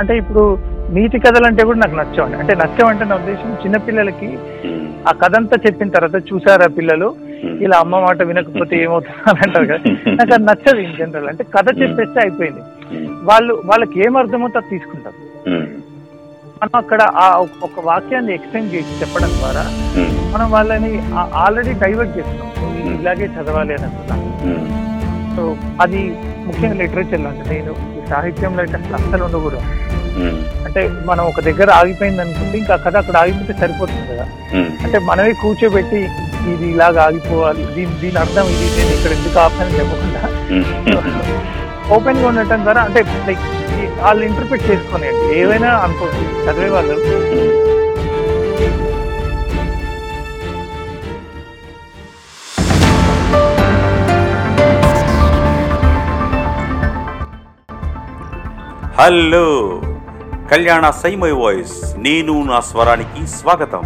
అంటే 0.00 0.16
ఇప్పుడు 0.16 0.58
నీతి 0.90 1.18
కథలు 1.18 1.44
అంటే 1.46 1.64
కూడా 1.64 1.78
నాకు 1.78 1.96
నచ్చవండి. 1.96 2.36
అంటే 2.36 2.54
నచ్చవంటే 2.54 3.04
నా 3.04 3.16
ఉద్దేశం 3.16 3.52
చిన్నపిల్లలకి 3.52 4.38
ఆ 5.08 5.12
కథ 5.12 5.36
అంతా 5.36 5.56
చెప్పిన 5.66 5.88
తర్వాత 5.88 6.22
చూసారా 6.34 6.66
పిల్లలు. 6.66 7.14
ఇలా 7.60 7.78
అమ్మ 7.78 8.00
మాట 8.00 8.22
వినకపోతే 8.22 8.82
ఏమవుతుంది 8.82 9.40
అంటారు 9.40 9.64
కదా. 9.64 10.12
నాకు 10.12 10.34
అది 10.34 10.44
నచ్చదు 10.44 10.76
ఇన్ 10.76 10.96
జనరల్. 10.96 11.28
అంటే 11.28 11.44
కథ 11.44 11.82
చెప్పేస్తే 11.82 12.20
అయిపోయింది. 12.20 12.60
వాళ్ళు 13.22 13.62
వాళ్ళకి 13.64 14.00
ఏం 14.00 14.16
అర్థమవుతో 14.16 14.58
అది 14.58 14.70
తీసుకుంటారు. 14.70 15.50
మనం 16.62 16.70
అక్కడ 16.76 17.02
ఆ 17.02 17.38
ఒక- 17.62 17.84
వాక్యాన్ని 17.84 18.34
ఎక్స్టెండ్ 18.34 18.74
చేసి 18.74 19.00
చెప్పడం 19.00 19.28
ద్వారా 19.28 19.64
మనం 20.34 20.50
వాళ్ళని 20.50 21.02
ఆల్రెడీ 21.34 21.72
డైవర్ట్ 21.72 22.18
చేస్తున్నాం. 22.18 23.00
ఇలాగే 23.00 23.26
చదవాలి 23.26 23.74
అని 23.74 23.82
అంటున్నాను 23.82 24.26
సో 25.36 25.56
అది 25.80 26.16
ముఖ్యంగా 26.46 26.74
లిటరేచర్లో 26.74 27.28
అంటే 27.30 27.50
నేను 27.50 27.95
సాహిత్యంలో 28.12 28.60
అయితే 28.64 28.76
అసలు 28.80 28.96
అస్సలు 29.00 29.24
ఉండకూడదు. 29.28 29.62
అంటే 30.66 30.80
మనం 31.08 31.22
ఒక 31.30 31.40
దగ్గర 31.48 31.68
ఆగిపోయింది 31.80 32.20
అనుకుంటే 32.24 32.56
ఇంకా 32.62 32.74
కథ 32.84 32.94
అక్కడ 33.02 33.16
ఆగిపోతే 33.22 33.54
సరిపోతుంది 33.62 34.04
కదా. 34.12 34.26
అంటే 34.84 34.98
మనమే 35.08 35.32
కూర్చోబెట్టి 35.42 36.00
ఇది 36.52 36.66
ఇలాగ 36.74 36.96
ఆగిపోవాలి 37.06 37.62
దీని 37.76 37.94
దీని 38.02 38.18
అర్థం 38.24 38.46
ఇది 38.54 38.66
నేను 38.78 38.92
ఇక్కడ 38.96 39.12
ఎందుకు 39.18 39.38
ఆపానని 39.44 39.78
చెప్పకుండా. 39.80 40.22
ఓపెన్గా 41.96 42.26
ఉండటం 42.30 42.62
ద్వారా 42.66 42.80
అంటే 42.88 43.00
లైక్ 43.28 43.44
వాళ్ళు 44.04 44.22
ఇంటర్ప్రిట్ 44.28 44.64
చేసుకోనియండి. 44.70 45.26
ఏవైనా 45.40 45.70
అనుకోండి 45.84 46.24
చదివే 46.46 46.70
వాళ్ళు. 46.76 46.96
హలో. 59.00 59.80
కళ్యాణ 60.50 60.90
సైమై 60.90 61.30
వాయిస్. 61.30 61.94
నేను 61.98 62.44
నా 62.44 62.60
స్వరానికి 62.60 63.26
స్వాగతం. 63.26 63.80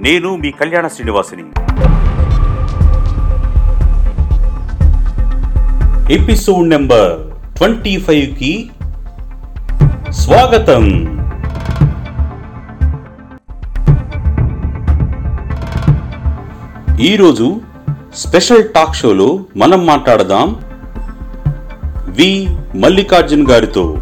నేను 0.00 0.36
మీ 0.36 0.50
కళ్యాణ 0.50 0.86
శ్రీనివాసిని. 0.86 1.44
ఎపిసోడ్ 6.14 6.68
నెంబర్ 6.68 7.34
ట్వంటీ 7.56 8.00
ఫైవ్కి 8.00 8.70
స్వాగతం. 10.10 10.88
ఈరోజు 17.00 17.60
స్పెషల్ 18.14 18.64
టాక్ 18.64 18.96
షోలో 18.96 19.38
మనం 19.56 19.86
మాట్లాడదాం 19.86 20.56
వి 22.08 22.56
మల్లికార్జున్ 22.76 23.46
గారితో. 23.48 23.98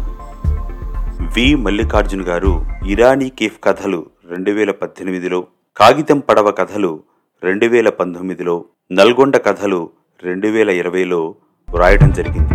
వి. 1.33 1.55
మల్లికార్జున్ 1.55 2.21
గారు 2.21 2.65
ఇరానీ 2.85 3.29
కేఫ్ 3.29 3.63
కథలు 3.63 4.05
రెండు 4.25 4.51
వేల 4.51 4.71
పద్దెనిమిదిలో 4.71 5.47
కాగితం 5.77 6.19
పడవ 6.19 6.51
కథలు 6.51 7.03
రెండు 7.43 7.65
వేల 7.65 7.89
పంతొమ్మిదిలో 7.89 8.65
నల్గొండ 8.91 9.37
కథలు 9.37 9.89
రెండు 10.23 10.47
వేల 10.47 10.69
ఇరవైలో 10.69 11.35
వ్రాయడం 11.69 12.11
జరిగింది 12.11 12.53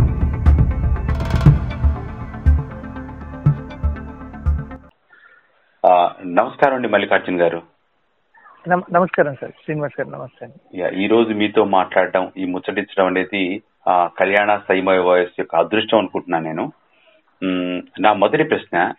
నమస్కారం 6.24 6.74
అండి 6.74 6.88
మల్లికార్జున్ 6.88 7.40
గారు. 7.40 7.62
నమ- 8.68 8.94
నమస్కారం 8.94 9.34
సార్. 9.40 9.52
శ్రీనివాస్ 9.64 10.00
గారు 10.00 10.10
నమస్తే 10.10 11.00
ఈ 11.04 11.06
రోజు 11.06 11.32
మీతో 11.32 11.64
మాట్లాడడం 11.64 12.32
ఈ 12.36 12.44
ముచ్చటించడం 12.44 13.06
అనేది 13.06 13.62
ఆ, 13.88 14.08
కళ్యాణ 14.18 14.60
సైమయ 14.68 14.98
వాయిస్ 14.98 15.30
యొక్క 15.38 15.56
అదృష్టం 15.56 15.98
అనుకుంటున్నాను 15.98 16.44
నేను. 16.44 16.72
నా 18.00 18.12
మొదటి 18.12 18.44
ప్రశ్న 18.44 18.92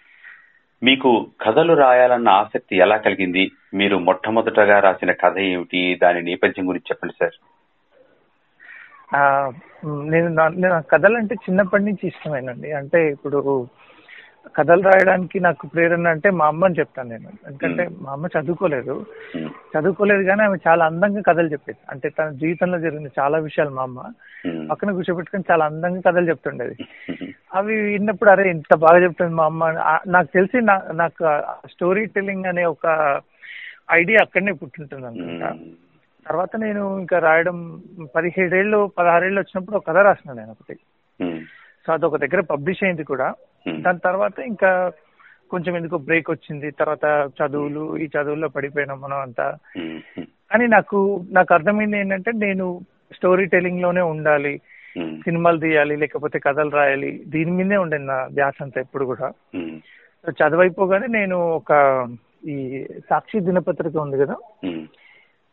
మీకు 0.84 1.30
కథలు 1.42 1.74
రాయాలన్న 1.74 2.30
ఆసక్తి 2.30 2.78
ఎలా 2.78 2.98
కలిగింది? 2.98 3.52
మీరు 3.74 3.98
మొట్టమొదటగా 3.98 4.80
రాసిన 4.80 5.12
కథ 5.12 5.38
ఏమిటి? 5.38 6.00
దాని 6.04 6.22
నేపథ్యం 6.22 6.70
గురించి 6.70 6.86
చెప్పండి 6.92 7.14
సార్. 7.20 7.38
నేను 10.12 10.28
నేను 10.28 10.82
కథలు 10.82 11.18
అంటే 11.18 11.36
చిన్నప్పటి 11.36 11.84
నుంచి 11.84 12.08
ఇష్టమేనండి. 12.08 12.72
అంటే 12.72 13.12
ఇప్పుడు 13.12 13.68
కథలు 14.58 14.82
రాయడానికి 14.82 15.40
నాకు 15.40 15.68
ప్రేరణ 15.68 16.08
అంటే 16.08 16.30
మా 16.30 16.46
అమ్మ 16.48 16.66
అని 16.66 16.76
చెప్తాను 16.80 17.10
నేను. 17.10 17.30
ఎందుకంటే 17.48 17.90
మా 18.02 18.12
అమ్మ 18.12 18.28
చదువుకోలేదు. 18.40 19.06
చదువుకోలేదు 19.48 20.24
కానీ 20.24 20.44
ఆమె 20.44 20.58
చాలా 20.68 20.86
అందంగా 20.86 21.22
కథలు 21.22 21.48
చెప్పేది. 21.48 21.80
అంటే 21.90 22.10
తన 22.10 22.30
జీవితంలో 22.30 22.80
జరిగిన 22.80 23.08
చాలా 23.20 23.38
విషయాలు 23.38 23.70
మా 23.70 23.82
అమ్మ 23.82 24.04
పక్కన 24.72 24.92
కూర్చోబెట్టుకొని 24.92 25.44
చాలా 25.52 25.66
అందంగా 25.66 26.02
కథలు 26.02 26.30
చెప్తుండేది. 26.30 26.78
అవి 27.54 27.76
విన్నప్పుడు 27.82 28.30
అరే 28.30 28.50
ఇంత 28.50 28.76
బాగా 28.76 29.04
చెప్తుంది 29.04 29.34
మా 29.34 29.46
అమ్మ 29.46 29.64
అని. 29.64 30.12
నాకు 30.12 30.28
తెలిసి 30.34 30.62
నా- 30.62 30.92
నాకు 30.92 31.24
స్టోరీ 31.68 32.06
టెల్లింగ్ 32.06 32.46
అనే 32.46 32.66
ఒక 32.66 33.22
ఐడియా 33.92 34.20
అక్కడనే 34.22 34.52
పుట్టింటుంది 34.52 35.06
అనుకుంటా. 35.08 35.50
మ్, 35.50 35.60
తర్వాత 36.28 36.50
నేను 36.58 37.00
ఇంకా 37.00 37.20
రాయడం 37.20 37.84
పదిహేడేళ్ళు 38.16 38.92
పదహారేళ్ళు 38.98 39.40
వచ్చినప్పుడు 39.40 39.78
ఒక 39.78 39.88
కథ 39.88 39.98
రాసిన 39.98 40.34
నేను 40.34 40.52
ఒకటి. 40.52 40.76
సో 41.88 41.94
అదొక 41.94 42.18
దగ్గర 42.18 42.40
పబ్లిష్ 42.42 42.84
అయింది 42.84 43.04
కూడా. 43.04 43.34
దాని 43.82 44.00
తర్వాత 44.00 44.40
ఇంకా 44.40 44.92
కొంచెం 45.50 45.78
ఎందుకో 45.78 45.98
బ్రేక్ 45.98 46.32
వచ్చింది. 46.32 46.72
తర్వాత 46.72 47.32
చదువులు 47.42 47.98
ఈ 47.98 48.06
చదువుల్లో 48.06 48.48
పడిపోయినాం 48.48 49.02
మనం 49.02 49.20
అంతా. 49.20 49.58
కానీ 50.52 50.68
నాకు 50.68 51.26
నాకు 51.32 51.54
అర్థమైంది 51.54 52.00
ఏంటంటే 52.00 52.32
నేను 52.32 52.80
స్టోరీ 53.16 53.46
టెల్లింగ్లోనే 53.46 54.02
ఉండాలి. 54.02 54.62
సినిమాలు 55.26 55.60
తీయాలి 55.60 55.96
లేకపోతే 55.96 56.40
కథలు 56.40 56.70
రాయాలి 56.70 57.12
దీని 57.28 57.52
మీదే 57.52 57.78
ఉండేది 57.78 58.04
నా 58.04 58.28
ధ్యాస 58.30 58.58
అంతా 58.62 58.80
ఎప్పుడు 58.82 59.06
కూడా. 59.06 59.28
సో 60.26 60.32
చదువైపోగానే 60.40 61.08
నేను 61.12 61.38
ఒక 61.56 61.72
ఈ 62.48 62.58
సాక్షి 63.10 63.40
దినపత్రిక 63.40 63.98
ఉంది 63.98 64.18
కదా. 64.18 64.36
మ్, 64.66 64.84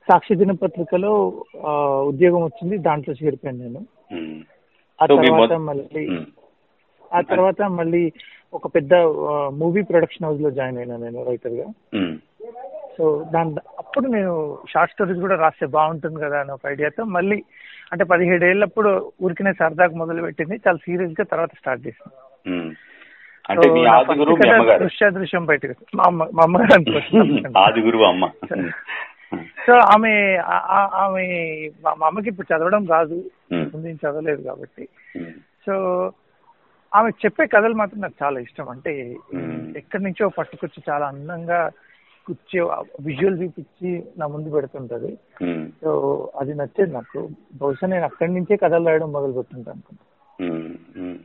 సాక్షి 0.09 0.34
దినపత్రికలో 0.34 1.12
ఉద్యోగం 2.06 2.43
వచ్చింది 2.44 2.78
దాంట్లో 2.78 3.15
చేరిపోయాను 3.15 3.59
నేను. 3.59 3.81
ఆ 4.99 5.06
తర్వాత 5.22 5.53
మళ్ళీ 5.69 6.05
ఆ 7.10 7.20
తర్వాత 7.22 7.60
మళ్ళీ 7.72 8.03
ఒక 8.53 8.66
పెద్ద 8.75 8.94
మూవీ 9.55 9.82
ప్రొడక్షన్ 9.82 10.26
హౌస్లో 10.26 10.50
జాయిన్ 10.50 10.78
అయినా 10.78 10.97
నేను 10.97 11.25
రైటర్గా 11.25 11.66
సో 12.99 13.27
దాని 13.35 13.57
అప్పుడు 13.79 14.07
నేను 14.07 14.59
షార్ట్ 14.71 14.93
స్టోరీస్ 14.93 15.19
కూడా 15.19 15.37
రాస్తే 15.37 15.67
బాగుంటుంది 15.67 16.21
కదా 16.21 16.41
అని 16.41 16.53
ఒక 16.53 16.61
ఐడియాతో 16.67 17.05
మళ్ళీ 17.05 17.43
అంటే 17.93 18.05
పదిహేడు 18.05 18.45
ఏళ్ళప్పుడు 18.45 19.13
ఊరికినే 19.23 19.53
సరదాకు 19.53 19.95
మొదలు 19.95 20.23
పెట్టింది. 20.23 20.55
చాలా 20.55 20.77
సీరియస్గా 20.77 21.25
తర్వాత 21.25 21.51
స్టార్ట్ 21.59 21.87
చేసింది. 21.87 22.17
అమ్మగారు. 24.55 24.79
దృశ్యాదృశ్యం 24.79 25.47
బయటకు 25.47 25.75
మా 25.95 26.05
అమ్మ 26.07 26.25
మా 26.35 26.43
అమ్మగారు 26.43 26.73
అనుకోవచ్చు. 26.73 27.33
సో 29.67 29.73
ఆమె 29.73 30.37
ఆమె 30.95 31.25
మా 31.85 31.95
మా 31.95 32.07
అమ్మకి 32.07 32.29
ఇప్పుడు 32.29 32.57
చదవడం 32.57 32.87
రాదు. 32.87 33.31
ముందు 33.53 33.87
చదవలేదు 33.87 34.43
కాబట్టి. 34.43 34.89
సో 35.67 35.73
ఆమె 36.95 37.11
చెప్పే 37.11 37.47
కథలు 37.47 37.75
మాత్రం 37.75 38.01
నాకు 38.01 38.15
చాలా 38.23 38.41
ఇష్టం. 38.41 38.69
అంటే. 38.69 39.17
ఎక్కడి 39.77 40.05
నుంచో 40.05 40.29
పట్టుకొచ్చి 40.29 40.93
చాలా 40.93 41.07
అందంగా 41.07 41.71
కూర్చో 42.28 42.84
విజువల్ 43.00 43.43
చూపించి 43.43 44.05
నా 44.19 44.27
ముందు 44.27 44.50
పెడుతుంటది. 44.50 45.19
సో 45.83 46.31
అది 46.39 46.55
నచ్చేది 46.55 46.93
నాకు. 46.93 47.28
బహుశా 47.62 47.87
నేను 47.87 48.05
అక్కడి 48.05 48.33
నుంచే 48.33 48.56
కథలు 48.56 48.87
రాయడం 48.87 49.12
మొదలు 49.12 49.28
అనుకుంటా. 49.28 49.72
మ్. 50.41 51.17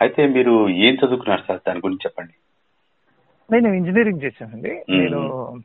అయితే 0.00 0.26
మీరు 0.26 0.68
ఏం 0.68 0.94
చదువుకున్నారు 0.94 1.40
సార్? 1.48 1.60
దాని 1.68 1.78
గురించి 1.78 2.00
చెప్పండి. 2.06 2.32
నేను 3.52 3.74
ఇంజనీరింగ్ 3.74 4.20
చేశానండి. 4.24 4.84
నేను 4.90 5.60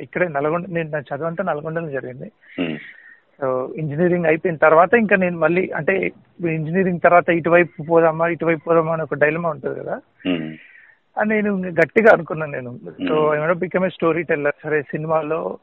ఇక్కడే 0.00 0.28
నల్గొండ 0.28 0.66
నేను 0.68 0.90
నా 0.90 0.98
చదువు 0.98 1.26
అంతా 1.26 1.44
నల్గొండలో 1.44 1.90
జరిగింది. 1.90 2.32
సో 3.40 3.74
ఇంజనీరింగ్ 3.76 4.26
అయిపోయిన 4.26 4.56
తర్వాత 4.56 4.94
ఇంకా 4.94 5.16
నేను 5.16 5.38
మళ్ళీ 5.38 5.70
అంటే 5.70 6.12
ఇంజనీరింగ్ 6.50 7.00
తర్వాత 7.00 7.30
ఇటువైపు 7.30 7.82
పోదామా 7.82 8.28
ఇటువైపు 8.28 8.60
పోదామా 8.64 8.92
అని 8.92 9.02
ఒక 9.02 9.14
డైలమా 9.14 9.50
ఉంటుంది 9.50 9.80
కదా. 9.80 10.00
అని 11.20 11.42
నేను 11.42 11.56
గట్టిగా 11.56 12.12
అనుకున్నాను 12.12 12.52
నేను. 12.52 12.78
సో 13.08 13.36
ఏమైనా 13.36 13.52
బికమ్ 13.52 13.84
ఏ 13.84 13.88
స్టోరీ 13.88 14.22
టెల్లర్ 14.22 14.54
సరే 14.62 14.82
సినిమాలో 14.82 15.58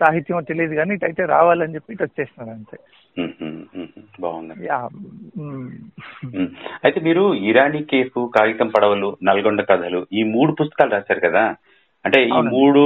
సాహిత్యం 0.00 0.42
తెలియదు 0.42 0.74
కానీ 0.74 0.94
ఇటైతే 0.94 1.24
రావాలని 1.24 1.74
చెప్పి 1.74 1.92
ఇటు 1.92 2.02
వచ్చేసినాను 2.02 2.50
అంతే. 2.50 2.76
మ్, 3.18 3.44
మ్, 3.44 3.80
మ్, 3.80 3.86
బాగుంది. 4.20 4.68
అయితే 6.84 7.00
మీరు 7.00 7.34
ఇరానీ 7.34 7.82
కేఫ్ 7.82 8.28
కాగితం 8.36 8.68
పడవలు 8.68 9.16
నల్గొండ 9.22 9.62
కథలు 9.62 10.06
ఈ 10.12 10.22
మూడు 10.22 10.52
పుస్తకాలు 10.52 10.90
రాశారు 10.90 11.20
కదా? 11.20 11.54
అంటే 12.04 12.24
ఈ. 12.24 12.30
మూడు 12.30 12.82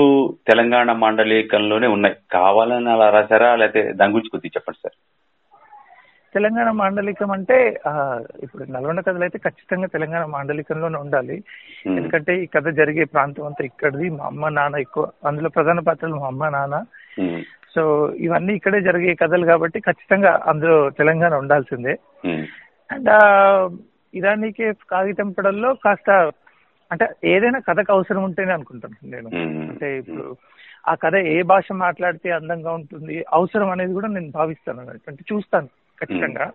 తెలంగాణ 0.49 0.93
మాండలికంలోనే 0.93 1.87
ఉన్నాయి. 1.87 2.17
కావాలని 2.33 2.91
అలా 2.91 3.11
రాశారా? 3.11 3.57
లేకపోతే 3.57 3.93
దాని 3.93 4.13
గురించి 4.13 4.31
కొద్దిగా 4.31 4.53
చెప్పండి 4.57 4.79
సార్. 4.83 4.94
తెలంగాణ 6.37 6.69
మాండలికం 6.81 7.31
అంటే 7.37 7.57
ఇప్పుడు 8.45 8.65
నల్గొండ 8.75 9.01
కథలు 9.07 9.25
అయితే 9.27 9.39
ఖచ్చితంగా 9.47 9.89
తెలంగాణ 9.95 10.25
మాండలికంలోనే 10.35 10.99
ఉండాలి. 11.05 11.37
ఎందుకంటే 11.99 12.33
ఈ 12.45 12.47
కథ 12.55 12.69
జరిగే 12.81 13.05
ప్రాంతం 13.15 13.47
అంతా 13.49 13.65
ఇక్కడిది. 13.71 14.07
మా 14.19 14.25
అమ్మ 14.31 14.49
నాన్న 14.59 14.83
ఎక్కువ 14.87 15.05
అందులో 15.31 15.51
ప్రధాన 15.57 15.81
పాత్రలు 15.89 16.21
మా 16.23 16.29
అమ్మ 16.33 16.49
నాన్న. 16.57 16.79
సో 17.75 17.83
ఇవన్నీ 18.27 18.53
ఇక్కడే 18.59 18.81
జరిగే 18.89 19.13
కథలు 19.23 19.47
కాబట్టి 19.53 19.79
ఖచ్చితంగా 19.89 20.33
అందులో 20.53 20.79
తెలంగాణ 21.01 21.35
ఉండాల్సిందే. 21.43 21.95
అండ్ 22.91 23.13
ఇరానీకే 24.15 24.67
కాగితం 24.93 25.31
పడల్లో 25.37 25.71
కాస్త 25.85 26.11
అంటే 26.91 27.07
ఏదైనా 27.33 27.61
కథకు 27.69 27.91
అవసరం 27.93 28.23
ఉంటేనే 28.25 28.53
అనుకుంటాను 28.57 28.97
నేను. 29.15 29.29
అంటే 29.71 29.89
ఇప్పుడు 30.01 30.25
ఆ 30.91 30.93
కథ 31.05 31.15
ఏ 31.35 31.37
భాష 31.51 31.67
మాట్లాడితే 31.85 32.29
అందంగా 32.39 32.71
ఉంటుంది 32.79 33.17
అవసరం 33.39 33.69
అనేది 33.75 33.93
కూడా 33.99 34.09
నేను 34.17 34.31
భావిస్తాను. 34.41 34.83
అంటే 35.11 35.25
చూస్తాను. 35.33 35.69
ఖచ్చితంగా. 36.01 36.47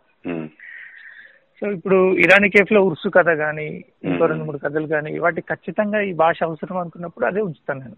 సో 1.62 1.72
ఇప్పుడు 1.72 2.14
ఇరానీ 2.14 2.50
కేఫ్లో 2.50 2.82
ఉర్సు 2.82 3.10
కథ 3.10 3.30
కానీ 3.36 3.84
ఇంకో. 4.04 4.26
రెండు 4.26 4.44
మూడు 4.44 4.58
కథలు 4.58 4.88
కానీ 4.88 5.20
వాటి 5.20 5.42
ఖచ్చితంగా 5.42 6.02
ఈ 6.02 6.14
భాష 6.14 6.44
అవసరం 6.44 6.78
అనుకున్నప్పుడు 6.78 7.26
అదే 7.26 7.42
ఉంచుతాను 7.42 7.80
నేను. 7.80 7.98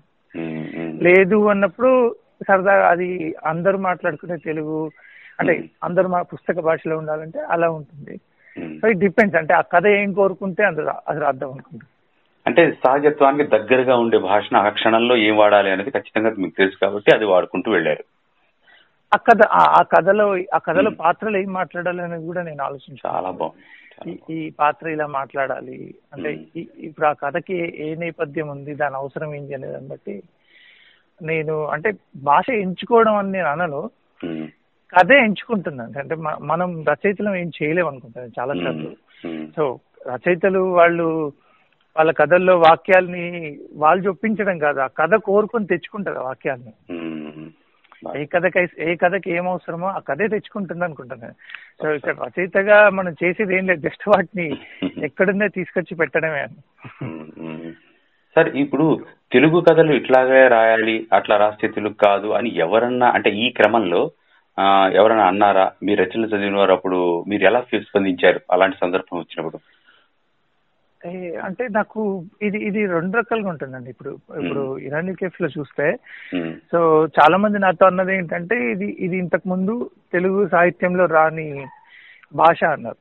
లేదు 1.03 1.47
అన్నప్పుడు 1.47 2.15
సరదాగా 2.47 2.89
అది 2.89 3.35
అందరూ 3.45 3.77
మాట్లాడుకునే 3.77 4.37
తెలుగు 4.37 4.91
అంటే. 5.39 5.53
అందరూ 5.83 6.07
మా 6.07 6.21
పుస్తక 6.21 6.59
భాషలో 6.59 6.97
ఉండాలంటే 6.97 7.39
అలా 7.49 7.69
ఉంటుంది. 7.69 8.17
సో 8.79 8.87
ఇట్ 8.87 8.97
డిపెండ్స్ 8.97 9.37
అంటే 9.37 9.53
ఆ 9.53 9.61
కథ 9.61 9.87
ఏం 9.87 10.13
కోరుకుంటే 10.13 10.63
అది 10.63 10.81
రా- 10.81 11.01
అది 11.07 11.19
రాద్దాం 11.19 11.51
అనుకుంటాను 11.51 11.89
అంటే 12.45 12.71
సహజత్వానికి 12.83 13.49
దగ్గరగా 13.49 13.95
ఉండే 13.95 14.17
భాషను 14.17 14.59
ఆ 14.59 14.69
క్షణంలో 14.69 15.17
ఏం 15.17 15.37
వాడాలి 15.37 15.71
అనేది 15.71 15.91
ఖచ్చితంగా 15.91 16.29
మీకు 16.37 16.53
తెలుసు 16.57 16.77
కాబట్టి 16.81 17.15
అది 17.15 17.25
వాడుకుంటూ 17.25 17.71
వెళ్ళారు 17.71 18.03
ఆ 19.13 19.17
కథ 19.17 19.41
ఆ- 19.51 19.81
కథలో 19.81 20.37
ఆ 20.53 20.57
కథలో. 20.57 20.89
పాత్రలు 20.91 21.37
ఏం 21.37 21.53
మాట్లాడాలి 21.53 22.01
అనేది 22.01 22.25
కూడా 22.25 22.41
నేను 22.41 22.63
ఆలోచించాను. 22.63 23.15
చాలా 23.15 23.31
బాగుంది. 23.31 24.19
ఈ- 24.33 24.49
పాత్ర 24.49 24.89
ఇలా 24.89 25.05
మాట్లాడాలి 25.05 25.95
అంటే 26.13 26.39
ఇప్పుడు 26.77 27.07
ఆ 27.07 27.13
కథకి 27.13 27.83
ఏ- 27.87 27.95
నేపథ్యం 27.95 28.47
ఉంది 28.47 28.75
దాని 28.75 28.95
అవసరం 28.95 29.35
ఏంటి 29.35 29.53
అనే 29.53 29.67
దాన్ని 29.67 29.89
బట్టి 29.89 30.23
నేను 31.21 31.65
అంటే 31.65 31.93
భాష 32.15 32.49
ఎంచుకోవడం 32.49 33.15
అని 33.15 33.31
నేను 33.31 33.47
అనను. 33.47 33.89
కథే 34.97 35.13
ఎంచుకుంటున్నాను. 35.13 35.99
అంటే 35.99 36.15
మనం 36.41 36.85
రచయితలం 36.89 37.35
ఏం 37.35 37.51
చేయలేము 37.63 37.87
అనుకుంటాను 37.89 38.31
చాలా 38.39 38.53
సార్లు. 38.63 38.89
సో 39.55 39.79
రచయితలు 40.07 40.59
వాళ్ళు 40.59 41.33
వాళ్ళ 41.97 42.11
కథల్లో 42.11 42.57
వాక్యాల్ని 42.57 43.57
వాళ్ళు 43.75 44.07
చొప్పించడం 44.07 44.57
కాదు 44.57 44.79
ఆ 44.79 44.87
కథ 44.87 45.15
కోరుకొని 45.15 45.65
తెచ్చుకుంటారు 45.65 46.19
ఆ 46.19 46.21
వాక్యాల్ని. 46.21 46.73
ఏ 48.11 48.23
కథకి 48.27 48.59
ఏ 48.83 48.95
కథకి 48.95 49.29
ఏం 49.31 49.45
అవసరమో 49.49 49.87
ఆ 49.89 49.99
కథే 50.07 50.27
తెచ్చుకుంటుంది 50.27 50.83
అనుకుంటున్నాను 50.83 51.35
సో 51.79 51.87
ఇక్కడ 51.93 52.15
రచయితగా 52.21 52.77
మనం 52.97 53.13
చేసేది 53.21 53.53
ఏం 53.57 53.65
లేదు 53.69 53.81
జస్ట్ 53.87 54.05
వాటిని 54.09 54.47
ఎక్కడుందే 55.07 55.47
తీసుకొచ్చి 55.57 55.93
పెట్టడమే. 56.01 56.41
సార్ 58.35 58.49
ఇప్పుడు 58.61 58.85
తెలుగు 59.31 59.57
కథలు 59.61 59.93
ఇట్లాగే 59.93 60.41
రాయాలి 60.53 60.95
అట్లా 61.11 61.35
రాస్తే 61.37 61.67
తెలుగు 61.77 61.95
కాదు 62.03 62.29
అని 62.31 62.49
ఎవరన్నా 62.65 63.09
అంటే 63.17 63.29
ఈ 63.41 63.47
క్రమంలో 63.57 64.01
ఆ, 64.57 64.63
ఎవరైనా 64.95 65.25
అన్నారా? 65.27 65.65
మీ 65.81 65.93
రచనలు 65.95 66.27
చదివిన 66.31 66.57
వారు 66.57 66.73
అప్పుడు 66.73 66.97
మీరు 67.27 67.43
ఎలా 67.45 67.59
స్పందించారు? 67.85 68.39
అలాంటి 68.51 68.77
సందర్భం 68.81 69.17
వచ్చినప్పుడు. 69.19 69.57
అంటే 71.43 71.67
నాకు 71.67 72.25
ఇది 72.41 72.57
ఇది 72.57 72.85
రెండు 72.85 73.17
రకాలుగా 73.17 73.49
ఉంటుందండి 73.49 73.89
ఇప్పుడు 73.89 74.19
ఇప్పుడు 74.41 74.77
ఇరానీ 74.77 75.13
కేఫ్లో 75.13 75.47
చూస్తే. 75.47 75.95
సో 76.71 77.05
చాలా 77.05 77.37
మంది 77.37 77.59
నాతో 77.59 77.85
అన్నది 77.85 78.15
ఏంటంటే 78.15 78.71
ఇది 78.71 78.97
ఇది 78.99 79.17
ఇంతకు 79.17 79.49
ముందు 79.49 79.89
తెలుగు 80.11 80.47
సాహిత్యంలో 80.47 81.05
రాని 81.05 81.65
భాష 82.35 82.63
అన్నారు. 82.63 82.97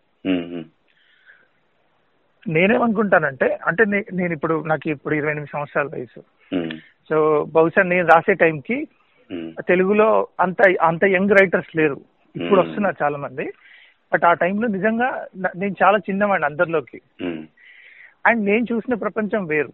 నేనేమనుకుంటానంటే 2.48 3.58
అంటే 3.66 3.84
నేను 4.12 4.32
ఇప్పుడు 4.32 4.64
నాకు 4.66 4.90
ఇప్పుడు 4.90 5.14
ఇరవై 5.14 5.30
ఎనిమిది 5.30 5.52
సంవత్సరాల 5.52 5.86
వయసు. 5.86 6.20
సో 7.08 7.46
బహుశా 7.52 7.82
నేను 7.82 8.08
రాసే 8.08 8.34
టైంకి. 8.34 8.88
తెలుగులో 9.68 10.28
అంత 10.40 10.56
అంత 10.80 11.04
యంగ్ 11.04 11.30
రైటర్స్ 11.30 11.76
లేరు 11.76 12.00
ఇప్పుడు. 12.36 12.60
వస్తున్నారు 12.60 12.96
చాలా 13.02 13.18
మంది 13.18 13.46
బట్ 14.12 14.24
ఆ 14.24 14.32
టైంలో 14.32 14.68
నిజంగా 14.68 15.26
నేను 15.56 15.74
చాలా 15.82 15.98
చిన్నవాడిని 15.98 16.46
అందరిలోకి. 16.46 17.00
అండ్ 18.24 18.44
నేను 18.44 18.66
చూసిన 18.72 18.94
ప్రపంచం 18.94 19.44
వేరు. 19.46 19.72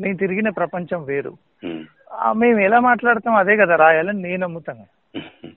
నేను 0.00 0.16
తిరిగిన 0.16 0.48
ప్రపంచం 0.50 1.04
వేరు 1.04 1.32
మ్మ్. 1.64 1.84
ఎలా 2.60 2.80
మాట్లాడతాం 2.80 3.34
అదే 3.34 3.56
కదా 3.56 3.76
రాయాలని 3.76 4.22
నేను 4.22 4.36
నమ్ముతాను 4.44 4.84
మ్మ్. 5.16 5.52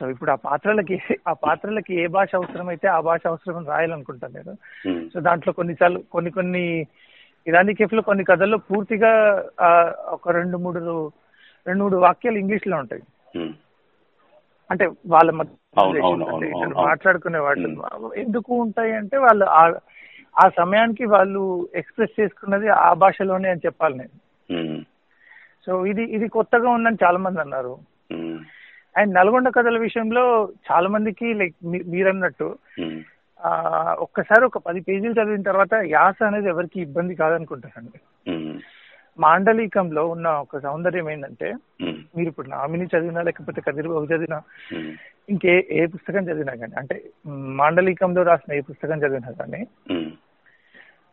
సో 0.00 0.10
ఇప్పుడు 0.10 0.30
ఆ 0.30 0.38
పాత్రలకి 0.44 0.96
ఆ 1.28 1.32
పాత్రలకి 1.32 1.94
ఏ 1.94 2.06
భాష 2.06 2.34
అవసరమైతే 2.34 2.88
ఆ 2.88 3.00
భాష 3.00 3.26
అవసరం 3.26 3.66
రాయాలనుకుంటాను 3.66 4.34
నేను. 4.34 4.54
సో 5.08 5.20
దాంట్లో 5.20 5.52
కొన్నిసార్లు 5.52 5.98
కొన్ని 6.10 6.30
కొన్ని 6.30 6.62
ఇరానీ 7.46 7.74
కేఫ్లో 7.74 8.02
కొన్ని 8.02 8.24
కథల్లో 8.24 8.58
పూర్తిగా 8.58 9.10
ఆ, 9.60 9.68
ఒక 10.08 10.28
రెండు 10.30 10.56
మూడు 10.56 10.80
రెండు 11.66 11.84
మూడు 11.84 11.96
వాక్యాలు 11.96 12.38
ఇంగ్లీష్లో 12.38 12.76
ఉంటాయి. 12.78 13.02
అంటే 14.70 14.84
వాళ్ళ. 15.06 15.30
మాట్లాడుకునే 16.82 17.38
వాళ్ళు 17.38 17.68
ఎందుకు 18.16 18.54
ఉంటాయి 18.54 18.92
అంటే 18.92 19.16
వాళ్ళు 19.18 19.46
ఆ- 20.38 20.48
సమయానికి 20.48 21.04
వాళ్ళు 21.04 21.68
ఎక్స్ప్రెస్ 21.74 22.20
చేసుకున్నది 22.20 22.68
ఆ 22.68 22.92
భాషలోనే 22.92 23.48
అని 23.48 23.60
చెప్పాలి 23.66 23.98
నేను. 23.98 24.84
సో 25.66 25.86
ఇది 25.86 26.02
ఇది 26.04 26.28
కొత్తగా 26.28 26.68
ఉందని 26.68 26.96
చాలా 27.04 27.18
మంది 27.18 27.40
అన్నారు. 27.40 27.78
అండ్ 28.96 29.14
నల్గొండ 29.14 29.48
కథల 29.48 29.78
విషయంలో 29.78 30.48
చాలా 30.72 30.88
మందికి 30.88 31.34
లైక్ 31.34 31.54
మీరన్నట్టు 31.64 32.58
ఒక్కసారి 33.98 34.44
ఒక 34.44 34.58
పది 34.58 34.80
పేజీలు 34.80 35.12
చదివిన 35.12 35.42
తర్వాత 35.42 35.74
యాస 35.84 36.22
అనేది 36.22 36.48
ఎవరికి 36.48 36.80
ఇబ్బంది 36.80 37.14
కాదనుకుంటారండి 37.14 38.30
మ్మ్. 38.30 38.60
మాండలికంలో 39.18 40.06
ఉన్న 40.06 40.28
ఒక 40.28 40.58
సౌందర్యం 40.58 41.10
ఏంటంటే. 41.10 41.54
మీరు 41.82 42.28
ఇప్పుడు 42.28 42.48
నామిని 42.48 42.86
చదివినా 42.86 43.22
లేకపోతే 43.22 43.60
కదిరిబాబు 43.60 44.04
చదివినా. 44.04 44.42
ఇంకే 45.30 45.66
ఏ 45.70 45.86
పుస్తకం 45.86 46.22
చదివినా 46.24 46.54
కానీ 46.54 46.74
అంటే 46.76 46.96
మాండలికంలో 47.54 48.22
రాసిన 48.22 48.52
ఏ 48.52 48.60
పుస్తకం 48.60 48.98
చదివినా 48.98 49.30
కానీ. 49.32 49.60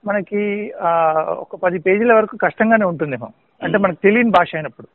మనకి 0.04 0.42
ఆ, 0.82 0.90
ఒక 1.40 1.56
పది 1.56 1.80
పేజీల 1.80 2.14
వరకు 2.14 2.38
కష్టంగానే 2.38 2.86
ఉంటుందేమో 2.86 3.30
అంటే 3.62 3.78
మనకు 3.78 4.00
తెలియని 4.04 4.30
భాష 4.30 4.50
అయినప్పుడు. 4.56 4.88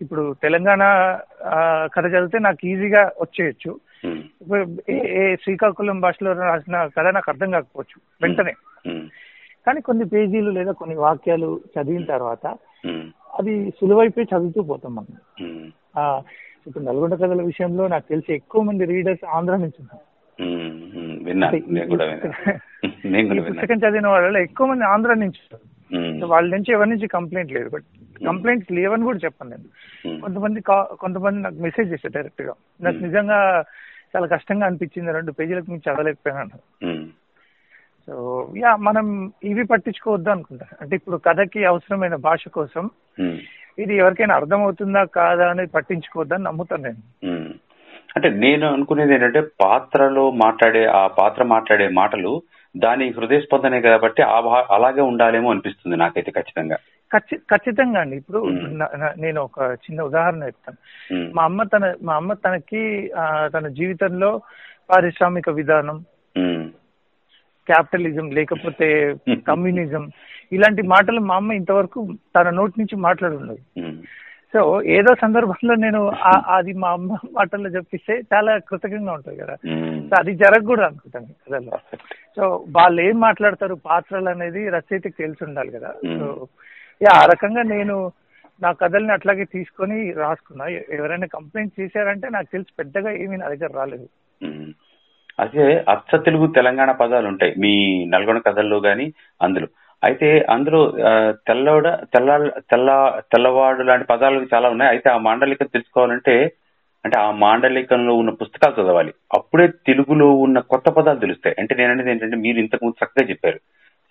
ఇప్పుడు 0.00 0.36
తెలంగాణ 0.42 0.82
కథ 1.94 2.06
చదివితే 2.06 2.38
నాకు 2.38 2.66
ఈజీగా 2.66 3.10
వచ్చేయచ్చు 3.20 3.72
ఏ 4.88 4.96
ఏ 5.20 5.36
శ్రీకాకుళం 5.36 6.00
భాషలో 6.00 6.32
రాసిన 6.42 6.86
కథ 6.96 7.06
నాకు 7.14 7.30
అర్థం 7.30 7.50
కాకపోవచ్చు 7.50 7.96
వెంటనే. 8.22 8.54
కానీ 9.66 9.80
కొన్ని 9.80 10.04
పేజీలు 10.04 10.50
లేదా 10.50 10.72
కొన్ని 10.72 10.94
వాక్యాలు 10.96 11.50
చదివిన 11.74 12.04
తర్వాత. 12.04 12.44
అది 13.38 13.70
సులువైపోయి 13.70 14.26
చదువుతూ 14.32 14.62
పోతాం 14.62 14.94
మనం 14.94 15.12
ఇప్పుడు 16.66 16.84
నల్గొండ 16.84 17.14
కథల 17.14 17.42
విషయంలో 17.42 17.88
నాకు 17.88 18.08
తెలిసి 18.08 18.34
ఎక్కువ 18.34 18.62
మంది 18.62 18.84
రీడర్స్ 18.84 19.24
ఆంధ్ర 19.28 19.52
నుంచి 19.52 19.78
ఉన్నారు. 19.80 20.06
పుస్తకం 23.50 23.78
చదివిన 23.78 24.06
వాళ్ళలో 24.06 24.38
ఎక్కువ 24.40 24.66
మంది 24.66 24.84
ఆంధ్ర 24.84 25.14
నుంచి 25.14 25.42
వాళ్ళ 26.24 26.46
నుంచి 26.54 26.72
ఎవరి 26.72 26.90
నుంచి 26.90 27.06
కంప్లైంట్ 27.06 27.52
లేదు 27.52 27.68
బట్ 27.68 27.84
కంప్లైంట్స్ 28.26 28.72
లేవని 28.72 29.02
కూడా 29.02 29.18
చెప్పాను 29.24 29.50
నేను. 29.50 30.20
కొంతమంది 30.20 30.60
కొంతమంది 31.00 31.42
నాకు 31.42 31.54
మెసేజ్ 31.54 31.92
చేశారు 31.92 32.14
డైరెక్ట్గా. 32.14 32.54
నాకు 32.80 32.96
నిజంగా 32.96 33.64
చాలా 34.16 34.26
కష్టంగా 34.26 34.66
అనిపించింది 34.66 35.12
రెండు 35.12 35.32
పేజీలకు 35.32 35.70
మించి 35.70 35.92
చదవలేకపోయాను. 35.92 36.58
సో 38.06 38.14
యా 38.58 38.76
మనం 38.76 39.32
ఇవి 39.44 39.64
పట్టించుకోవద్దు 39.64 40.30
అనుకుంటా. 40.30 40.66
అంటే 40.80 40.96
ఇప్పుడు 40.96 41.16
కథకి 41.16 41.64
అవసరమైన 41.64 42.14
భాష 42.14 42.48
కోసం. 42.48 42.90
ఇది 43.78 43.96
ఎవరికైనా 43.96 44.34
అర్థమవుతుందా 44.34 45.04
కాదా 45.04 45.50
అనేది 45.50 45.70
పట్టించుకోవద్దని 45.70 46.44
నమ్ముతాను 46.44 46.82
నేను. 46.82 47.02
అంటే 48.16 48.30
నేను 48.30 48.66
అనుకునేది 48.72 49.14
ఏంటంటే 49.14 49.40
పాత్రలో 49.60 50.30
మాట్లాడే 50.30 50.86
ఆ 50.86 51.06
పాత్ర 51.06 51.42
మాట్లాడే 51.44 51.88
మాటలు 51.88 52.42
దాని 52.76 53.10
హృదయ 53.10 53.40
స్పందనే 53.40 53.80
కాబట్టి 53.80 54.22
అలాగే 54.70 55.00
ఉండాలేమో 55.00 55.50
అనిపిస్తుంది 55.50 55.96
నాకైతే 55.96 56.30
ఖచ్చితంగా 56.30 56.76
ఖచ్చి 57.10 57.36
ఖచ్చితంగా 57.36 58.00
అండి 58.00 58.16
ఇప్పుడు 58.16 58.40
నేను 59.18 59.40
ఒక 59.40 59.78
చిన్న 59.84 60.02
ఉదాహరణ 60.02 60.42
చెప్తాను. 60.42 60.78
మా 61.34 61.44
అమ్మ 61.44 61.62
తన 61.62 61.94
మా 62.02 62.14
అమ్మ 62.16 62.32
తనకి 62.32 62.82
తన 63.54 63.68
జీవితంలో 63.68 64.40
పారిశ్రామిక 64.90 65.50
విధానం. 65.50 65.98
క్యాపిటలిజం 67.66 68.30
లేకపోతే 68.30 68.86
కమ్యూనిజం 69.48 70.04
ఇలాంటి 70.52 70.82
మాటలు 70.82 71.20
మా 71.20 71.36
అమ్మ 71.36 71.52
ఇంతవరకు 71.52 72.00
తన 72.36 72.50
నోటి 72.50 72.74
నుంచి 72.80 72.96
మాట్లాడున్నది. 72.96 73.62
సో 74.54 74.60
ఏదో 74.96 75.10
సందర్భంలో 75.14 75.74
నేను 75.74 76.00
అది 76.56 76.72
మా 76.72 76.88
అమ్మ 76.92 77.18
మాటల్లో 77.32 77.68
చెప్పిస్తే 77.70 78.14
చాలా 78.32 78.52
కృతజ్ఞంగా 78.58 79.12
ఉంటుంది 79.12 79.36
కదా. 79.42 79.54
సో 80.08 80.14
అది 80.18 80.32
జరగకూడదు 80.34 80.86
అనుకుంటాను 80.86 81.26
కథల్లో 81.26 81.78
సో 82.36 82.64
వాళ్ళు 82.76 83.00
ఏం 83.02 83.16
మాట్లాడతారు 83.20 83.74
పాత్రలు 83.74 84.28
అనేది 84.28 84.62
రచయితకి 84.68 85.20
తెలిసి 85.22 85.42
ఉండాలి 85.44 85.70
కదా. 85.70 85.92
సో 86.18 86.26
యా 87.02 87.14
ఆ 87.22 87.24
రకంగా 87.24 87.62
నేను 87.74 87.96
నా 88.62 88.70
కథల్ని 88.72 89.12
అట్లాగే 89.12 89.44
తీసుకొని 89.44 89.98
రాసుకున్నా. 90.12 90.64
ఎవరైనా 90.98 91.26
కంప్లైంట్ 91.26 91.78
చేశారంటే 91.80 92.26
నాకు 92.28 92.48
తెలిసి 92.52 92.72
పెద్దగా 92.78 93.10
ఏమీ 93.24 93.36
నా 93.36 93.48
దగ్గర 93.48 93.70
రాలేదు. 93.74 94.08
అదే 95.40 95.66
అచ్చ 95.90 96.18
తెలుగు 96.24 96.46
తెలంగాణ 96.46 96.90
పదాలు 96.92 97.26
ఉంటాయి. 97.26 97.52
మీ 97.58 97.72
నల్గొండ 98.04 98.40
కథల్లో 98.46 98.78
గాని 98.80 99.06
అందులో. 99.42 99.68
అయితే 100.02 100.26
అందులో 100.54 100.80
తెల్లవాడ 101.48 101.84
తెల్ల 102.14 102.30
తెల్ల 102.70 102.88
తెల్లవాడు 103.32 103.82
లాంటి 103.82 104.06
పదాలు 104.12 104.46
చాలా 104.54 104.68
ఉన్నాయి. 104.74 104.90
అయితే 104.94 105.08
ఆ 105.10 105.18
మాండలికం 105.26 105.68
తెలుసుకోవాలంటే 105.76 106.34
అంటే 107.04 107.16
ఆ 107.20 107.28
మాండలికంలో 107.42 108.12
ఉన్న 108.14 108.32
పుస్తకాలు 108.40 108.74
చదవాలి. 108.78 109.12
అప్పుడే 109.38 109.66
తెలుగులో 109.88 110.28
ఉన్న 110.44 110.58
కొత్త 110.72 110.88
పదాలు 110.98 111.18
తెలుస్తాయి. 111.18 111.54
అంటే 111.60 111.72
నేను 111.74 111.92
అనేది 111.92 112.10
ఏంటంటే 112.10 112.36
మీరు 112.44 112.58
ఇంతకు 112.64 112.84
ముందు 112.84 113.00
చక్కగా 113.02 113.24
చెప్పారు. 113.30 113.58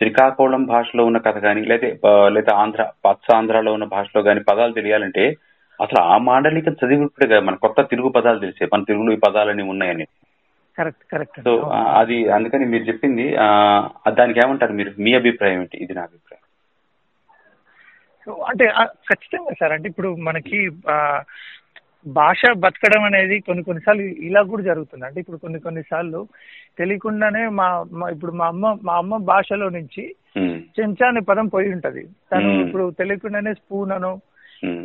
శ్రీకాకుళం 0.01 0.63
భాషలో 0.65 1.03
ఉన్న 1.05 1.19
కథ 1.19 1.37
కానీ 1.39 1.61
లేదా 1.71 1.87
లేదా 2.35 2.51
ఆంధ్ర 2.61 2.81
పచ్చ 3.05 3.25
ఆంధ్రాలో 3.37 3.71
ఉన్న 3.73 3.85
భాషలో 3.93 4.21
కానీ 4.27 4.41
పదాలు 4.49 4.73
తెలియాలంటే 4.73 5.23
అసలు 5.79 5.99
ఆ 6.05 6.17
మాండలికం 6.27 6.73
చదివినప్పుడే 6.81 7.27
కదా 7.27 7.41
మన 7.41 7.55
కొత్త 7.65 7.81
తెలుగు 7.91 8.09
పదాలు 8.17 8.39
తెలిసే 8.39 8.65
మన 8.73 8.83
తెలుగులో 8.83 9.11
ఈ 9.13 9.19
పదాలన్నీ 9.25 9.63
ఉన్నాయని. 9.73 10.05
కరెక్ట్ 10.77 11.03
కరెక్ట్ 11.11 11.39
సో 11.47 11.53
అది 12.01 12.17
అందుకని 12.35 12.65
మీరు 12.73 12.83
చెప్పింది 12.83 13.25
దానికి 14.19 14.39
ఏమంటారు 14.45 14.73
మీరు? 14.73 14.91
మీ 15.05 15.11
అభిప్రాయం 15.19 15.59
ఏంటి? 15.63 15.77
ఇది 15.83 15.93
నా 15.97 16.03
అభిప్రాయం. 16.03 16.45
సో 18.27 18.31
అంటే 18.49 18.65
ఖచ్చితంగా 19.09 19.53
సార్. 19.59 19.73
అంటే 19.75 19.87
ఇప్పుడు 19.91 20.09
మనకి 20.27 20.57
భాష 22.17 22.41
బతకడం 22.63 23.03
అనేది 23.07 23.35
కొన్ని 23.39 23.63
కొన్నిసార్లు 23.63 24.03
ఇలా 24.27 24.41
కూడా 24.51 24.63
జరుగుతుంది. 24.63 25.03
అంటే 25.05 25.19
ఇప్పుడు 25.23 25.37
కొన్ని 25.37 25.59
కొన్నిసార్లు 25.59 26.21
తెలియకుండానే 26.79 27.43
మా 27.59 27.67
ఇప్పుడు 28.13 28.33
మా 28.39 28.47
అమ్మ 28.53 28.71
మా 28.83 28.93
అమ్మ 29.01 29.17
భాషలో 29.31 29.67
నుంచి 29.69 30.03
చెంచా 30.77 31.05
అనే 31.07 31.21
పదం 31.29 31.47
పోయి 31.47 31.69
ఉంటది. 31.73 32.03
తను. 32.31 32.51
ఇప్పుడు 32.65 32.85
తెలియకుండానే 32.99 33.53
స్పూన్ 33.53 33.93
అనో 33.97 34.11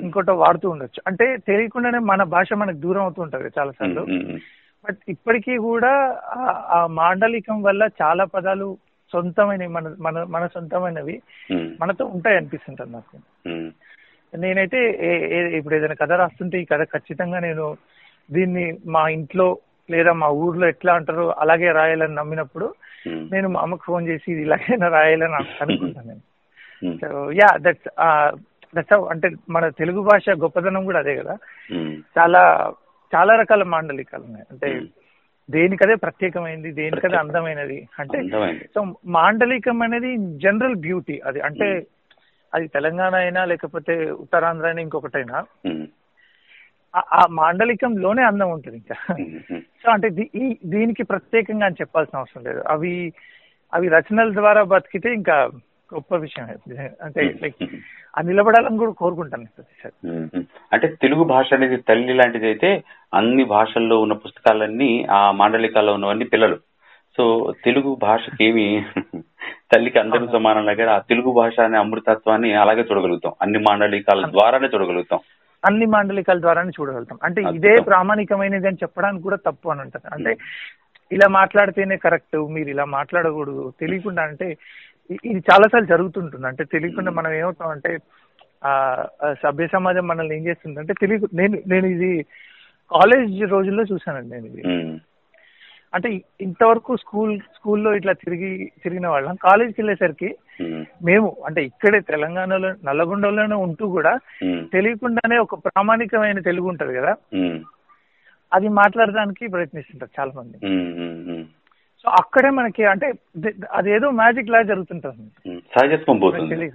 ఇంకోటో 0.05 0.35
వాడుతూ 0.35 0.67
ఉండొచ్చు. 0.71 1.01
అంటే 1.07 1.27
తెలియకుండానే 1.49 1.99
మన 2.11 2.23
భాష 2.35 2.49
మనకు 2.63 2.79
దూరం 2.85 3.03
అవుతూ 3.03 3.21
ఉంటది 3.23 3.49
చాలా 3.59 3.73
సార్లు 3.79 4.03
ఉమ్, 4.09 4.23
ఉమ్, 4.27 4.41
బట్ 4.87 5.01
ఇప్పటికీ 5.09 5.55
కూడా 5.65 5.93
ఆ- 6.73 6.89
మాండలికం 6.99 7.59
వల్ల 7.63 7.83
చాలా 8.01 8.25
పదాలు 8.33 8.69
సొంతమైనవి 9.13 9.71
మన 9.73 9.89
మన 10.01 10.23
మన 10.29 10.45
సొంతమైనవి 10.47 11.17
ఉమ్, 11.51 11.69
మనతో 11.81 12.05
ఉంటాయి 12.15 12.39
అనిపిస్తుంటది 12.39 12.93
నాకు. 12.93 13.17
ఉమ్, 13.47 13.69
నేనైతే 14.33 14.81
ఇప్పుడు 15.59 15.75
ఏదైనా 15.75 15.97
కథ 15.97 16.13
రాస్తుంటే 16.21 16.57
ఈ 16.59 16.67
కథ 16.67 16.83
ఖచ్చితంగా 16.95 17.39
నేను 17.41 17.67
దీన్ని 18.29 18.65
మా 18.89 19.03
ఇంట్లో 19.11 19.47
లేదా 19.89 20.13
మా 20.15 20.29
ఊర్లో 20.39 20.67
ఎట్లా 20.69 20.93
అంటారో 20.95 21.27
అలాగే 21.43 21.69
రాయాలని 21.73 22.15
నమ్మినప్పుడు 22.15 22.67
ఉమ్, 23.07 23.25
నేను 23.33 23.49
మా 23.49 23.61
అమ్మకు 23.61 23.85
ఫోన్ 23.85 24.07
చేసి 24.09 24.29
ఇది 24.33 24.43
ఇలాగైనా 24.43 24.89
రాయాలని 24.97 25.37
అనుకుంటాను 25.63 26.09
నేను. 26.09 26.23
సో 27.01 27.09
యా 27.35 27.51
దట్స్ 27.59 27.89
దట్స్ 28.75 28.95
అంటే 29.13 29.27
మన 29.49 29.65
తెలుగు 29.79 30.01
భాష 30.03 30.29
గొప్పదనం 30.41 30.83
కూడా 30.85 30.99
అదే 30.99 31.15
కదా. 31.17 31.35
చాలా 32.17 32.43
చాలా 33.15 33.37
రకాల 33.37 33.63
మాండలికాలు 33.63 34.23
ఉన్నాయి 34.23 34.47
అంటే. 34.51 34.81
దేనికదే 35.51 35.95
ప్రత్యేకమైనది 35.95 36.73
దేనికదే 36.73 37.17
అందమైనది 37.17 37.89
అంటే. 37.99 38.19
సో 38.75 38.95
మాండలికం 39.07 39.83
అనేది 39.83 40.17
జనరల్ 40.17 40.75
బ్యూటీ. 40.75 41.21
అది 41.27 41.41
అంటే 41.41 41.87
అది 42.55 42.69
తెలంగాణ 42.69 43.15
అయినా 43.15 43.45
లేకపోతే 43.45 44.11
ఉత్తరాంధ్ర 44.11 44.67
అయినా 44.67 44.81
ఇంకొకటైనా 44.81 45.45
ఆ- 46.97 47.27
మాండలికంలోనే 47.31 48.23
అందం 48.23 48.51
ఉంటుంది 48.51 48.77
ఇంకా. 48.77 49.15
సో 49.59 49.91
అంటే 49.91 50.09
దీనికి 50.65 51.03
ప్రత్యేకంగా 51.03 51.67
అని 51.67 51.75
చెప్పాల్సిన 51.75 52.19
అవసరం 52.19 52.45
లేదు. 52.45 52.63
అవి 52.69 53.13
అవి 53.75 53.89
రచనల 53.89 54.35
ద్వారా 54.35 54.63
బతికితే 54.63 55.15
ఇంకా 55.15 55.51
గొప్ప 55.95 56.17
విషయం. 56.17 56.47
అంటే 57.03 57.23
లైక్ 57.43 57.63
ఆ 58.15 58.23
నిలబడాలని 58.23 58.79
కూడా 58.79 58.93
కోరుకుంటాను 58.93 59.45
ప్రతిసారి. 59.57 59.95
అంటే 60.73 60.87
తెలుగు 61.03 61.25
భాష 61.25 61.55
అనేది 61.55 61.77
తల్లి 61.89 62.15
లాంటిది 62.15 62.47
అయితే 62.47 62.71
అన్ని 63.15 63.45
భాషల్లో 63.47 64.01
ఉన్న 64.01 64.13
పుస్తకాలన్నీ 64.25 64.91
ఆ 65.11 65.31
మాండలికాల్లో 65.33 65.95
ఉన్నవన్నీ 65.95 66.25
పిల్లలు. 66.25 66.59
సో 67.19 67.25
తెలుగు 67.65 67.97
భాషకి 68.03 68.45
ఏమి 68.45 68.67
తల్లికి 69.73 69.99
అందరూ 69.99 70.27
సమానం 70.33 70.67
లాగా 70.67 70.93
ఆ 70.93 70.99
తెలుగు 70.99 71.33
భాష 71.33 71.61
అనే 71.61 71.79
అమృతత్వాన్ని 71.79 72.55
అలాగే 72.55 72.83
చూడగలుగుతాం. 72.83 73.33
అన్ని 73.43 73.59
మాండలికాల 73.59 74.27
ద్వారానే 74.31 74.69
చూడగలుగుతాం. 74.75 75.21
అన్ని 75.65 75.87
మాండలికాల 75.87 76.41
ద్వారానే 76.41 76.71
చూడగలుగుతాం. 76.71 77.19
అంటే 77.23 77.41
ఇదే. 77.55 77.73
ప్రామాణికమైనది 77.83 78.67
అని 78.67 78.83
చెప్పడానికి 78.83 79.23
కూడా 79.23 79.37
తప్పు 79.47 79.69
అని 79.69 79.81
ఉంటుంది 79.81 80.07
అంటే 80.13 80.33
ఇలా 81.11 81.29
మాట్లాడితేనే 81.31 81.97
కరెక్ట్ 81.97 82.37
మీరు 82.51 82.69
ఇలా 82.69 82.85
మాట్లాడకూడదు 82.91 83.73
తెలియకుండా 83.81 84.23
అంటే 84.23 84.47
ఇది 85.11 85.41
చాలాసార్లు 85.51 85.89
జరుగుతుంటుంది. 85.89 86.47
అంటే 86.47 86.65
తెలియకుండా 86.65 87.11
మనం 87.11 87.33
ఏమవుతాం 87.33 87.69
అంటే 87.69 87.99
ఆ 88.65 89.05
సభ్య 89.43 89.67
సమాజం 89.67 90.07
మనల్ని 90.09 90.37
ఏం 90.37 90.47
చేస్తుంది 90.47 90.81
అంటే 90.81 90.95
తెలియ 91.01 91.19
నేను 91.35 91.63
నేను 91.67 91.87
ఇది 91.87 92.23
కాలేజ్ 92.91 93.45
రోజుల్లో 93.45 93.85
చూసానండి 93.93 94.31
నేను 94.31 94.47
ఇది. 94.47 94.63
అంటే 95.95 96.21
ఇంతవరకు 96.41 96.97
స్కూల్ 96.97 97.41
స్కూల్లో 97.41 97.95
ఇట్లా 97.95 98.13
తిరిగి 98.13 98.73
తిరిగిన 98.83 99.09
వాళ్ళం. 99.09 99.37
కాలేజ్కి 99.37 99.81
వెళ్ళేసరికి 99.81 100.37
మేము. 101.05 101.37
అంటే 101.47 101.65
ఇక్కడే 101.65 102.01
తెలంగాణలో 102.01 102.75
నల్లగొండలోనే 102.85 103.55
ఉంటూ 103.55 103.89
కూడా 103.89 104.19
తెలియకుండానే 104.73 105.39
ఒక 105.39 105.55
ప్రామాణికమైన 105.55 106.39
తెలుగు 106.39 106.69
ఉంటది 106.69 106.95
కదా. 106.95 107.17
అది 108.53 108.69
మాట్లాడడానికి 108.69 109.47
ప్రయత్నిస్తుంటారు 109.47 110.21
చాలా 110.21 110.33
మంది 110.37 110.57
సో 112.07 112.13
అక్కడే 112.13 112.51
మనకి 112.51 112.85
అంటే 112.85 113.13
అదేదో 113.73 114.11
మ్యాజిక్ 114.11 114.51
లా 114.51 114.63
జరుగుతుంటుంది. 114.63 115.59
సహజత్వం 115.59 116.19
పోతుంది. 116.19 116.71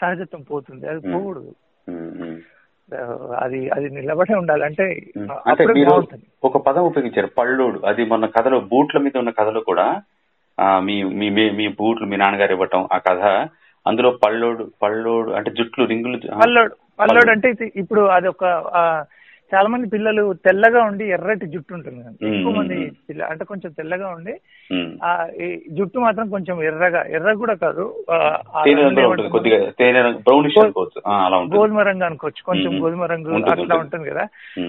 సహజత్వం 0.00 0.42
పోతుంది. 0.42 0.88
అది. 0.88 1.12
పోకూడదు. 1.12 1.54
ఆ, 1.90 3.36
అది 3.38 3.68
అది 3.68 3.90
నిలబడే 3.90 4.34
ఉండాలి. 4.34 4.64
అంటే 4.64 5.00
ఒక 6.44 6.56
పదం 6.66 6.82
ఉపయోగించారు 6.82 7.26
పళ్ళోడు. 7.26 7.80
అది 7.86 8.04
మొన్న 8.04 8.26
కథలో 8.26 8.60
బూట్ల 8.60 8.98
మీద 8.98 9.16
ఉన్న 9.16 9.30
కథలో 9.30 9.60
కూడా 9.60 10.02
మీ 10.78 11.02
మీ 11.02 11.30
మీ- 11.30 11.72
బూట్లు 11.78 12.06
మీ 12.06 12.16
నాన్నగారు 12.16 12.52
ఇవ్వటం 12.52 12.88
ఆ 12.92 12.98
కథ 12.98 13.48
అందులో 13.86 14.18
పళ్ళోడు 14.26 14.70
పళ్ళోడు 14.82 15.30
అంటే 15.30 15.50
జుట్లు 15.50 15.84
రింగులు 15.84 16.16
పల్లోడు 16.16 16.76
పల్లోడు 17.00 17.30
అంటే 17.30 17.48
ఇది 17.48 17.72
ఇప్పుడు 17.76 18.00
అది 18.00 18.28
ఒక 18.28 18.44
చాలా 19.54 19.68
మంది 19.68 19.88
పిల్లలు 19.88 20.32
తెల్లగా 20.32 20.82
ఉండి 20.82 21.04
ఎర్రటి 21.04 21.46
జుట్టు 21.46 21.74
ఉంటుంది. 21.74 22.36
ఎక్కువ 22.36 22.52
మంది 22.52 22.92
పిల్ల 23.08 23.24
అంటే 23.24 23.44
కొంచెం 23.44 23.72
తెల్లగా 23.72 24.08
ఉండి. 24.08 24.40
ఆ 25.04 25.26
జుట్టు 25.72 25.98
మాత్రం 25.98 26.28
కొంచెం 26.28 26.62
ఎర్రగా 26.62 27.02
ఎర్ర 27.02 27.32
కూడా 27.32 27.54
కాదు 27.54 28.04
గోధుమ 31.56 31.80
రంగు 31.80 32.04
అనుకోవచ్చు 32.04 32.44
కొంచెం. 32.44 32.84
గోధుమ 32.84 33.04
రంగు 33.04 33.34
అట్లా 33.50 33.76
ఉంటుంది. 33.76 34.10
కదా. 34.10 34.28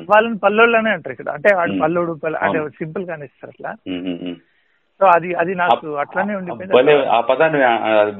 వాళ్ళని 0.10 0.38
పల్లోళ్ళనే 0.38 0.90
అంటారు 0.90 1.12
ఇక్కడ 1.12 1.30
అంటే 1.30 1.56
వాడు. 1.56 1.72
పల్లోడు 1.82 2.12
పల్ల- 2.24 2.40
అంటే. 2.40 2.70
సింపుల్ 2.70 3.04
గానే 3.04 3.26
ఇస్తారు 3.26 3.50
అట్లా. 3.50 3.74
సో 5.00 5.08
అది 5.08 5.34
అది 5.34 5.56
నాకు 5.56 5.88
అట్లానే 5.96 6.36
ఉండిపోయింది 6.36 7.06
ఆ 7.06 7.22
పదాన్ని 7.22 7.64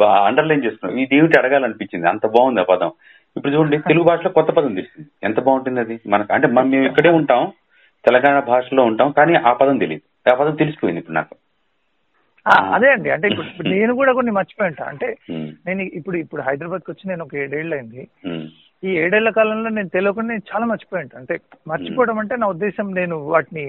అండర్లైన్ 0.06 0.66
చేసుకున్నాం 0.66 1.00
ఇది 1.00 1.16
ఏమిటి 1.16 1.40
అడగాలనిపించింది 1.40 2.10
అంత 2.10 2.28
బాగుంది 2.28 2.60
ఆ 2.60 2.64
పదం 2.64 2.92
ఇప్పుడు 3.36 3.54
చూడండి 3.54 3.78
తెలుగు 3.90 4.06
భాషలో 4.06 4.30
కొత్త 4.30 4.52
పదం 4.52 4.74
తెలిసింది 4.76 5.08
ఎంత 5.24 5.40
బాగుంటుంది 5.40 5.80
అది? 5.80 5.96
మనకు 6.06 6.32
అంటే 6.34 6.48
మనం 6.48 6.70
మేము 6.70 6.88
ఇక్కడే 6.88 7.12
ఉంటాం 7.20 7.44
తెలంగాణ 8.06 8.40
భాషలో 8.48 8.84
ఉంటాం 8.84 9.10
కానీ 9.12 9.34
ఆ 9.42 9.54
పదం 9.54 9.78
తెలియదు. 9.78 10.04
ఆ 10.32 10.34
పదం 10.34 10.56
తెలిసిపోయింది 10.56 11.00
ఇప్పుడు 11.00 11.16
నాకు. 11.16 11.34
అదే 12.76 12.88
అండి. 12.92 13.10
అంటే 13.12 13.28
ఇప్పుడు 13.28 13.70
నేను 13.70 13.94
కూడా 13.94 14.12
కొన్ని 14.14 14.32
మర్చిపోయింటా. 14.32 14.84
అంటే 14.84 15.08
నేను 15.68 15.82
ఇప్పుడు 16.00 16.18
ఇప్పుడు 16.18 16.42
హైదరాబాద్కి 16.42 16.92
వచ్చి 16.92 17.10
నేను 17.10 17.24
ఒక 17.24 17.36
ఏడేళ్ళు 17.36 17.76
అయింది 17.76 18.04
ఈ 18.84 18.92
ఏడేళ్ళ 19.02 19.30
కాలంలో 19.30 19.70
నేను 19.70 19.90
తెలియకుండా 19.90 20.30
నేను 20.34 20.46
చాలా 20.52 20.66
మర్చిపోయింటా. 20.66 21.18
అంటే 21.18 21.36
మర్చిపోవడం 21.68 22.20
అంటే 22.20 22.36
నా 22.36 22.48
ఉద్దేశం 22.48 22.88
నేను 22.94 23.18
వాటిని 23.34 23.66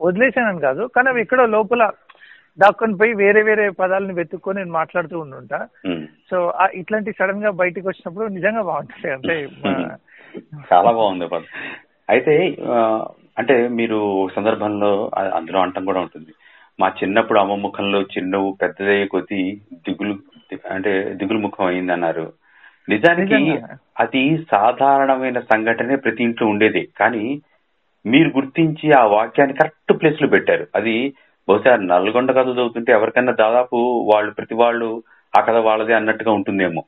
వదిలేసానని 0.00 0.60
కాదు. 0.60 0.82
కానీ 0.86 1.08
అవి 1.08 1.20
ఎక్కడో 1.20 1.46
లోపల 1.46 1.82
దాక్కొని 2.60 2.96
పోయి 2.96 3.12
వేరే 3.14 3.42
వేరే 3.42 3.64
పదాలను 3.70 4.14
వెతుక్కొని 4.14 4.58
నేను 4.58 4.72
మాట్లాడుతూ 4.72 5.16
ఉండుంటా. 5.18 5.58
సో 6.30 6.36
ఇట్లాంటి 6.74 7.12
సడన్గా 7.18 7.50
బయటికి 7.50 7.86
వచ్చినప్పుడు 7.88 8.26
నిజంగా 8.26 8.62
బాగుంటుంది. 8.62 9.08
అంటే 9.12 9.36
చాలా 10.72 10.90
బాగుంది 10.90 11.26
అయితే 12.10 12.34
అంటే 13.38 13.54
మీరు 13.78 14.28
సందర్భంలో 14.36 15.10
అందులో 15.34 15.58
అంటం 15.60 15.84
కూడా 15.84 16.00
ఉంటుంది. 16.00 16.32
మా 16.80 16.88
చిన్నప్పుడు 16.88 17.38
అమ్మ 17.38 17.54
ముఖంలో 17.54 18.02
చిన్నవు 18.14 18.58
పెద్దదయ్యే 18.62 19.06
కొద్దీ 19.06 19.42
దిగులు 19.88 20.14
అంటే 20.70 20.92
దిగులు 21.14 21.38
ముఖం 21.38 21.66
అయింది 21.66 21.92
అన్నారు 21.92 22.32
నిజానికి. 22.88 23.38
అది 23.98 24.22
సాధారణమైన 24.50 25.38
సంఘటనే 25.40 25.96
ప్రతి 25.96 26.22
ఇంట్లో 26.24 26.48
ఉండేది. 26.48 26.88
కానీ 27.00 27.40
మీరు 28.06 28.28
గుర్తించి 28.28 28.92
ఆ 28.92 29.04
వాక్యాన్ని 29.04 29.56
కరెక్ట్ 29.56 29.92
ప్లేస్లో 30.00 30.28
పెట్టారు. 30.28 30.66
అది 30.74 30.96
బహుశా 31.48 31.76
నల్గొండ 31.76 32.32
కథ 32.32 32.46
చదువుతుంటే 32.46 32.92
ఎవరికైనా 32.92 33.32
దాదాపు 33.32 33.76
వాళ్ళు 34.14 34.32
ప్రతి 34.32 34.54
వాళ్ళు 34.54 35.02
ఆ 35.38 35.40
కథ 35.40 35.56
వాళ్ళదే 35.56 35.94
అన్నట్టుగా 35.94 36.32
ఉంటుందేమో. 36.32 36.82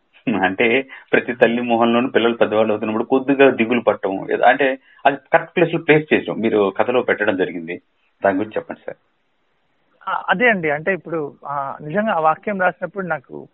అంటే 0.44 0.84
ప్రతి 1.12 1.32
తల్లి 1.32 1.62
మొహంలోనూ 1.62 2.08
పిల్లలు 2.08 2.34
పెద్దవాళ్ళు 2.34 2.72
అవుతున్నప్పుడు 2.72 3.04
కొద్దిగా 3.04 3.50
దిగులు 3.50 3.80
పట్టడం. 3.80 4.26
అంటే 4.46 4.78
అది 5.06 5.16
కరెక్ట్ 5.32 5.56
ప్లేస్లో 5.56 5.80
ప్లేస్ 5.80 6.14
చేసాం. 6.14 6.36
మీరు 6.38 6.72
కథలో 6.78 7.02
పెట్టడం 7.02 7.36
జరిగింది. 7.36 7.80
దాని 8.24 8.36
గురించి 8.36 8.52
చెప్పండి 8.56 8.80
సార్. 8.86 8.96
అదే 10.30 10.48
అండి. 10.48 10.70
అంటే 10.70 10.92
ఇప్పుడు 10.92 11.34
నిజంగా 11.82 12.12
ఆ 12.12 12.20
వాక్యం 12.20 12.60
రాసినప్పుడు 12.60 13.06
నాకు 13.06 13.48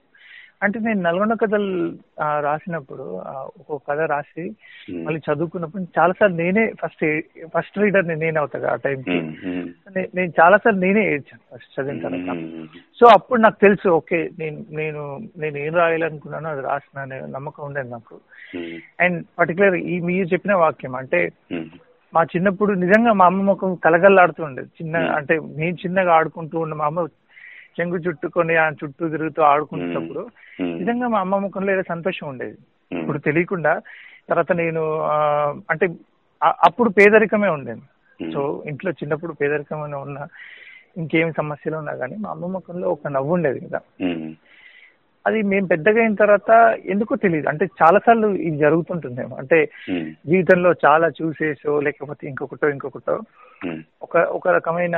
అంటే 0.63 0.79
నేను 0.79 1.01
నల్గొండ 1.03 1.35
కథలు 1.35 1.71
రాసినప్పుడు 2.41 3.05
ఒక 3.69 3.81
కథ 3.89 4.01
రాసి 4.07 4.45
ఉమ్, 4.89 5.01
మళ్ళీ 5.05 5.21
చదువుకున్నప్పుడు 5.27 5.83
చాలాసార్లు 5.99 6.37
నేనే 6.37 6.65
ఫస్ట్ 6.81 7.05
ఫస్ట్ 7.55 7.79
రీడర్ 7.79 8.07
నేనే 8.09 8.39
అవుతాను 8.39 8.67
ఆ 8.67 8.77
టైంకి. 8.85 9.17
ఉమ్, 9.47 9.67
నే- 9.97 10.09
నేను 10.15 10.33
చాలాసార్లు 10.41 10.81
నేనే 10.81 11.05
ఏడ్చాను 11.13 11.43
ఫస్ట్ 11.51 11.73
చదివిన 11.77 12.03
తర్వాత. 12.03 12.37
సో 13.01 13.07
అప్పుడు 13.13 13.41
నాకు 13.41 13.61
తెలుసు 13.61 13.89
ఓకే 13.93 14.31
నేను 14.39 14.59
నేను 14.73 15.03
నేను 15.37 15.59
ఏం 15.59 15.75
రాయాలనుకున్నానో 15.75 16.49
అది 16.49 16.63
రాసిన 16.63 17.07
నమ్మకం 17.29 17.65
ఉండేది 17.65 17.91
నాకు. 17.91 18.17
అండ్ 19.01 19.19
పర్టికులర్ 19.39 19.77
ఈ 19.87 20.01
మీరు 20.03 20.27
చెప్పిన 20.27 20.55
వాక్యం 20.57 20.95
అంటే 20.95 21.21
మా 22.13 22.23
చిన్నప్పుడు 22.33 22.73
నిజంగా 22.77 23.13
మా 23.13 23.25
అమ్మ 23.25 23.43
ముఖం 23.43 23.75
కలగల్లాడుతూ 23.85 24.45
ఉండేది. 24.45 24.69
చిన్న 24.79 24.97
Hmm. 24.99 25.13
అంటే 25.17 25.35
నేను 25.57 25.77
చిన్నగా 25.77 26.13
ఆడుకుంటూ 26.15 26.61
ఉన్న 26.61 26.75
మా 26.75 26.87
అమ్మ 26.87 27.05
చెంగు 27.77 27.99
చుట్టుకొని 28.05 28.55
ఆ 28.57 28.67
చుట్టూ 28.81 29.05
తిరుగుతూ 29.09 29.41
ఆడుకుంటున్నప్పుడు 29.49 30.23
ఉమ్, 30.59 30.75
నిజంగా 30.79 31.07
మా 31.09 31.21
అమ్మ 31.21 31.39
ముఖంలో 31.39 31.73
ఏదో 31.73 31.85
సంతోషం 31.89 32.27
ఉండేది. 32.29 32.57
ఇప్పుడు 32.91 33.19
తెలియకుండా 33.27 33.73
తర్వాత 34.29 34.53
నేను 34.59 34.83
అంటే 35.71 35.87
అప్పుడు 36.63 36.91
పేదరికమే 36.97 37.51
ఉండేది. 37.51 37.83
సో 38.21 38.41
ఇంట్లో 38.71 38.91
చిన్నప్పుడు 38.99 39.33
పేదరికమైన 39.39 39.97
ఉన్నా 40.03 40.25
ఇంకేం 40.97 41.29
సమస్యలు 41.33 41.77
ఉన్నా 41.77 41.93
కానీ 42.01 42.17
మా 42.23 42.31
అమ్మ 42.31 42.47
ముఖంలో 42.53 42.87
ఒక 42.91 43.09
నవ్వు 43.09 43.33
ఉండేది 43.37 43.61
కదా 43.63 43.81
అది 45.25 45.39
మేము 45.51 45.67
పెద్దగా 45.67 46.01
అయిన 46.01 46.15
తర్వాత 46.15 46.51
ఎందుకో 46.87 47.17
తెలియదు 47.17 47.49
అంటే 47.49 47.65
చాలాసార్లు 47.81 48.29
ఇది 48.41 48.57
జరుగుతుంటుందేమో. 48.57 49.35
అంటే 49.37 49.59
జీవితంలో 50.27 50.71
చాలా 50.85 51.09
చూసేసో 51.19 51.75
లేకపోతే 51.81 52.25
ఇంకొకటో 52.29 52.69
ఇంకొకటో 52.69 53.15
ఒక 54.03 54.15
ఒక 54.31 54.49
రకమైన 54.51 54.97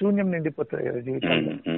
శూన్యం 0.00 0.30
నిండిపోతుంది 0.30 0.88
కదా 0.88 1.00
జీవితంలో. 1.00 1.72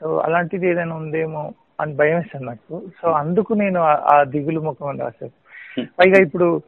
సో 0.00 0.18
అలాంటిది 0.18 0.68
ఏదైనా 0.68 0.96
ఉందేమో 0.96 1.52
అని 1.80 1.94
భయం 1.94 2.16
వేస్తుంది 2.16 2.46
నాకు. 2.46 2.90
సో 3.02 3.10
అందుకు 3.10 3.54
నేను 3.54 3.80
ఆ- 3.80 4.22
దిగులు 4.22 4.60
ముఖం 4.60 4.88
అని 4.88 5.00
రాశాను 5.00 5.86
పైగా 6.00 6.22
ఇప్పుడు 6.22 6.62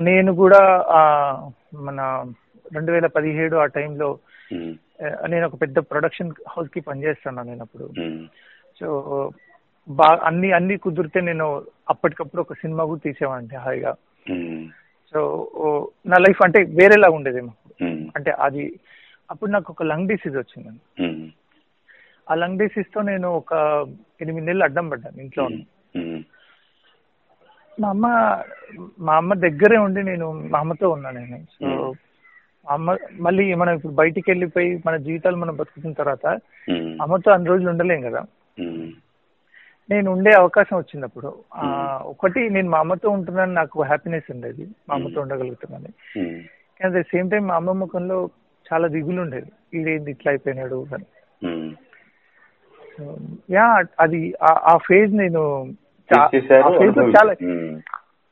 నేను 0.00 0.34
కూడా 0.34 0.84
ఆ 0.88 1.02
మన 1.74 2.24
రెండు 2.74 2.92
వేల 2.92 3.06
పదిహేడు 3.06 3.56
ఆ 3.56 3.64
టైంలో 3.64 4.18
నేను 5.28 5.46
ఒక 5.46 5.62
పెద్ద 5.62 5.78
ప్రొడక్షన్ 5.78 6.32
హౌస్కి 6.48 6.80
పనిచేస్తున్నాను 6.80 7.48
నేను 7.48 7.62
అప్పుడు. 7.62 7.90
సో 8.80 9.30
బాగా 9.88 10.20
అన్ని 10.24 10.52
అన్ని 10.52 10.76
కుదిరితే 10.76 11.20
నేను 11.20 11.62
అప్పటికప్పుడు 11.90 12.42
ఒక 12.42 12.52
సినిమా 12.52 12.84
కూడా 12.84 13.00
తీసేవాడిని 13.04 13.56
హాయిగా. 13.56 13.94
సో 15.12 15.90
నా 16.06 16.16
లైఫ్ 16.18 16.38
అంటే 16.44 16.62
వేరేలా 16.62 17.10
ఉండేదేమో 17.10 17.52
అంటే 18.16 18.30
అది 18.30 18.80
అప్పుడు 19.30 19.50
నాకు 19.50 19.68
ఒక 19.72 19.82
లంగ్ 19.90 20.08
డిసీజ్ 20.08 20.36
వచ్చింది 20.36 20.70
ఉమ్, 21.04 21.24
ఆ 22.26 22.34
లంగ్ 22.34 22.58
డిసీజ్తో 22.58 23.00
నేను 23.08 23.28
ఒక 23.40 23.52
ఎనిమిది 24.20 24.46
నెలలు 24.46 24.64
అడ్డం 24.64 24.86
పడ్డాను 24.90 25.20
ఇంట్లో 25.24 25.44
మా 27.72 27.88
అమ్మ 27.90 28.06
మా 29.00 29.12
అమ్మ 29.16 29.34
దగ్గరే 29.44 29.78
ఉండి 29.78 30.00
నేను 30.02 30.26
మా 30.50 30.58
అమ్మతో 30.58 30.86
ఉన్నా 30.90 31.10
నేను. 31.12 31.38
సో 31.54 31.66
మా 32.66 32.72
అమ్మ 32.72 32.90
మళ్ళీ 33.20 33.44
మనం 33.54 33.72
ఇప్పుడు 33.74 33.94
బయటికి 33.94 34.28
వెళ్ళిపోయి 34.30 34.70
మన 34.86 34.96
జీవితాలు 35.06 35.36
మనం 35.36 35.54
బతుకుతున్న 35.56 35.94
తర్వాత 35.94 36.26
అమ్మతో 37.00 37.30
అన్ని 37.32 37.50
రోజులు 37.50 37.70
ఉండలేం 37.70 38.00
కదా. 38.02 38.20
నేను 39.88 40.08
ఉండే 40.12 40.32
అవకాశం 40.34 40.76
వచ్చినప్పుడు 40.78 41.30
ఆ, 41.54 41.64
ఒకటి 42.12 42.40
నేను 42.50 42.68
మా 42.70 42.78
అమ్మతో 42.78 43.08
ఉంటున్నాను 43.10 43.52
నాకు 43.52 43.82
హ్యాపీనెస్ 43.82 44.30
ఉండేది 44.30 44.64
మా 44.86 44.94
అమ్మతో 44.94 45.18
ఉండగలుగుతున్నాను. 45.20 45.90
కానీ 46.80 46.88
అట్ 46.88 46.96
ద 46.96 47.02
సేమ్ 47.10 47.30
టైం 47.30 47.44
మా 47.46 47.56
అమ్మ 47.56 47.72
ముఖంలో 47.82 48.18
చాలా 48.72 48.88
దిగులు 48.88 49.20
ఉండేది. 49.20 49.78
ఇదేంది 49.78 50.10
ఇట్లా 50.10 50.30
అయిపోయినాడు 50.30 50.86
అని. 50.94 51.04
సో, 52.98 53.16
యా 53.50 53.84
అది 54.00 54.34
ఆ- 54.42 54.76
ఫేజ్ 54.76 55.14
నేను 55.14 55.66
చాలా 57.16 57.34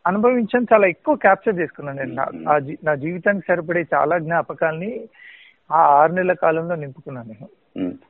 అనుభవించాను 0.06 0.66
చాలా 0.72 0.86
ఎక్కువ 0.86 1.16
క్యాప్చర్ 1.16 1.58
చేసుకున్నాను 1.58 2.02
నేను. 2.02 2.14
నా- 2.84 2.94
జీవితానికి 2.94 3.46
సరిపడే 3.48 3.84
చాలా 3.94 4.18
జ్ఞాపకాల్ని 4.18 5.00
ఆ 5.72 5.76
ఆరు 5.76 6.12
నెలల 6.12 6.32
కాలంలో 6.32 6.74
నింపుకున్నాను 6.74 7.28
నేను. 7.28 7.48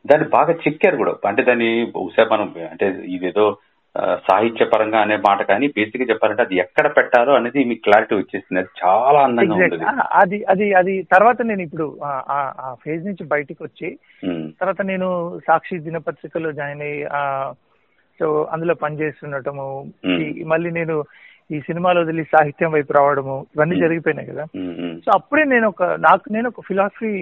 దాన్ని 0.06 0.28
బాగా 0.28 0.52
చెక్కారు 0.52 0.96
కూడా. 0.96 1.14
అంటే 1.26 1.42
దాన్ని 1.42 1.92
బహుశా 1.96 2.28
మనం 2.32 2.54
అంటే 2.70 2.88
ఇదేదో 2.88 3.56
ఆ, 3.96 4.02
సాహిత్య 4.28 4.64
పరంగా 4.64 5.00
అనే 5.00 5.16
మాట 5.20 5.42
కానీ 5.42 5.68
బేసిక్గా 5.68 6.04
చెప్పాలంటే 6.04 6.42
అది 6.42 6.56
ఎక్కడ 6.56 6.96
పెట్టారో 6.96 7.34
అనేది 7.34 7.64
మీకు 7.64 7.82
క్లారిటీ 7.82 8.14
వచ్చేసింది. 8.14 8.60
అది 8.60 8.68
చాలా 8.80 9.18
అందంగా 9.24 9.54
అది 10.14 10.44
అది 10.44 10.74
అది 10.74 11.02
తర్వాత 11.12 11.42
నేను 11.42 11.62
ఇప్పుడు 11.62 11.86
ఆ- 12.04 12.74
ఫేజ్ 12.82 13.06
నుంచి 13.06 13.24
బయటికి 13.24 13.62
వచ్చి 13.62 13.88
తర్వాత 14.60 14.82
నేను 14.82 15.08
సాక్షి 15.46 15.78
దినపత్రికలో 15.78 16.52
జాయిన్ 16.52 16.82
అయ్యి 16.82 17.02
సో 18.20 18.42
అందులో 18.52 18.74
పనిచేస్తుండటము 18.74 19.66
మళ్ళీ 20.44 20.70
నేను 20.70 20.96
ఈ 21.50 21.60
సినిమాలో 21.60 22.00
వదిలి 22.00 22.24
సాహిత్యం 22.24 22.72
వైపు 22.72 22.92
రావడము 22.92 23.46
ఇవన్నీ 23.54 23.74
జరిగిపోయినాయి 23.80 24.28
కదా. 24.28 24.44
సో 25.00 25.10
అప్పుడే 25.14 25.44
నేను 25.44 25.68
ఒక 25.68 25.82
నాకు 26.00 26.32
నేను 26.32 26.48
ఒక 26.48 26.60
ఫిలాసఫీ 26.60 27.12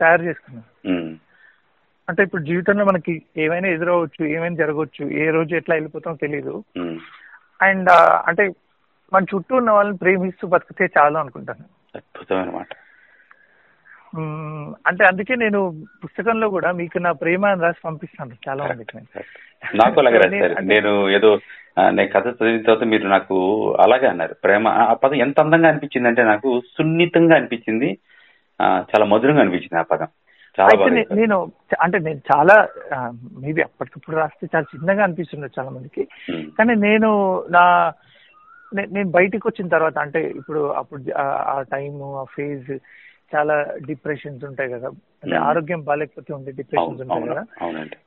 తయారు 0.00 0.22
చేసుకున్నాను. 0.22 0.66
అంటే 2.08 2.22
ఇప్పుడు 2.22 2.42
జీవితంలో 2.42 2.84
మనకి 2.84 3.22
ఏమైనా 3.36 3.68
ఎదురవచ్చు 3.68 4.26
ఏమైనా 4.26 4.54
జరగవచ్చు 4.54 5.10
ఏ 5.10 5.30
రోజు 5.30 5.54
ఎట్లా 5.54 5.74
వెళ్ళిపోతామో 5.74 6.16
తెలియదు. 6.16 6.64
అండ్ 7.62 7.88
అంటే 8.26 8.52
మన 9.12 9.22
చుట్టూ 9.22 9.56
ఉన్న 9.56 9.70
వాళ్ళని 9.70 9.96
ప్రేమిస్తూ 9.96 10.48
బతికితే 10.48 11.00
చాలు 11.00 11.18
అనుకుంటాను. 11.18 11.64
అద్భుతమైన 11.96 12.50
మాట. 12.50 12.66
మ్మ్, 14.14 14.74
అంటే 14.86 15.04
అందుకే 15.04 15.34
నేను 15.34 15.84
పుస్తకంలో 16.04 16.48
కూడా 16.50 16.72
మీకు 16.72 16.98
నా 16.98 17.12
ప్రేమ 17.12 17.46
అని 17.46 17.60
రాసి 17.60 17.78
పంపిస్తాను. 17.84 18.30
చాలా 18.48 18.66
మందికి. 18.66 18.98
నాకు 19.74 20.00
అలాగే 20.00 20.18
నేను- 20.60 21.08
ఏదో 21.08 21.38
నేను 21.90 22.08
కథ 22.08 22.26
చదివిన 22.26 22.62
తర్వాత 22.62 22.84
మీరు 22.84 23.08
నాకు 23.08 23.36
అలాగే 23.80 24.06
అన్నారు. 24.06 24.34
ప్రేమ 24.44 24.68
ఆ 24.68 24.92
పదం 24.94 25.14
ఎంత 25.14 25.40
అందంగా 25.40 25.68
అనిపించింది 25.68 26.08
అంటే 26.08 26.22
నాకు 26.22 26.60
సున్నితంగా 26.60 27.36
అనిపించింది. 27.36 27.98
చాలా 28.62 29.04
మధురంగా 29.04 29.40
అనిపించింది 29.40 29.78
ఆ 29.78 29.82
పదం. 29.82 30.06
అయితే. 30.62 31.14
నేను 31.14 31.52
అంటే 31.80 31.98
నేను 31.98 32.20
చాలా 32.36 32.68
మేబీ 33.38 33.62
అప్పటికప్పుడు 33.62 34.16
రాస్తే 34.16 34.48
చాలా 34.56 34.64
చిన్నగా 34.76 35.04
అనిపిస్తుంది 35.04 35.46
చాలా 35.58 35.70
మందికి. 35.70 36.08
కానీ 36.58 36.74
నేను 36.74 37.42
నా 37.50 37.92
నేను 38.74 39.10
బయటికి 39.10 39.48
వచ్చిన 39.48 39.68
తర్వాత 39.68 39.98
అంటే 39.98 40.30
ఇప్పుడు 40.30 40.60
అప్పుడు 40.60 41.18
ఆ- 41.18 41.62
టైము 41.72 42.20
ఆ 42.20 42.24
ఫేజ్ 42.24 42.70
చాలా 43.36 43.66
డిప్రెషన్స్ 43.86 44.44
ఉంటాయి 44.44 44.70
కదా. 44.70 44.88
అంటే. 45.24 45.36
ఆరోగ్యం 45.36 45.80
బాగాలేకపోతే 45.80 46.34
ఉండే 46.34 46.50
డిప్రెషన్స్ 46.52 47.02
ఉంటాయి 47.02 47.22
కదా. 47.28 47.44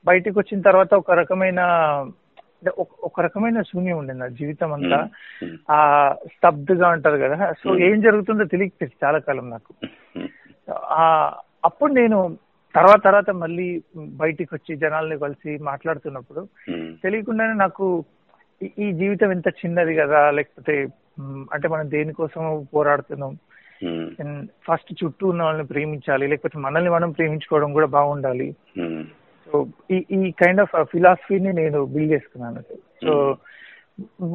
బయటికి 0.06 0.38
వచ్చిన 0.38 0.60
తర్వాత 0.60 0.94
ఒక 0.94 1.10
రకమైన 1.10 1.60
అంటే 1.60 2.70
ఒక- 2.78 3.24
రకమైన 3.24 3.62
శూన్యం 3.62 3.98
ఉండింది 3.98 4.20
నా 4.20 4.26
జీవితం 4.26 4.72
అంతా. 4.72 4.96
ఆ 5.70 6.12
స్తబ్దుగా 6.26 6.88
అంటారు 6.88 7.16
కదా. 7.16 7.52
సో. 7.52 7.78
ఏం 7.78 8.00
జరుగుతుందో 8.00 8.44
తెలియకపోయింది 8.44 9.06
చాలా 9.06 9.18
కాలం 9.18 9.50
నాకు. 9.50 9.74
అప్పుడు 11.64 11.92
నేను 11.92 12.38
తర్వాత 12.74 13.04
తర్వాత 13.04 13.30
మళ్ళీ 13.30 13.82
బయటికి 13.96 14.54
వచ్చి 14.54 14.76
జనాల్ని 14.76 15.18
కలిసి 15.18 15.58
మాట్లాడుతున్నప్పుడు 15.58 16.48
తెలియకుండానే 17.02 17.52
నాకు 17.52 18.04
ఈ- 18.78 18.92
జీవితం 18.92 19.32
ఎంత 19.32 19.48
చిన్నది 19.48 19.94
కదా 19.94 20.30
లేకపోతే 20.30 20.86
అంటే 21.22 21.68
మనం 21.68 21.90
దేనికోసం 21.90 22.66
పోరాడుతున్నాం. 22.74 23.38
ఫస్ట్ 24.42 25.04
చుట్టూ 25.04 25.28
ఉన్న 25.28 25.42
వాళ్ళని 25.42 25.66
ప్రేమించాలి 25.66 26.26
లేకపోతే 26.26 26.58
మనల్ని 26.58 26.90
మనం 26.90 27.10
ప్రేమించుకోవడం 27.10 27.72
కూడా 27.72 27.86
బాగుండాలి. 27.86 28.56
సో 29.52 29.66
ఈ 29.90 30.04
ఈ 30.10 30.30
కైండ్ 30.30 30.60
ఆఫ్ 30.60 30.84
ఫిలాసఫీని 30.84 31.52
నేను 31.52 31.84
బిల్డ్ 31.84 32.12
చేసుకున్నాను. 32.12 32.62
సో 33.04 33.36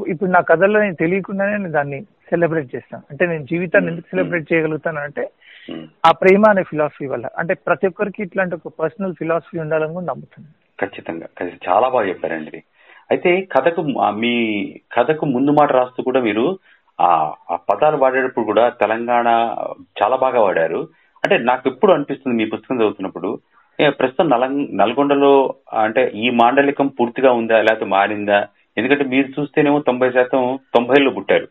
ఇప్పుడు 0.08 0.30
నా 0.30 0.42
కథల్లో 0.42 0.82
నేను 0.82 0.96
తెలియకుండానే 0.96 1.52
నేను 1.52 1.72
దాన్ని 1.72 2.02
సెలబ్రేట్ 2.02 2.76
చేస్తాను. 2.76 3.04
అంటే 3.12 3.26
నేను 3.26 3.46
జీవితాన్ని 3.46 3.92
ఎందుకు 3.92 4.08
సెలబ్రేట్ 4.08 4.54
చేయగలుగుతాను 4.54 5.00
అంటే. 5.00 5.32
ఆ 6.06 6.12
ప్రేమ 6.12 6.44
అనే 6.50 6.64
ఫిలాసఫీ 6.64 7.06
వల్ల. 7.06 7.26
అంటే 7.38 7.54
ప్రతి 7.54 7.88
ఒక్కరికి 7.88 8.24
ఇట్లాంటి 8.24 8.56
ఒక 8.56 8.74
పర్సనల్ 8.80 9.16
ఫిలాసఫీ 9.20 9.60
ఉండాలని 9.60 9.94
కూడా 9.94 10.06
నమ్ముతాను 10.06 10.48
ఖచ్చితంగా. 10.82 11.28
చాలా 11.70 11.90
బాగా 11.90 12.08
చెప్పారండి. 12.08 12.48
ఇది 12.48 12.64
అయితే 13.12 13.42
కథకు 13.42 13.82
మీ 14.12 14.34
కథకు 14.98 15.26
ముందు 15.26 15.52
మాట 15.52 15.72
రాస్తూ 15.72 16.04
కూడా 16.04 16.20
మీరు 16.22 16.60
ఆ 17.02 17.34
ఆ 17.52 17.56
పదాలు 17.56 17.98
వాడేటప్పుడు 17.98 18.46
కూడా 18.46 18.70
తెలంగాణ 18.70 19.28
చాలా 20.02 20.16
బాగా 20.16 20.42
వాడారు. 20.42 20.88
అంటే 21.24 21.38
నాకు 21.38 21.70
ఎప్పుడు 21.70 21.92
అనిపిస్తుంది 21.92 22.38
మీ 22.38 22.46
పుస్తకం 22.50 22.78
చదువుతున్నప్పుడు 22.78 23.40
ప్రస్తుతం 23.88 24.30
నలం 24.30 24.78
నల్గొండలో 24.78 25.54
అంటే 25.74 26.12
ఈ 26.16 26.30
మాండలికం 26.30 26.88
పూర్తిగా 26.88 27.32
ఉందా 27.32 27.62
లేకపోతే 27.62 27.86
మారిందా? 27.86 28.48
ఎందుకంటే 28.78 29.04
మీరు 29.04 29.42
చూస్తేనేమో 29.42 29.80
తొంభై 29.80 30.12
శాతం 30.12 30.60
తొంభైలో 30.76 31.12
పుట్టారు. 31.12 31.48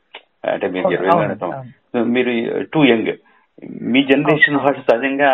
అంటే 0.48 0.68
మీరు 0.68 0.88
ఇరవై. 0.88 2.02
మీరు 2.04 2.62
టూ 2.62 2.84
యంగ్. 2.84 3.12
మీ 3.92 4.00
జనరేషన్ 4.04 4.56
వాళ్ళు 4.56 4.80
సహజంగా 4.90 5.28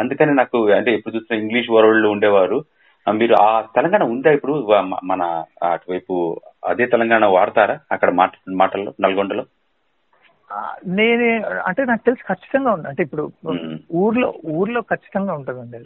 అందుకని 0.00 0.32
నాకు 0.34 0.58
అంటే 0.70 0.90
ఎప్పుడు 0.94 1.14
చూసిన 1.14 1.38
ఇంగ్లీష్ 1.42 1.70
వరల్డ్లో 1.70 2.10
ఉండేవారు. 2.10 2.58
మీరు 3.06 3.34
ఆ 3.34 3.50
తెలంగాణ 3.76 4.02
ఉందా 4.04 4.30
ఇప్పుడు? 4.30 4.54
మన 5.04 5.22
అటువైపు 5.62 6.14
అదే 6.66 6.86
తెలంగాణ 6.86 7.24
వాడతారా? 7.36 7.76
అక్కడ 7.92 8.10
మాట 8.10 8.32
మాటల్లో 8.62 8.92
నల్గొండలో? 9.00 9.44
నేనే 10.86 11.30
అంటే 11.68 11.84
నాకు 11.84 12.02
తెలిసి 12.04 12.22
ఖచ్చితంగా 12.28 12.70
ఉంది 12.72 12.88
అంటే 12.88 13.02
ఇప్పుడు. 13.02 13.24
ఊర్లో 13.92 14.34
ఊర్లో 14.50 14.80
ఖచ్చితంగా 14.80 15.32
ఉంటుందండి 15.34 15.78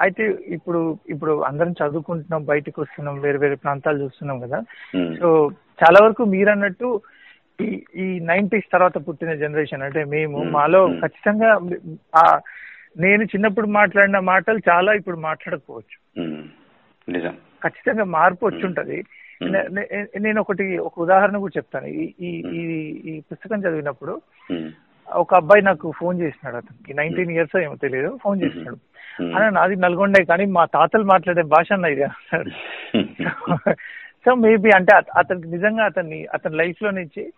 అయితే 0.00 0.24
ఇప్పుడు 0.46 0.98
ఇప్పుడు 1.08 1.42
అందరం 1.42 1.72
చదువుకుంటున్నాం 1.72 2.44
బయటకు 2.44 2.82
వస్తున్నాం 2.82 3.20
వేరే 3.20 3.38
వేరే 3.38 3.54
ప్రాంతాలు 3.54 4.02
చూస్తున్నాం 4.04 4.40
కదా. 4.40 4.60
సో 5.20 5.28
చాలా 5.82 6.00
వరకు 6.06 6.24
మీరు 6.24 6.50
అన్నట్టు 6.50 7.00
ఈ 7.60 7.84
ఈ 7.96 8.20
నైన్టీస్ 8.20 8.72
తర్వాత 8.72 9.08
పుట్టిన 9.08 9.34
జనరేషన్ 9.34 9.82
అంటే 9.82 10.04
మేము. 10.04 10.44
మాలో. 10.44 10.88
ఖచ్చితంగా 10.88 11.50
ఆ 12.16 12.40
నేను 12.98 13.22
చిన్నప్పుడు 13.24 13.66
మాట్లాడిన 13.66 14.18
మాటలు 14.18 14.58
చాలా 14.68 14.92
ఇప్పుడు 14.92 15.16
మాట్లాడకపోవచ్చు. 15.16 15.96
నిజం. 17.08 17.36
ఖచ్చితంగా 17.64 18.04
మార్పు 18.04 18.46
వచ్చి 18.46 18.66
ఉంటది 18.66 19.04
నేను 20.18 20.40
ఒకటి 20.40 20.78
ఒక 20.78 21.00
ఉదాహరణ 21.00 21.36
కూడా 21.36 21.52
చెప్తాను. 21.56 21.86
ఈ 21.86 22.06
ఈ 22.20 22.60
ఈ 23.04 23.20
పుస్తకం 23.20 23.60
చదివినప్పుడు 23.60 24.22
ఒక 25.12 25.34
అబ్బాయి 25.34 25.62
నాకు 25.62 25.92
ఫోన్ 25.98 26.20
చేసినాడు 26.20 26.56
అతనికి. 26.56 26.94
నైన్టీన్ 26.94 27.30
ఇయర్స్ 27.30 27.56
ఏమో 27.56 27.74
తెలియదు 27.74 28.18
ఫోన్ 28.22 28.42
చేసినాడు. 28.42 28.78
అన్న 29.22 29.48
నాది 29.48 29.76
నల్గొండే 29.76 30.24
కానీ 30.24 30.44
మా 30.44 30.64
తాతలు 30.64 31.04
మాట్లాడే 31.04 31.42
భాష 31.42 31.72
అన్న 31.72 31.84
ఇది 31.84 32.02
అన్నాడు 32.02 32.50
సో 34.26 34.34
మేబీ 34.34 34.70
అంటే 34.76 34.96
అత- 34.96 35.18
అతనికి 35.18 35.48
నిజంగా 35.48 35.84
అతన్ని 35.84 36.26
అతని 36.34 36.56
లైఫ్లో 36.56 36.90
నుంచి 36.90 37.32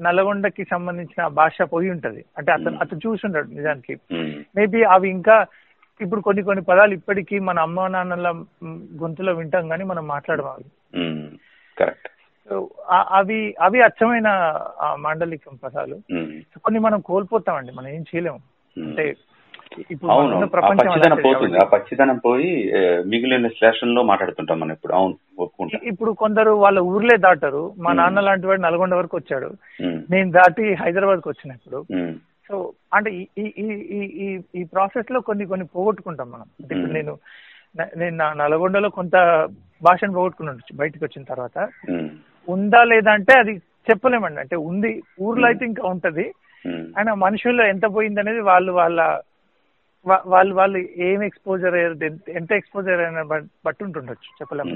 నల్గొండకి 0.00 0.64
సంబంధించిన 0.64 1.26
భాష 1.26 1.62
పోయి 1.62 1.90
ఉంటది. 1.90 2.24
అంటే 2.38 2.52
అతను 2.52 2.78
అతను 2.80 3.00
చూసుంటాడు 3.06 3.48
నిజానికి. 3.48 3.94
మేబీ 4.56 4.82
అవి 4.82 5.10
ఇంకా 5.10 5.46
ఇప్పుడు 6.00 6.20
కొన్ని 6.20 6.42
కొన్ని 6.42 6.64
పదాలు 6.64 6.94
ఇప్పటికీ 6.94 7.38
మన 7.38 7.58
అమ్మ 7.58 7.86
నాన్నల 7.86 8.44
గొంతులో 9.02 9.32
వింటాం 9.32 9.68
కానీ 9.68 9.84
మనం 9.84 10.06
సో 12.48 12.70
ఆ- 12.90 13.08
అవి 13.10 13.54
అవి 13.60 13.82
అచ్చమైన 13.82 14.60
మాండలికం 14.94 15.58
పదాలు. 15.64 15.94
కొన్ని 16.64 16.78
మనం 16.78 17.00
కోల్పోతామండి 17.00 17.72
మనం 17.72 17.88
ఏం 17.88 18.00
చేయలేము. 18.00 18.40
అంటే 18.86 19.14
అవును 20.10 20.46
పచ్చిదనం 20.72 21.18
పోతుంది 21.24 21.56
ఆ. 21.56 21.64
పచ్చిదనం 21.72 22.18
పోయి 22.24 22.50
మిగిలిన 23.06 23.48
శ్లేషంలో 23.56 24.02
మాట్లాడుతుంటాం 24.10 24.58
మనం 24.60 24.72
ఇప్పుడు 24.72 24.94
అవును 24.94 25.14
ఒప్పుకుంటా 25.38 25.80
ఇప్పుడు 25.90 26.12
కొందరు 26.22 26.52
వాళ్ళ 26.62 26.78
ఊర్లే 26.90 27.16
దాటారు 27.24 27.62
మా. 27.78 27.92
నాన్న 27.94 28.20
లాంటి 28.20 28.46
వాడు 28.46 28.62
నల్గొండ 28.64 28.94
వరకు 28.94 29.16
వచ్చాడు. 29.18 29.50
నేను 30.10 30.28
దాటి 30.32 30.66
హైదరాబాద్కి 30.82 31.30
వచ్చినప్పుడు 31.30 31.80
Hmm. 31.94 32.12
సో 32.50 32.54
అంటే 32.94 33.10
ఈ 33.14 33.44
ఈ 33.58 34.26
ఈ 34.54 34.62
ప్రాసెస్లో 34.72 35.18
కొన్ని 35.28 35.44
కొన్ని 35.50 35.66
పోగొట్టుకుంటాం 35.74 36.28
మనం 36.30 36.46
అంటే 36.54 36.72
ఇప్పుడు. 36.74 36.92
నేను 36.92 37.12
నేను 37.96 38.16
నా 38.16 38.26
నల్గొండలో 38.40 38.88
కొంత 38.96 39.16
భాషను 39.82 40.16
పోగొట్టుకున్నాను 40.16 40.76
బయటకు 40.80 41.04
వచ్చిన 41.04 41.24
తర్వాత. 41.30 41.56
ఉందా 42.48 42.80
లేదా 42.90 43.12
అంటే 43.12 43.34
అది 43.38 43.52
చెప్పలేమండి 43.86 44.40
అంటే 44.40 44.56
ఉంది 44.68 44.90
ఊర్లో 45.20 45.46
అయితే 45.48 45.64
ఇంకా 45.70 45.84
ఉంటది. 45.88 46.26
ఆయన 46.96 47.10
మనుషుల్లో 47.22 47.64
ఎంత 47.66 47.86
పోయింది 47.94 48.20
అనేది 48.20 48.42
వాళ్ళు 48.42 48.72
వాళ్ళ 48.72 49.00
వాళ్ళు 50.26 50.54
వాళ్ళు 50.54 50.78
ఏం 50.96 51.22
ఎక్స్పోజర్ 51.22 51.74
అయ్యారు 51.74 52.04
ఎంత- 52.30 52.56
ఎక్స్పోజర్ 52.56 53.00
అయినా 53.00 53.22
బట్- 53.22 53.46
బట్టి 53.66 53.84
ఉంటుండొచ్చు 53.84 54.42
చెప్పలేము. 54.42 54.70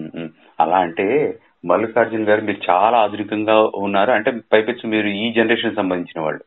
అలా 0.61 0.77
అంటే 0.77 1.35
మల్లికార్జున్ 1.65 2.29
గారు 2.29 2.41
మీరు 2.41 2.71
చాలా 2.71 2.99
ఆధునికంగా 2.99 3.71
ఉన్నారు. 3.75 4.11
అంటే 4.11 4.33
పైపెచ్చు 4.53 4.89
మీరు 4.89 5.07
ఈ 5.07 5.33
జనరేషన్ 5.33 5.77
సంబంధించిన 5.77 6.21
వాళ్ళు. 6.21 6.41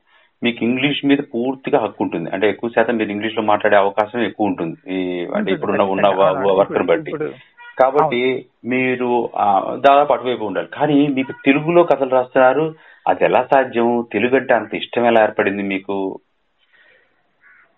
మీకు 0.44 0.63
ఇంగ్లీష్ 0.63 1.06
మీద 1.06 1.17
పూర్తిగా 1.17 1.80
హక్కు 1.80 2.04
ఉంటుంది. 2.04 2.30
అంటే 2.30 2.50
ఎక్కువ 2.50 2.70
శాతం 2.70 2.98
మీరు 2.98 3.10
ఇంగ్లీష్లో 3.10 3.44
మాట్లాడే 3.44 3.78
అవకాశం 3.78 4.22
ఎక్కువ 4.22 4.48
ఉంటుంది. 4.48 4.94
ఈ 4.94 5.28
అంటే 5.36 5.52
ఇప్పుడున్న 5.52 5.82
ఉన్న 5.82 6.02
ఖచ్చితంగా. 6.02 6.32
వర్క్ 6.54 6.72
ఇప్పుడు- 6.72 6.88
బట్టి 6.88 7.12
కాబట్టి 7.80 8.46
మీరు 8.65 9.30
దాదాపు 9.76 10.13
అటువైపు 10.13 10.44
ఉండాలి. 10.44 10.67
కానీ 10.74 11.08
మీకు 11.08 11.34
తెలుగులో 11.46 11.84
కథలు 11.84 12.10
రాస్తున్నారు. 12.10 12.76
అది 13.08 13.24
ఎలా 13.24 13.48
సాధ్యం 13.54 14.06
తెలుగు 14.13 14.36
అంటే 14.36 14.54
అంత 14.54 14.76
ఇష్టం 14.76 15.06
ఎలా 15.06 15.24
ఏర్పడింది 15.24 15.63
మీకు? 15.63 16.20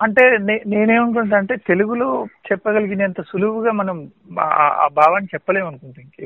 అంటే 0.03 0.23
నేనేమనుకుంటా 0.65 1.37
అంటే 1.37 1.55
తెలుగులో 1.67 2.07
చెప్పగలిగినంత 2.47 3.21
సులువుగా 3.21 3.71
మనం 3.71 3.97
ఆ- 4.39 4.87
భావాన్ని 4.93 5.29
చెప్పలేము 5.33 5.67
అనుకుంటా 5.67 6.01
ఇంకే 6.01 6.23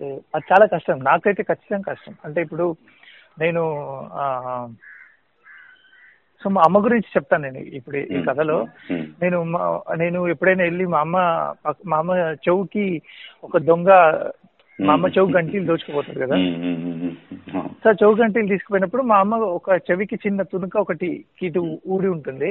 ఏ, 0.00 0.06
అది 0.34 0.44
చాలా 0.52 0.66
కష్టం. 0.66 0.98
నాకైతే 1.02 1.42
ఖచ్చితంగా 1.42 1.92
కష్టం. 1.92 2.14
అంటే 2.24 2.42
ఇప్పుడు 2.42 2.66
నేను 3.38 3.62
సో 6.42 6.48
మా 6.48 6.62
అమ్మ 6.64 6.78
గురించి 6.84 7.08
చెప్తాను 7.16 7.42
నేను 7.42 7.58
ఇప్పుడు 7.72 7.96
ఈ 7.96 8.22
కథలో. 8.28 8.56
నేను 9.22 9.38
నేను 9.96 10.28
ఎప్పుడైనా 10.28 10.64
వెళ్ళి 10.64 10.86
మా 10.86 11.00
అమ్మ 11.00 11.16
మా 11.86 11.98
అమ్మ 11.98 12.12
చెవుకి 12.42 12.86
ఒక 13.44 13.58
దొంగ 13.62 13.90
మా 14.78 14.92
అమ్మ 14.92 15.06
చెవు 15.08 15.28
గంటీలు 15.30 15.66
దోచుకుపోతాడు 15.66 16.20
కదా. 16.20 16.34
ఉమ్, 16.34 16.54
ఉమ్, 16.64 16.78
ఉమ్, 16.86 17.00
ఉమ్, 17.02 17.68
సో 17.82 17.88
ఆ 17.88 17.92
చెవు 17.92 18.14
గంటీలు 18.14 18.48
తీసుకుపోయినప్పుడు 18.48 19.02
మా 19.02 19.16
అమ్మ 19.18 19.34
ఒక 19.50 19.80
చెవికి 19.88 20.16
చిన్న 20.16 20.42
తునుక 20.42 20.76
ఒకటి 20.76 21.08
ఇటు 21.42 21.62
ఊడి 21.86 22.08
ఉంటుంది. 22.08 22.48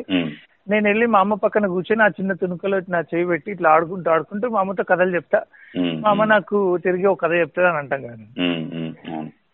నేను 0.70 0.86
వెళ్ళి 0.88 1.06
మా 1.06 1.20
అమ్మ 1.20 1.34
పక్కన 1.36 1.68
కూర్చొని 1.68 2.04
ఆ 2.04 2.10
చిన్న 2.10 2.34
తునుకలో 2.34 2.78
నా 2.88 3.02
చెవి 3.02 3.26
పెట్టి 3.26 3.52
ఇట్లా 3.52 3.70
ఆడుకుంటూ 3.70 4.12
ఆడుకుంటూ 4.12 4.50
మా 4.50 4.60
అమ్మతో 4.60 4.84
కథలు 4.84 5.16
చెప్తా. 5.16 5.40
మా 6.04 6.10
అమ్మ 6.10 6.24
నాకు 6.26 6.78
తిరిగి 6.84 7.06
ఒక 7.06 7.22
కథ 7.26 7.34
చెప్తుంది 7.34 7.68
అని 7.68 7.78
అంటాం 7.78 8.02
కానీ. 8.02 8.28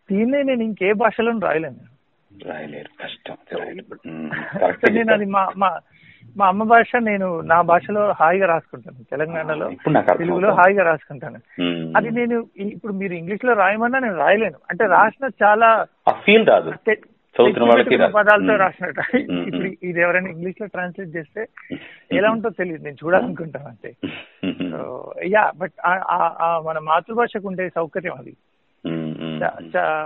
దీన్నే 0.10 0.43
నేను 0.43 0.63
ఇంకే 0.63 0.93
భాషలోనూ 0.93 1.39
రాయలేను. 1.39 1.82
రాయలేరు. 2.32 2.89
కష్టం. 3.01 3.38
నేను 4.97 5.13
అది 5.13 5.25
మా 5.25 5.43
మా 5.58 5.69
మా 6.38 6.47
అమ్మ 6.47 6.63
భాష 6.63 6.91
నేను 7.02 7.41
నా 7.41 7.62
భాషలో 7.62 8.12
హాయిగా 8.12 8.47
రాసుకుంటాను. 8.47 9.04
తెలంగాణలో 9.12 9.69
తెలుగులో. 10.17 10.54
హాయిగా 10.54 10.84
రాసుకుంటాను. 10.84 11.38
అది 11.97 12.12
నేను 12.12 12.45
ఇప్పుడు 12.58 12.93
మీరు 12.93 13.13
ఇంగ్లీష్లో 13.13 13.54
రాయమన్నా 13.54 14.00
నేను 14.00 14.15
రాయలేను. 14.15 14.56
అంటే 14.71 14.86
రాసిన 14.86 15.30
చాలా 15.43 15.86
ఫీల్ 16.12 16.47
రాదు. 16.47 16.69
పదాలతో. 18.08 18.56
రాసినట్టు. 18.56 19.17
ఇప్పుడు. 19.17 19.86
ఇది 19.86 20.02
ఎవరైనా 20.02 20.30
ఇంగ్లీష్లో 20.30 20.67
ట్రాన్స్లేట్ 20.67 21.15
చేస్తే 21.15 21.47
ఎలా 22.12 22.30
ఉంటుందో 22.30 22.50
తెలియదు. 22.50 22.84
నేను 22.84 22.95
చూడాలనుకుంటాను 23.06 23.67
అంతే. 23.67 23.95
యా 25.26 25.52
బట్ 25.58 25.71
మన 26.67 26.80
మాతృభాషకు 26.80 27.47
ఉండే 27.47 27.69
సౌకర్యం 27.69 28.13
అది. 28.17 28.36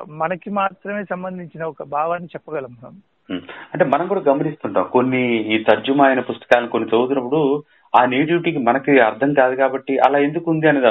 మనకి 0.10 0.50
మాత్రమే 0.50 1.04
సంబంధించిన 1.04 1.63
ఒక 1.63 1.84
భావాన్ని 1.84 2.28
చెప్పగలం 2.28 2.78
మనం. 2.84 2.94
అంటే 3.39 3.86
మనం 3.86 4.08
కూడా 4.08 4.22
గమనిస్తుంటాం. 4.22 4.84
కొన్ని 4.84 5.38
ఈ 5.56 5.63
తర్జుమా 5.63 6.08
అయిన 6.08 6.20
పుస్తకాలను 6.20 6.70
కొన్ని 6.70 6.89
చదువుతున్నప్పుడు 6.89 7.63
ఆ 8.02 8.06
నేటివిటీకి 8.06 8.58
మనకి 8.58 9.00
అర్థం 9.00 9.34
కాదు 9.34 9.56
కాబట్టి 9.56 10.00
అలా 10.00 10.20
ఎందుకు 10.20 10.52
ఉంది 10.52 10.67
అనేది 10.67 10.86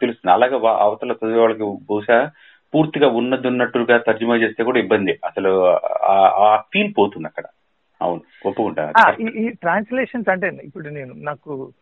తెలుస్తుంది. 0.00 0.32
అలాగే 0.32 0.68
అవతల 0.68 1.12
చదివే 1.12 1.40
వాళ్ళకి 1.40 1.62
బహుశా 1.62 2.30
పూర్తిగా 2.74 3.08
ఉన్నది 3.08 3.46
ఉన్నట్టుగా 3.46 3.98
తర్జుమా 3.98 4.36
చేస్తే 4.36 4.64
కూడా 4.64 4.78
ఇబ్బంది. 4.78 5.18
అసలు 5.24 5.66
ఆ- 6.04 6.62
ఫీల్ 6.72 6.94
పోతుంది 6.98 7.26
అక్కడ. 7.26 7.44
అవును. 8.02 8.48
ఒప్పుకుంటా. 8.48 8.92
ఈ- 9.20 9.48
ట్రాన్స్లేషన్స్ 9.48 10.28
అంటే 10.28 10.48
ఇప్పుడు 10.48 10.88
నేను 10.88 11.14
నాకు 11.16 11.72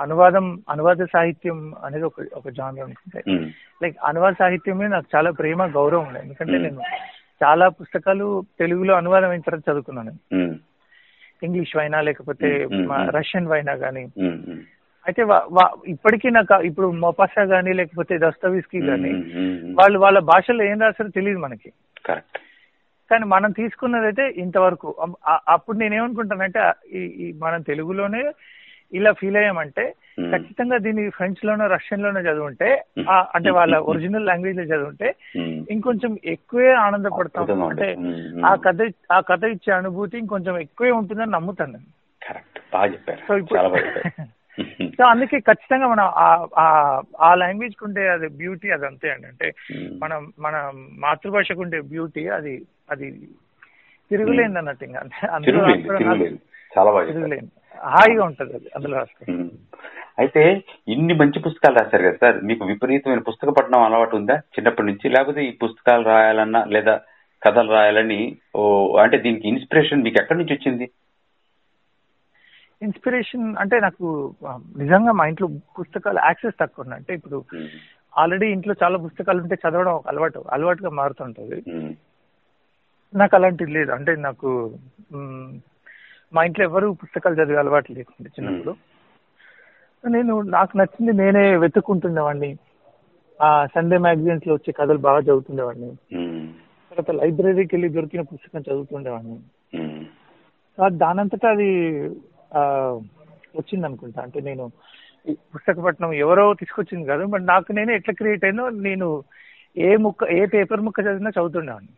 అనువాదం 0.00 0.62
అనువాద 0.70 0.96
సాహిత్యం 1.12 1.74
అనేది 1.84 2.04
ఒక 2.04 2.12
ఒక 2.34 2.48
జానర్ 2.48 2.80
అనుకుంటే. 2.80 3.22
లైక్ 3.82 3.96
అనువాద 4.04 4.32
సాహిత్యమే 4.38 4.88
నాకు 4.88 5.06
చాలా 5.16 5.30
ప్రేమ 5.30 5.64
గౌరవం 5.64 6.06
ఉంది. 6.06 6.18
ఎందుకంటే. 6.18 6.52
నేను 6.58 6.80
చాలా 7.44 7.68
పుస్తకాలు 7.68 8.44
తెలుగులో 8.58 8.94
అనువాదం 8.94 9.30
అయిన 9.30 9.40
తర్వాత 9.40 9.70
చదువుకున్నాను. 9.70 10.12
ఇంగ్లీష్ 11.42 11.76
అయినా 11.76 12.00
లేకపోతే. 12.00 12.68
రష్యన్ 13.10 13.50
అయినా 13.50 13.76
కానీ 13.76 14.06
అయితే 15.06 15.26
ఇప్పటికీ 15.86 16.30
నాకు 16.30 16.62
ఇప్పుడు 16.62 16.90
మొపాసా 16.90 17.42
గానీ 17.42 17.72
లేకపోతే 17.72 18.18
దస్తవీస్కి 18.18 18.80
గానీ. 18.80 19.12
వాళ్ళు 19.72 19.98
వాళ్ళ 19.98 20.18
భాషలో 20.18 20.64
ఏం 20.64 20.80
రాస్తారో 20.80 21.10
తెలియదు 21.10 21.38
మనకి. 21.38 21.72
కానీ 23.10 23.24
మనం 23.24 23.50
తీసుకున్నదైతే 23.50 24.34
ఇంతవరకు 24.36 24.96
అప్పుడు 25.48 25.76
నేనేమనుకుంటానంటే 25.76 26.72
ఈ 26.96 27.34
మనం 27.38 27.62
తెలుగులోనే 27.62 28.22
ఇలా 28.92 29.12
ఫీల్ 29.12 29.36
అయ్యామంటే. 29.36 29.94
ఖచ్చితంగా 30.30 30.78
దీన్ని 30.78 31.10
ఫ్రెంచ్ 31.10 31.44
లోనో 31.44 31.66
రష్యన్ 31.66 32.02
లోనో 32.02 32.20
చదువుంటే 32.20 32.82
అంటే 33.10 33.50
వాళ్ళ 33.50 33.76
ఒరిజినల్ 33.76 34.26
లాంగ్వేజ్లో 34.26 34.64
చదువుంటే 34.64 35.14
ఇంకొంచెం 35.70 36.18
ఎక్కువే 36.24 36.72
ఆనందపడతాం 36.72 37.62
అంటే. 37.62 37.96
ఆ 38.46 38.54
కథ 38.54 38.90
ఆ 39.12 39.20
కథ 39.20 39.44
ఇచ్చే 39.44 39.74
అనుభూతి 39.74 40.18
ఇంకొంచెం 40.18 40.58
ఎక్కువే 40.58 40.90
ఉంటుందని 40.90 41.30
నమ్ముతాను 41.30 41.72
నేను. 41.72 41.84
కరెక్ట్. 42.28 42.60
బాగా 42.72 42.84
చెప్పారు. 42.84 43.18
సో 43.28 43.36
ఇప్పుడు 43.36 43.58
సో 44.96 45.04
అందుకే 45.04 45.40
ఖచ్చితంగా 45.40 45.86
మనం 45.86 46.04
ఆ- 47.20 47.34
లాంగ్వేజ్ 47.34 47.74
కుండే 47.74 48.08
అది 48.08 48.28
బ్యూటీ 48.28 48.70
అది 48.70 48.86
అంతే 48.86 49.10
అండి. 49.10 49.26
అంటే. 49.26 49.52
మనం 50.02 50.32
మన 50.38 50.72
మాతృభాషకు 50.98 51.60
ఉండే 51.60 51.80
బ్యూటీ 51.80 52.28
అది 52.28 52.66
అది 52.90 53.28
తిరుగులేంది 54.10 54.58
అన్నట్టు 54.58 54.84
ఇంకా. 54.84 55.02
తిరుగులేదు 55.38 56.40
హాయిగా 57.78 58.24
ఉంటది 58.24 58.52
అది 58.54 58.68
అందులో 58.74 58.96
ఉమ్. 59.28 59.50
అయితే 60.18 60.42
ఇన్ని 60.88 61.14
మంచి 61.14 61.38
పుస్తకాలు 61.38 61.78
రాశారు 61.78 62.02
కదా 62.02 62.16
సార్ 62.16 62.38
మీకు 62.42 62.64
విపరీతమైన 62.64 63.18
పుస్తక 63.20 63.50
పఠనం 63.50 63.82
అలవాటు 63.82 64.16
ఉందా 64.16 64.36
చిన్నప్పటి 64.54 64.88
నుంచి? 64.88 65.08
లేకపోతే 65.08 65.40
ఈ 65.44 65.52
పుస్తకాలు 65.62 66.04
రాయాలన్నా 66.04 66.64
లేదా 66.66 66.94
కథలు 67.42 67.72
రాయాలని 67.72 68.20
ఓ 68.56 68.62
అంటే 68.98 69.18
దీనికి 69.18 69.48
ఇన్స్పిరేషన్ 69.48 70.02
మీకు 70.02 70.18
ఎక్కడి 70.22 70.38
నుంచి 70.38 70.54
వచ్చింది? 70.54 70.86
ఇన్స్పిరేషన్ 72.82 73.46
అంటే 73.56 73.80
నాకు 73.80 74.06
నిజంగా 74.76 75.12
మా 75.12 75.26
ఇంట్లో 75.26 75.46
పుస్తకాలు 75.78 76.18
యాక్సెస్ 76.24 76.60
తక్కువ 76.60 76.84
ఉన్నాయి. 76.84 77.00
అంటే 77.00 77.14
ఇప్పుడు 77.14 77.38
ఆల్రెడీ 78.16 78.46
ఇంట్లో 78.46 78.74
చాలా 78.82 78.98
పుస్తకాలు 78.98 79.42
ఉంటే 79.42 79.54
చదవడం 79.54 79.92
ఒక 79.92 80.08
అలవాటు 80.08 80.44
అలవాటుగా 80.48 80.90
మారుతుంటది. 80.90 81.58
నాకు 83.12 83.36
అలాంటిది 83.36 83.72
లేదు. 83.72 83.90
అంటే 83.92 84.16
నాకు 84.16 84.48
మ్, 86.32 86.42
ఇంట్లో 86.46 86.64
ఎవరు 86.66 86.88
పుస్తకాలు 87.00 87.38
చదివే 87.38 87.60
అలవాటు 87.62 87.94
లేకుండే 87.94 88.30
చిన్నప్పుడు. 88.36 88.72
నేను 90.04 90.34
నాకు 90.52 90.72
నచ్చింది 90.78 91.12
నేనే 91.18 91.42
వెతుక్కుంటుండేవాడిని 91.62 92.50
ఆ 93.40 93.48
సండే 93.74 93.96
మ్యాగజైన్స్లో 94.04 94.52
వచ్చే 94.56 94.70
కథలు 94.78 95.00
బాగా 95.04 95.20
చదువుతుండేవాడిని 95.22 95.90
తర్వాత 96.92 97.10
లైబ్రరీకి 97.18 97.72
వెళ్ళి 97.74 97.88
దొరికిన 97.94 98.22
పుస్తకం 98.30 98.62
చదువుతుండేవాడిని 98.66 99.36
దానంతటా 100.98 101.48
అది 101.50 101.68
ఆ, 102.52 102.62
వచ్చింది 103.54 103.84
అనుకుంటా 103.88 104.20
అంటే 104.22 104.38
నేను 104.48 104.64
పుస్తకపట్నం 105.52 106.10
ఎవరో 106.22 106.44
తీసుకొచ్చింది 106.60 107.04
కాదు 107.08 107.24
బట్ 107.32 107.44
నాకు 107.48 107.72
నేనే 107.76 107.92
ఎట్లా 107.98 108.12
క్రియేట్ 108.18 108.44
అయిందో 108.46 108.64
నేను 108.86 109.08
ఏ 109.76 109.90
ముక్క 110.04 110.30
ఏ 110.34 110.44
పేపర్ 110.52 110.84
ముక్క 110.86 111.04
చదివినా 111.06 111.32
చదువుతుండేవాడిని 111.36 111.94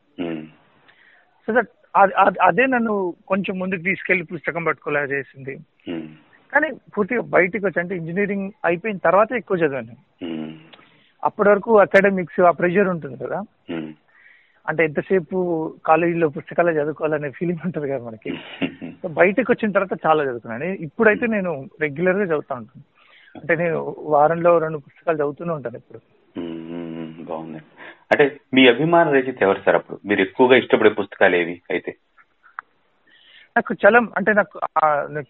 సో 1.48 1.52
దట్ 1.52 1.70
అది- 1.94 2.66
నన్ను 2.66 2.94
కొంచెం 3.26 3.58
ముందుకు 3.58 3.82
తీసుకెళ్ళి 3.82 4.24
పుస్తకం 4.24 4.64
పట్టుకోలేక 4.64 5.10
చేసింది. 5.10 5.54
ఉమ్, 5.88 6.06
కానీ 6.52 6.68
పూర్తిగా 6.94 7.20
బయటికి 7.20 7.66
వచ్చి 7.66 7.80
అంటే 7.80 7.96
ఇంజనీరింగ్ 7.96 8.50
అయిపోయిన 8.64 8.96
తర్వాత 8.98 9.32
ఎక్కువ 9.32 9.56
చదివాను. 9.56 9.94
ఉమ్, 10.22 10.52
అప్పటి 11.22 11.48
వరకు 11.48 11.78
అకాడమిక్స్ 11.78 12.40
ఆ 12.40 12.50
ప్రెషర్ 12.50 12.88
ఉంటుంది 12.88 13.16
కదా. 13.16 13.40
ఉమ్, 13.70 13.90
అంటే 14.66 14.84
ఎంతసేపు 14.84 15.36
కాలేజీలో 15.86 16.28
పుస్తకాలు 16.28 16.70
చదువుకోవాలనే 16.70 17.30
ఫీలింగ్ 17.30 17.64
ఉంటుంది 17.64 17.88
కదా 17.88 18.04
మనకి. 18.04 18.30
బయటకు 19.20 19.52
వచ్చిన 19.52 19.72
తర్వాత 19.72 19.98
చాలా 20.06 20.24
చదువుతున్నాను 20.24 20.64
ఇప్పుడైతే 20.64 21.26
నేను 21.26 21.52
రెగ్యులర్గా 21.80 22.24
చదువుతా 22.24 22.54
ఉంటాను. 22.54 22.82
అంటే 23.34 23.56
నేను 23.56 23.78
వారంలో 23.98 24.58
రెండు 24.58 24.78
పుస్తకాలు 24.78 25.16
చదువుతూనే 25.16 25.52
ఉంటాను 25.52 25.76
ఇప్పుడు. 25.76 26.00
అంటే 28.12 28.24
మీ 28.54 28.68
అభిమాన 28.68 29.10
రచయిత 29.10 29.42
ఎవరు 29.42 29.60
సార్ 29.64 29.76
అప్పుడు? 29.76 29.98
మీరు 30.06 30.20
ఎక్కువగా 30.20 30.56
ఇష్టపడే 30.56 30.90
పుస్తకాలు 30.90 31.36
ఏవి 31.36 31.62
అయితే? 31.70 31.92
నాకు 33.56 33.74
చలం 33.74 34.12
అంటే 34.16 34.32
నాకు 34.32 34.58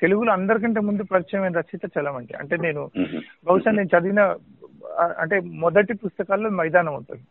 తెలుగులో 0.01 0.33
అందరికంటే 0.33 0.81
ముందు 0.81 1.03
పరిచయమైన 1.03 1.53
రచయిత 1.59 1.91
చలం 1.99 2.17
అంటే 2.17 2.35
అంటే 2.35 2.57
నేను 2.57 2.91
బహుశా 3.45 3.71
నేను 3.71 3.89
చదివిన 3.95 4.37
అంటే 5.19 5.41
మొదటి 5.41 5.95
పుస్తకాల్లో 5.95 6.51
మైదానం 6.51 6.95
ఉంటుంది. 6.95 7.25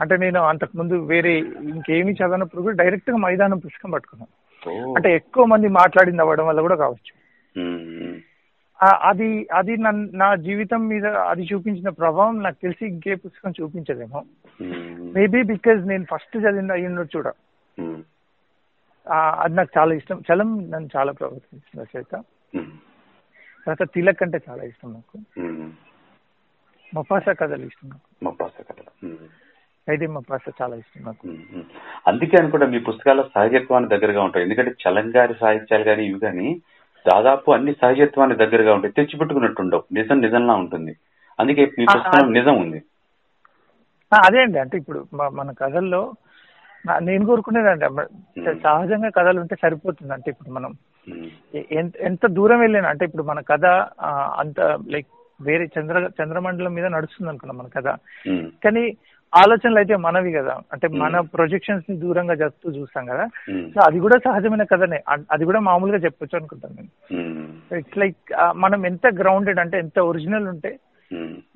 అంటే 0.00 0.16
నేను 0.16 0.40
అంతకు 0.40 0.78
ముందు 0.78 0.94
వేరే 1.06 1.38
ఇంకేమీ 1.74 2.12
చదవనప్పుడు 2.12 2.62
కూడా 2.62 2.76
డైరెక్ట్గా 2.84 3.16
మైదానం 3.16 3.58
పుస్తకం 3.58 3.90
పట్టుకున్నాను. 3.90 4.32
అంటే 4.96 5.14
ఎక్కువ 5.14 5.44
మంది 5.44 5.68
మాట్లాడింది 5.68 6.22
అవ్వడం 6.22 6.46
వల్ల 6.46 6.60
కూడా 6.60 6.76
కావచ్చు. 6.76 7.12
అది 8.80 9.48
అది 9.52 9.74
నా 10.14 10.28
జీవితం 10.36 10.88
మీద 10.88 11.06
అది 11.06 11.42
చూపించిన 11.42 11.88
ప్రభావం 11.88 12.42
నాకు 12.42 12.58
తెలిసి 12.62 12.84
ఇంకే 12.86 13.14
పుస్తకం 13.14 13.52
చూపించదేమో. 13.60 14.20
మేబీ 15.16 15.42
బికాజ్ 15.42 15.86
నేను 15.86 16.04
ఫస్ట్ 16.04 16.36
చదివిన 16.36 16.72
అయ్యిండో 16.72 17.04
చూడ 17.16 17.26
అది 19.40 19.54
నాకు 19.54 19.70
చాలా 19.78 19.94
ఇష్టం. 19.94 20.18
చలం 20.20 20.70
నన్ను 20.70 20.88
చాలా 20.96 21.12
రచయిత. 21.76 22.14
ఉమ్, 22.54 22.72
తర్వాత 23.66 23.82
తిలక్ 23.82 24.22
అంటే 24.22 24.38
చాలా 24.48 24.62
ఇష్టం 24.64 24.92
నాకు. 24.92 25.18
మపాసా 26.94 27.32
కథలు 27.32 27.64
ఇష్టం 27.64 27.88
నాకు. 27.88 28.08
మపాస 28.24 28.52
కథలు. 28.60 28.92
అయితే 29.88 30.06
మపాసా 30.06 30.52
చాలా 30.62 30.76
ఇష్టం 30.76 31.02
నాకు. 31.02 31.26
అందుకే 32.06 32.36
అనుకుంటా 32.36 32.66
మీ 32.66 32.78
పుస్తకాల్లో 32.78 33.24
సహజత్వాన్ని 33.34 33.88
దగ్గరగా 33.88 34.22
ఉంటాయి. 34.22 34.44
ఎందుకంటే 34.44 34.72
చలంగారి 34.82 35.34
సాహిత్యాలు 35.34 35.84
కానీ 35.84 36.06
ఇవి 36.06 36.20
కానీ 36.20 36.48
దాదాపు 37.08 37.50
అన్ని 37.50 37.72
సహజత్వాన్ని 37.72 38.36
దగ్గరగా 38.36 38.74
ఉంటాయి 38.74 38.92
తెచ్చిపెట్టుకున్నట్టు 38.92 39.62
ఉండవు 39.62 39.84
నిజం 39.92 40.20
నిజంలా 40.20 40.54
ఉంటుంది. 40.54 40.92
అందుకే 41.40 41.62
మీ 41.78 41.84
పుస్తకం 41.84 42.32
నిజం 42.32 42.56
ఉంది. 42.60 42.82
అదే 44.12 44.38
అండి. 44.42 44.58
అంటే 44.58 44.78
ఇప్పుడు 44.78 45.06
మన 45.32 45.52
కథల్లో 45.52 46.12
నేను 47.00 47.26
కోరుకునేదండి. 47.26 47.86
సహజంగా 48.62 49.08
కథలు 49.08 49.40
ఉంటే 49.40 49.56
సరిపోతుంది. 49.62 50.12
అంటే 50.12 50.30
ఇప్పుడు 50.30 50.50
మనం 50.50 50.72
ఎంత 51.82 52.26
దూరం 52.26 52.60
వెళ్ళినా 52.60 52.88
అంటే 52.88 53.04
ఇప్పుడు 53.04 53.22
మన 53.22 53.40
కథ 53.40 53.66
అంత 54.42 54.60
లైక్ 54.88 55.06
వేరే 55.42 55.66
చంద్ర 55.78 56.10
చంద్రమండలం 56.18 56.74
మీద 56.74 56.86
నడుస్తుంది 56.86 57.28
అనుకున్నాం 57.28 57.58
మన 57.58 57.68
కథ. 57.76 57.88
కానీ 58.64 58.84
ఆలోచనలు 59.34 59.76
అయితే 59.76 59.96
మనవి 59.96 60.32
కదా. 60.32 60.60
అంటే 60.72 60.88
మన 60.88 61.20
ప్రొజెక్షన్స్ని 61.20 61.96
దూరంగా 61.96 62.34
జరుపుతూ 62.34 62.70
చూస్తాం 62.70 63.06
కదా. 63.06 63.26
సో 63.50 63.80
అది 63.80 63.98
కూడా 64.00 64.18
సహజమైన 64.18 64.62
కథనే. 64.62 65.02
అది 65.30 65.44
కూడా 65.44 65.60
మామూలుగా 65.60 65.98
చెప్పొచ్చు 65.98 66.38
అనుకుంటాను 66.38 66.74
నేను. 66.74 67.74
ఇట్స్ 67.74 67.98
లైక్ 67.98 68.16
మనం 68.52 68.86
ఎంత 68.86 69.06
గ్రౌండెడ్ 69.06 69.58
అంటే 69.58 69.78
ఎంత 69.78 69.98
ఒరిజినల్ 69.98 70.48
ఉంటే. 70.48 70.78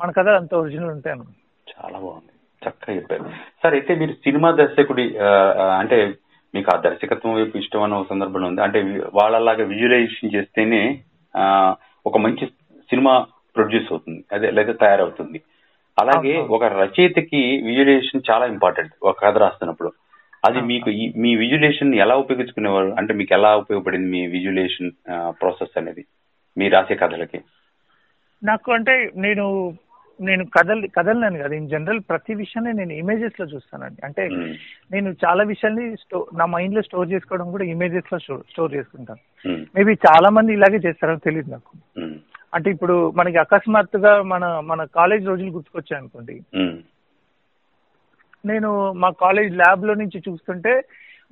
మన 0.00 0.10
కథ 0.10 0.28
అంత 0.28 0.54
ఒరిజినల్ 0.54 0.90
ఉంటాయి 0.90 1.14
అనుకుంటా. 1.14 1.86
చాలా 1.86 1.98
బాగుంది. 1.98 2.30
చక్కగా 2.68 2.96
చెప్పారు. 2.96 3.24
సార్ 3.62 3.74
అయితే 3.74 3.94
మీరు 3.94 4.12
సినిమా 4.12 4.50
దర్శకుడి 4.50 5.18
అంటే 5.78 6.14
మీకు 6.54 6.76
ఆ 6.76 6.80
దర్శకత్వం 6.80 7.34
వైపు 7.34 7.58
ఇష్టం 7.58 7.82
అన్న 7.82 8.04
సందర్భంలో 8.10 8.48
ఉంది. 8.48 8.62
అంటే 8.62 8.82
వాళ్ళలాగా 9.14 9.64
విజువలైజేషన్ 9.64 10.34
చేస్తేనే 10.34 11.00
ఒక 12.06 12.18
మంచి 12.18 12.46
సినిమా 12.90 13.26
ప్రొడ్యూస్ 13.56 13.86
అవుతుంది. 13.90 14.24
అదే 14.32 14.50
లేదా 14.50 14.72
తయారవుతుంది. 14.72 15.40
అలాగే. 15.98 16.34
ఒక 16.56 16.64
రచయితకి 16.64 17.40
విజువలైజేషన్ 17.66 18.26
చాలా 18.30 18.46
ఇంపార్టెంట్ 18.46 18.92
ఒక 19.02 19.16
కథ 19.24 19.36
రాస్తున్నప్పుడు 19.38 19.92
అది. 20.44 20.60
మీకు 20.60 20.90
మీ 21.16 21.30
విజువలేషన్ 21.36 21.94
ఎలా 21.94 22.14
ఉపయోగించుకునేవారు 22.16 22.90
అంటే 22.98 23.12
మీకు 23.14 23.34
ఎలా 23.34 23.56
ఉపయోగపడింది 23.56 24.08
మీ 24.10 24.26
విజువలేషన్ 24.26 24.90
ప్రాసెస్ 25.28 25.78
అనేది 25.78 26.04
మీ 26.58 26.68
రాసే 26.68 26.94
కథలకి 26.94 27.40
నాకు 28.42 28.72
అంటే 28.72 29.10
నేను 29.16 29.44
నేను 30.20 30.44
కథలు 30.56 30.86
కథలను 30.86 31.38
కదా 31.38 31.54
ఇన్ 31.56 31.68
జనరల్ 31.68 32.00
ప్రతి 32.08 32.34
విషయాన్ని 32.34 32.72
నేను 32.72 32.92
ఇమేజెస్లో 32.92 33.46
చూస్తానండి 33.46 34.00
అంటే. 34.06 34.24
నేను 34.92 35.08
చాలా 35.24 35.42
విషయాల్ని 35.44 35.96
స్టో 35.96 36.18
నా 36.34 36.46
మైండ్లో 36.46 36.82
స్టోర్ 36.82 37.08
చేసుకోవడం 37.12 37.50
కూడా 37.50 37.64
ఇమేజెస్లో 37.64 38.18
స్టోర్ 38.18 38.74
చేసుకుంటాను. 38.74 39.22
మేబీ 39.76 39.92
చాలా 39.92 40.30
మంది 40.30 40.52
ఇలాగే 40.52 40.76
చేస్తారో 40.76 41.16
తెలియదు 41.16 41.50
నాకు. 41.50 41.72
అంటే 42.54 42.70
ఇప్పుడు 42.70 43.10
మనకి 43.10 43.36
అకస్మాత్తుగా 43.36 44.22
మన 44.22 44.60
మన 44.60 44.84
కాలేజ్ 44.84 45.26
రోజులు 45.26 45.50
గుర్తుకొచ్చాయి 45.50 45.98
అనుకోండి. 46.00 46.40
నేను 48.46 48.92
మా 48.92 49.10
కాలేజ్ 49.10 49.56
ల్యాబ్లో 49.56 49.94
నుంచి 49.94 50.22
చూస్తుంటే 50.30 50.82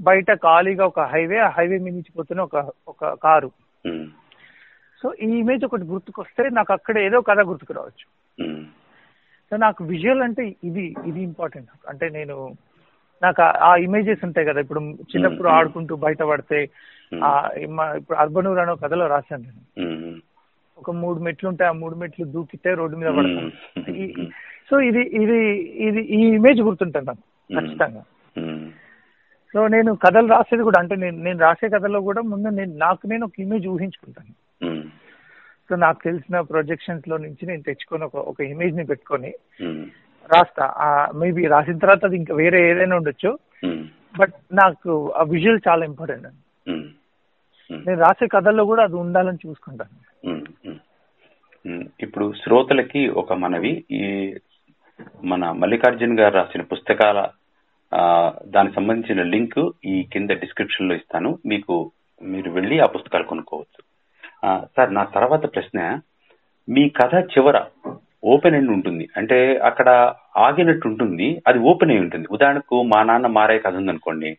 బయట 0.01 0.33
ఖాళీగా 0.33 0.87
ఒక 0.87 1.01
హైవే 1.01 1.39
ఆ 1.39 1.49
హైవే 1.49 1.79
మీద 1.79 1.93
నుంచి 1.93 2.13
పోతున్న 2.19 2.41
ఒక 2.41 2.73
ఒక 2.89 3.15
కారు. 3.15 3.51
సో 5.03 5.15
ఈ 5.15 5.27
ఇమేజ్ 5.27 5.65
ఒకటి 5.65 5.83
గుర్తుకొస్తే 5.83 6.49
నాకు 6.49 6.73
అక్కడ 6.73 6.99
ఏదో 6.99 7.21
కథ 7.21 7.41
గుర్తుకు 7.41 7.73
రావచ్చు. 7.73 8.07
సో 9.51 9.57
నాకు 9.57 9.85
విజువల్ 9.85 10.23
అంటే 10.23 10.57
ఇది 10.65 10.95
ఇది 11.07 11.23
ఇంపార్టెంట్ 11.23 11.69
అంటే 11.89 12.09
నేను 12.09 12.57
నాకు 13.23 13.43
ఆ- 13.43 13.77
ఇమేజెస్ 13.77 14.25
ఉంటాయి 14.25 14.47
కదా 14.47 14.61
ఇప్పుడు 14.61 14.81
చిన్నప్పుడు. 14.81 15.49
ఆడుకుంటూ 15.49 15.97
బయట 15.97 16.23
పడితే 16.23 16.69
ఇప్పుడు 17.57 18.15
అర్బనూర్ 18.15 18.59
అనే 18.59 18.75
కథలో 18.75 19.07
రాశాను 19.07 19.43
నేను. 19.43 19.93
ఒక 20.83 20.91
మూడు 20.91 21.19
మెట్లు 21.19 21.49
ఉంటాయి 21.49 21.69
ఆ 21.69 21.73
మూడు 21.73 21.95
మెట్లు 21.95 22.25
దూకితే 22.25 22.75
రోడ్డు 22.75 22.97
మీద. 22.97 23.09
ఈ- 23.97 24.29
సో 24.71 24.81
ఇది 24.81 25.01
ఇది 25.01 25.59
ఇది 25.59 26.01
ఈ 26.01 26.35
ఇమేజ్ 26.35 26.61
గుర్తుంటుంది 26.61 27.07
నాకు. 27.07 27.19
ఖచ్చితంగా. 27.61 28.05
సో 29.53 29.69
నేను 29.69 29.95
కథలు 29.95 30.27
రాసేది 30.27 30.63
కూడా 30.63 30.81
అంటే 30.81 30.97
నేను 30.97 31.17
నేను 31.17 31.39
రాసే 31.39 31.69
కథలో 31.69 32.01
కూడా 32.01 32.23
ముందు 32.23 32.49
నేను 32.49 32.77
నాకు 32.77 33.07
నేను 33.07 33.27
ఒక 33.27 33.33
ఇమేజ్ 33.39 33.67
ఊహించుకుంటాను. 33.67 34.35
సో 35.69 35.77
నాకు 35.77 36.05
తెలిసిన 36.05 36.41
ప్రొజెక్షన్స్లో 36.41 37.17
నుంచి 37.17 37.47
నేను 37.47 37.63
తెచ్చుకొని 37.63 38.05
ఒక 38.05 38.17
ఒక 38.17 38.41
ఇమేజ్ని 38.41 38.87
పెట్టుకొని. 38.87 39.35
రాస్తా 40.37 40.75
మేబీ 41.15 41.47
రాసిన 41.47 41.79
తర్వాత 41.79 42.05
అది 42.05 42.17
ఇంకా 42.17 42.35
వేరే 42.35 42.71
ఏదైనా 42.71 42.97
ఉండొచ్చు. 42.97 43.39
బట్ 44.19 44.33
నాకు 44.53 45.13
ఆ 45.13 45.23
విజువల్ 45.23 45.61
చాలా 45.69 45.85
ఇంపార్టెంట్ 45.85 46.27
అండి. 46.27 46.73
నేను 47.87 48.01
రాసే 48.01 48.27
కథల్లో 48.27 48.65
కూడా 48.65 48.83
అది 48.83 48.95
ఉండాలని 48.95 49.39
చూసుకుంటాను. 49.49 50.12
ఇప్పుడు 52.03 52.33
శ్రోతలకి 52.43 53.09
ఒక 53.09 53.33
మనవి. 53.33 53.73
ఈ 53.91 54.03
మన 55.25 55.51
మల్లికార్జున్ 55.51 56.19
గారు 56.21 56.35
రాసిన 56.35 56.63
పుస్తకాల 56.63 57.29
దానికి 58.47 58.75
సంబంధించిన 58.75 59.23
లింక్ 59.23 59.61
ఈ 59.85 60.03
కింద 60.13 60.31
డిస్క్రిప్షన్లో 60.31 60.95
ఇస్తాను. 60.95 61.39
మీకు 61.47 61.75
మీరు 62.23 62.51
వెళ్ళి 62.51 62.81
ఆ 62.81 62.87
పుస్తకాలు 62.87 63.25
కొనుక్కోవచ్చు. 63.25 63.81
సార్ 64.77 64.95
నా 64.95 65.05
తర్వాత 65.05 65.55
ప్రశ్న 65.55 66.01
మీ 66.69 66.89
కథ 66.89 67.15
చివర 67.33 67.59
ఓపెన్ 68.25 68.55
ఎండ్ 68.55 68.71
ఉంటుంది. 68.71 69.09
అంటే 69.17 69.59
అక్కడ 69.59 70.15
ఆగినట్టు 70.37 70.87
ఉంటుంది. 70.89 71.43
అది 71.47 71.59
ఓపెన్ 71.59 71.91
అయి 71.91 72.01
ఉంటుంది. 72.01 72.27
ఉదాహరణకు 72.31 72.83
మా 72.83 73.03
నాన్న 73.03 73.27
మారే 73.27 73.59
కథ 73.59 73.75
ఉందనుకోండి. 73.75 74.31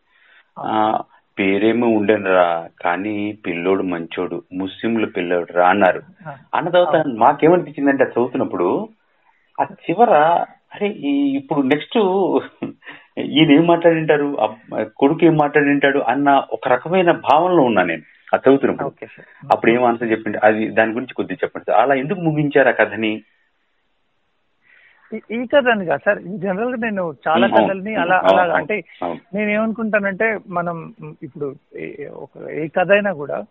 పేరేమో 1.37 1.87
ఉండనురా 1.89 2.47
కానీ 2.81 3.15
పిల్లోడు 3.45 3.83
మంచోడు 3.83 4.43
ముస్లింలు 4.53 5.07
పిల్లోడు 5.07 5.53
రా 5.53 5.67
అన్నారు. 5.67 6.01
అన్న 6.55 6.67
తర్వాత 6.69 6.97
మాకేమనిపించిందంటే 7.17 8.03
అది 8.03 8.11
చదువుతున్నప్పుడు 8.11 8.67
ఆ 9.57 9.63
చివర 9.85 10.11
అరే 10.75 10.87
ఈ 11.09 11.11
ఇప్పుడు 11.35 11.61
నెక్స్ట్ 11.61 11.97
ఈయన 13.33 13.49
ఏం 13.51 13.65
మాట్లాడింటారు 13.67 14.27
కొడుకు 14.97 15.25
ఏం 15.25 15.35
మాట్లాడింటాడు 15.37 15.99
అన్న 15.99 16.29
ఒక 16.51 16.67
రకమైన 16.67 17.11
భావనలో 17.27 17.63
ఉన్నా 17.63 17.83
నేను 17.83 18.05
అది 18.33 18.43
చదువుతున్నప్పుడు. 18.45 18.89
అప్పుడు 19.51 19.71
ఏం 19.71 19.83
ఆన్సర్ 19.83 20.11
చెప్పింది 20.11 20.37
అది 20.43 20.67
దాని 20.69 20.91
గురించి 20.91 21.13
కొద్దిగా 21.13 21.37
చెప్పండి 21.43 21.65
సార్. 21.65 21.79
అలా 21.81 21.93
ఎందుకు 21.93 22.21
ముగించారు 22.21 22.69
ఆ 22.69 22.71
కథని? 22.71 23.13
ఈ- 25.13 25.21
ఈ 25.31 25.45
కథ 25.45 25.67
అని 25.67 25.85
కాదు 25.85 26.01
సార్ 26.05 26.19
జనరల్గా 26.23 26.89
నేను 26.89 27.13
చాలా. 27.27 27.47
కథల్ని 27.47 27.95
అలా 27.95 28.15
అలా 28.15 28.55
అంటే. 28.55 28.81
నేను 29.33 29.49
ఏమనుకుంటానంటే 29.51 30.39
మనం 30.47 30.93
ఇప్పుడు 31.23 31.55
ఏ- 31.75 32.07
ఒక 32.07 32.49
ఏ 32.51 32.67
కథ 32.67 32.91
అయినా 32.91 33.13
కూడా 33.13 33.43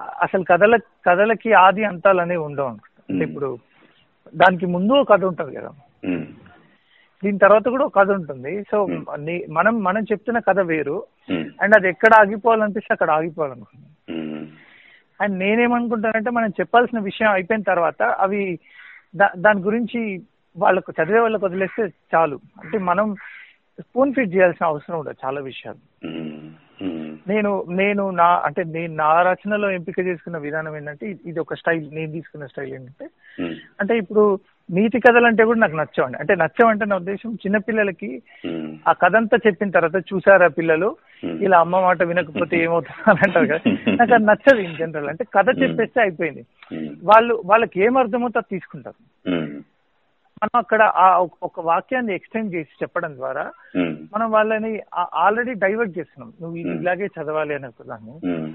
అసలు 0.00 0.44
కథల 0.50 0.76
కథలకి 0.76 1.52
ఆది 1.52 1.84
అంతాలు 1.84 2.20
అనేవి 2.20 2.42
ఉండవు 2.42 2.66
అనుకుంటా. 2.66 3.14
అంటే. 3.14 3.24
ఇప్పుడు 3.24 3.58
దానికి 4.36 4.66
ముందు 4.66 4.92
ఒక 4.92 5.12
కథ 5.12 5.24
ఉంటుంది 5.24 5.56
కదా. 5.56 5.70
దీని 7.24 7.38
తర్వాత 7.38 7.68
కూడా 7.68 7.84
ఒక 7.84 7.98
కథ 7.98 8.10
ఉంటుంది. 8.10 8.62
సో 8.70 8.86
మనం 9.48 9.82
మనం 9.82 10.02
చెప్తున్న 10.02 10.38
కథ 10.38 10.60
వేరు. 10.60 11.04
అండ్ 11.32 11.74
అది 11.76 11.88
ఎక్కడ 11.88 12.10
ఆగిపోవాలనిపిస్తే 12.14 12.88
అక్కడ 12.92 13.10
ఆగిపోవాలనుకుంటున్నాను 13.10 14.46
అండ్ 15.20 15.38
నేనేమనుకుంటానంటే 15.38 16.30
మనం 16.30 16.48
చెప్పాల్సిన 16.48 16.98
విషయం 16.98 17.30
అయిపోయిన 17.30 17.62
తర్వాత 17.62 18.02
అవి 18.02 18.58
దాని 19.16 19.60
గురించి 19.60 20.22
వాళ్ళకు 20.56 20.92
చదివే 21.02 21.20
వాళ్ళకి 21.20 21.44
వదిలేస్తే 21.44 21.88
చాలు. 22.14 22.40
అంటే 22.64 22.78
మనం 22.78 23.14
స్పూన్ 23.80 24.14
ఫిట్ 24.14 24.34
చేయాల్సిన 24.34 24.66
అవసరం 24.66 24.98
ఉండదు 24.98 25.14
చాలా 25.26 25.40
విషయాలు. 25.40 26.06
నేను 27.28 27.64
నేను 27.68 28.10
నా 28.10 28.42
అంటే 28.44 28.64
నేను 28.64 28.94
నా 28.94 29.22
రచనలో 29.22 29.70
ఎంపిక 29.70 29.98
చేసుకున్న 30.00 30.38
విధానం 30.38 30.76
ఏంటంటే 30.76 31.06
ఇది- 31.26 31.40
ఒక 31.40 31.54
స్టైల్ 31.54 31.88
నేను 31.92 32.12
తీసుకున్న 32.12 32.46
స్టైల్ 32.46 32.74
ఏంటంటే 32.74 33.08
అంటే 33.80 33.98
ఇప్పుడు 33.98 34.38
నీతి 34.70 35.00
కథలు 35.00 35.26
అంటే 35.26 35.44
కూడా 35.44 35.58
నాకు 35.58 35.76
నచ్చవండి. 35.76 36.18
అంటే 36.18 36.34
నచ్చవంటే 36.34 36.84
నా 36.84 36.96
ఉద్దేశం 36.96 37.34
చిన్నపిల్లలకి 37.34 38.22
ఆ 38.88 38.92
కథ 38.92 39.16
అంతా 39.16 39.38
చెప్పిన 39.46 39.70
తర్వాత 39.70 40.04
చూసారా 40.14 40.48
పిల్లలు. 40.48 40.96
ఇలా 41.44 41.58
అమ్మ 41.60 41.80
మాట 41.80 42.02
వినకపోతే 42.02 42.62
ఏమవుతుంది 42.62 43.10
అని 43.10 43.18
అంటారు 43.22 43.46
కదా. 43.46 43.94
నాకు 43.94 44.14
అది 44.14 44.24
నచ్చదు 44.24 44.60
ఇన్ 44.60 44.76
జనరల్. 44.76 45.08
అంటే 45.08 45.24
కథ 45.24 45.46
చెప్పేస్తే 45.62 46.00
అయిపోయింది. 46.00 46.46
వాళ్ళు 47.04 47.42
వాళ్ళకి 47.46 47.84
ఏం 47.84 47.96
అర్థమవుతో 47.96 48.38
అది 48.38 48.48
తీసుకుంటారు. 48.50 49.30
మనం 50.42 50.56
అక్కడ 50.58 50.82
ఆ 50.98 51.06
ఒక- 51.42 51.64
వాక్యాన్ని 51.64 52.12
ఎక్స్టెండ్ 52.14 52.54
చేసి 52.54 52.72
చెప్పడం 52.82 53.12
ద్వారా 53.16 53.44
మనం 54.14 54.26
వాళ్ళని 54.30 54.72
ఆల్రెడీ 55.16 55.52
డైవర్ట్ 55.64 55.98
చేస్తున్నాం. 55.98 56.30
నువ్వు 56.40 56.56
ఇది. 56.56 56.72
ఇలాగే 56.80 57.06
చదవాలి 57.16 57.54
అనే 57.54 57.68
ఉమ్, 58.30 58.48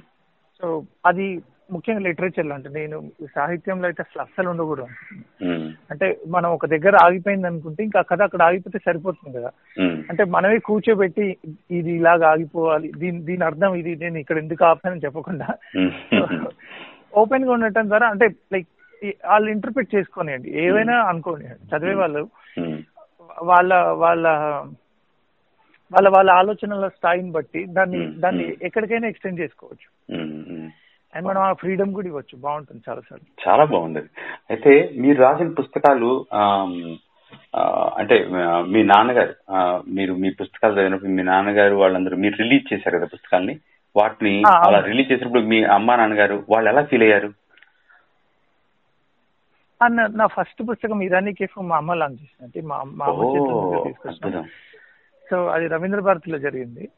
సో 0.61 0.67
అది 1.05 1.27
ముఖ్యంగా 1.71 2.01
లిటరేచర్లో 2.01 2.53
అంటే 2.55 2.69
నేను 2.69 2.97
సాహిత్యంలో 3.35 3.85
అయితే 3.87 4.01
అసలు 4.01 4.21
అస్సలు 4.21 4.49
ఉండకూడదు. 4.49 4.85
అంటే 5.91 6.05
మనం 6.27 6.49
ఒక 6.51 6.65
దగ్గర 6.65 6.95
ఆగిపోయింది 7.03 7.47
అనుకుంటే 7.47 7.81
ఇంకా 7.83 8.01
కథ 8.01 8.21
అక్కడ 8.21 8.41
ఆగిపోతే 8.41 8.79
సరిపోతుంది 8.79 9.33
కదా. 9.37 9.51
అంటే 10.09 10.23
మనమే 10.35 10.59
కూర్చోబెట్టి 10.59 11.25
ఇది 11.71 11.91
ఇలాగా 11.91 12.27
ఆగిపోవాలి 12.29 12.89
దీని 12.97 13.19
దీని 13.21 13.43
అర్థం 13.43 13.75
ఇది 13.75 13.93
నేను 13.95 14.17
ఇక్కడ 14.17 14.37
ఎందుకు 14.37 14.65
ఆపానని 14.65 15.05
చెప్పకుండా. 15.05 15.47
ఓపెన్ 17.17 17.45
గా 17.47 17.51
ఉండటం 17.51 17.85
ద్వారా 17.89 18.07
అంటే 18.07 18.25
లైక్ 18.53 18.67
వాళ్ళు 19.25 19.47
ఇంటర్ప్రిట్ 19.51 19.95
చేసుకోనియండి. 19.95 20.49
ఏవైనా 20.63 20.95
అనుకోండి 21.09 21.47
చదివే 21.71 21.95
వాళ్ళు 21.95 22.21
ఉమ్, 22.57 22.79
వాళ్ళ 23.43 23.71
వాళ్ళ 24.03 24.25
వాళ్ళ 25.91 26.07
వాళ్ళ 26.09 26.29
ఆలోచనల 26.31 26.87
స్థాయిని 26.95 27.31
బట్టి 27.31 27.59
దాన్ని 27.75 27.99
Hmm. 27.99 28.15
దాన్ని 28.19 28.45
Hmm. 28.45 28.57
ఎక్కడికైనా 28.67 29.07
ఎక్స్టెండ్ 29.07 29.39
చేసుకోవచ్చు. 29.39 29.87
అండ్ 31.13 31.25
మనం 31.27 31.41
ఆ 31.41 31.51
ఫ్రీడమ్ 31.53 31.93
కూడా 31.93 32.07
ఇవ్వచ్చు. 32.07 32.35
బాగుంటుంది 32.37 32.81
చాలా 32.87 33.01
సార్లు 33.01 33.27
చాలా 33.45 33.63
బాగుంది 33.65 34.01
అయితే 34.49 34.71
మీరు 34.97 35.17
రాసిన 35.23 35.49
పుస్తకాలు 35.59 36.09
అంటే 37.99 38.15
మీ 38.67 38.81
నాన్నగారు 38.83 39.33
మీరు 39.89 40.13
మీ 40.15 40.29
పుస్తకాలు 40.41 40.75
చదివినప్పుడు 40.75 41.11
మీ 41.11 41.23
నాన్నగారు 41.23 41.75
వాళ్ళందరూ 41.75 42.15
మీరు 42.17 42.35
రిలీజ్ 42.35 42.69
చేశారు 42.73 42.97
కదా 42.97 43.09
పుస్తకాల్ని? 43.13 43.55
వాటిని. 43.95 44.33
అలా 44.65 44.79
రిలీజ్ 44.87 45.11
చేసినప్పుడు 45.11 45.43
మీ 45.51 45.59
అమ్మా 45.75 45.93
నాన్నగారు 45.95 46.35
వాళ్ళు 46.49 46.67
ఎలా 46.69 46.81
ఫీల్ 46.83 47.03
అయ్యారు? 47.03 47.29
నా 49.85 50.25
ఫస్ట్ 50.25 50.69
పుస్తకం 50.69 51.01
ఇరానీ 51.01 51.33
కేఫ్ 51.33 51.61
మా 51.61 51.77
అమ్మ 51.77 51.93
లాంచ్ 51.93 52.13
చేసింది. 52.13 52.43
అంటే 52.43 52.61
మా 52.61 52.83
మా 52.83 53.05
అమ్మ 53.05 53.23
చేతుల 53.23 53.83
తీసుకొచ్చాను. 53.83 54.43
సో 55.31 55.45
అది 55.47 55.67
రవీంద్ర 55.67 55.99
భారతిలో 55.99 56.37
జరిగింది. 56.37 56.89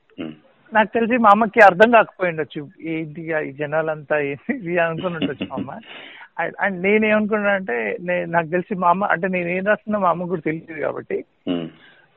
నాకు 0.73 0.89
తెలిసి 0.93 1.17
మా 1.17 1.29
అమ్మకి 1.29 1.59
అర్థం 1.59 1.91
కాకపోయి 1.91 2.29
ఉండొచ్చు. 2.29 2.69
ఏంటి 2.81 3.49
ఈ 3.49 3.51
జనాలంతా 3.51 4.17
ఇది 4.19 4.77
అనుకుని 4.77 5.15
ఉండొచ్చు 5.15 5.47
మా 5.49 5.55
అమ్మ. 5.55 5.71
అండ్- 6.39 6.55
అండ్ 6.59 6.81
నేను 6.81 7.05
ఏమనుకున్నా 7.05 7.49
అంటే 7.49 7.97
నాకు 8.25 8.47
తెలిసి 8.47 8.75
మా 8.75 8.89
అమ్మ 8.89 9.05
అంటే 9.05 9.27
నేను 9.27 9.49
ఏం 9.49 9.65
రాస్తున్నా 9.65 9.99
మా 9.99 10.09
అమ్మకు 10.09 10.29
కూడా 10.29 10.41
తెలియదు 10.41 10.81
కాబట్టి. 10.81 11.25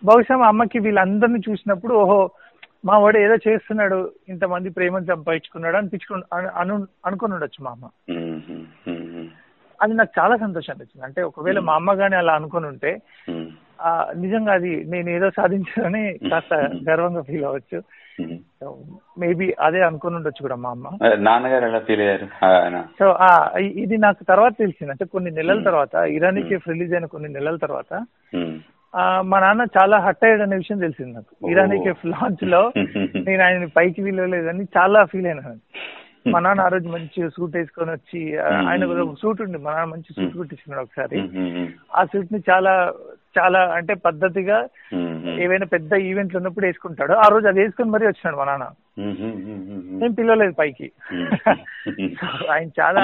బహుశా 0.04 0.36
మా 0.36 0.46
అమ్మకి 0.46 0.78
వీళ్ళందరినీ 0.78 1.40
చూసినప్పుడు 1.50 1.94
ఓహో 1.94 2.30
మా 2.84 2.98
వాడు 2.98 3.18
ఏదో 3.18 3.34
చేస్తున్నాడు 3.34 4.12
ఇంతమంది 4.28 4.70
ప్రేమను 4.70 5.04
సంపాదించుకున్నాడు 5.04 5.76
అనిపించుకు 5.76 6.14
అను- 6.14 6.50
అను 6.50 6.86
అనుకుని 7.06 7.34
ఉండొచ్చు 7.34 7.64
మా 7.64 7.70
అమ్మ. 7.70 7.88
అది 9.82 9.94
నాకు 9.94 10.12
చాలా 10.18 10.36
సంతోషం 10.36 10.72
అనిపించింది 10.72 11.06
అంటే 11.06 11.22
ఒకవేళ 11.22 11.58
మా 11.60 11.74
అమ్మ 11.74 11.94
కానీ 11.94 12.16
అలా 12.16 12.32
అనుకుని 12.32 12.66
ఉంటే 12.66 12.90
నిజంగా 14.16 14.52
అది 14.52 14.72
నేను 14.84 15.10
ఏదో 15.10 15.30
సాధించానని 15.30 16.02
కాస్త 16.30 16.54
గర్వంగా 16.88 17.22
ఫీల్ 17.22 17.44
అవ్వచ్చు. 17.44 17.78
మేబీ 19.18 19.46
అదే 19.60 19.80
అనుకుని 19.80 20.16
ఉండొచ్చు 20.16 20.42
కూడా 20.42 20.56
మా 20.56 20.70
అమ్మ. 20.70 20.88
నాన్నగారు 21.18 21.64
ఎలా 21.64 21.78
ఫీల్ 21.78 22.00
అయ్యారు? 22.00 22.26
సో 22.98 23.06
ఇది 23.82 23.96
నాకు 23.96 24.24
తర్వాత 24.24 24.54
తెలిసింది. 24.58 24.90
అంటే 24.90 25.04
కొన్ని 25.04 25.30
నెలల 25.30 25.62
తర్వాత 25.62 25.94
ఇరానీ 26.10 26.42
కేఫ్ 26.42 26.68
రిలీజ్ 26.68 26.94
అయిన 26.94 27.06
కొన్ని 27.06 27.28
నెలల 27.28 27.56
తర్వాత 27.56 27.92
మా 29.24 29.40
నాన్న 29.40 29.66
చాలా 29.78 29.98
హట్ 29.98 30.24
అయ్యాడు 30.24 30.42
అనే 30.42 30.56
విషయం 30.56 30.78
తెలిసింది 30.78 31.12
నాకు. 31.12 31.32
ఇరానీ 31.50 31.78
కేఫ్ 31.84 32.06
లాంచ్లో 32.06 32.62
నేను 33.28 33.42
ఆయన 33.44 33.66
పైకి 33.76 34.02
విలువలేదని 34.02 34.64
చాలా 34.78 35.04
ఫీల్ 35.04 35.26
అయినాను 35.26 35.54
మా 36.26 36.38
నాన్న 36.40 36.60
ఆ 36.60 36.68
రోజు 36.68 36.88
మంచి 36.88 37.28
సూట్ 37.28 37.56
వేసుకొని 37.56 37.90
వచ్చి 37.90 38.20
ఆయన 38.68 38.84
ఒక 38.84 39.14
సూట్ 39.14 39.42
ఉంది 39.42 39.58
మా 39.58 39.70
నాన్న 39.70 39.92
మంచి 39.94 40.14
సూట్ 40.14 40.36
కుట్టించుకున్నాడు 40.36 40.82
ఒకసారి. 40.82 41.18
ఆ 41.94 42.04
సూట్ని 42.04 42.38
చాలా 42.50 42.72
చాలా 43.38 43.60
అంటే 43.74 43.94
పద్ధతిగా 43.94 44.58
ఏవైనా 45.44 45.66
పెద్ద 45.66 45.92
ఈవెంట్లు 45.92 46.38
ఉన్నప్పుడు 46.38 46.66
వేసుకుంటాడు. 46.66 47.12
ఆ 47.12 47.28
రోజు 47.28 47.48
అది 47.48 47.60
వేసుకొని 47.60 47.90
మరీ 47.90 48.06
వచ్చినాడు 48.06 48.36
మా 48.36 48.44
నాన్న. 48.44 48.66
నేను 50.00 50.14
పిలవలేదు 50.14 50.52
పైకి. 50.52 50.88
ఆయన 52.52 52.68
చాలా 52.80 53.00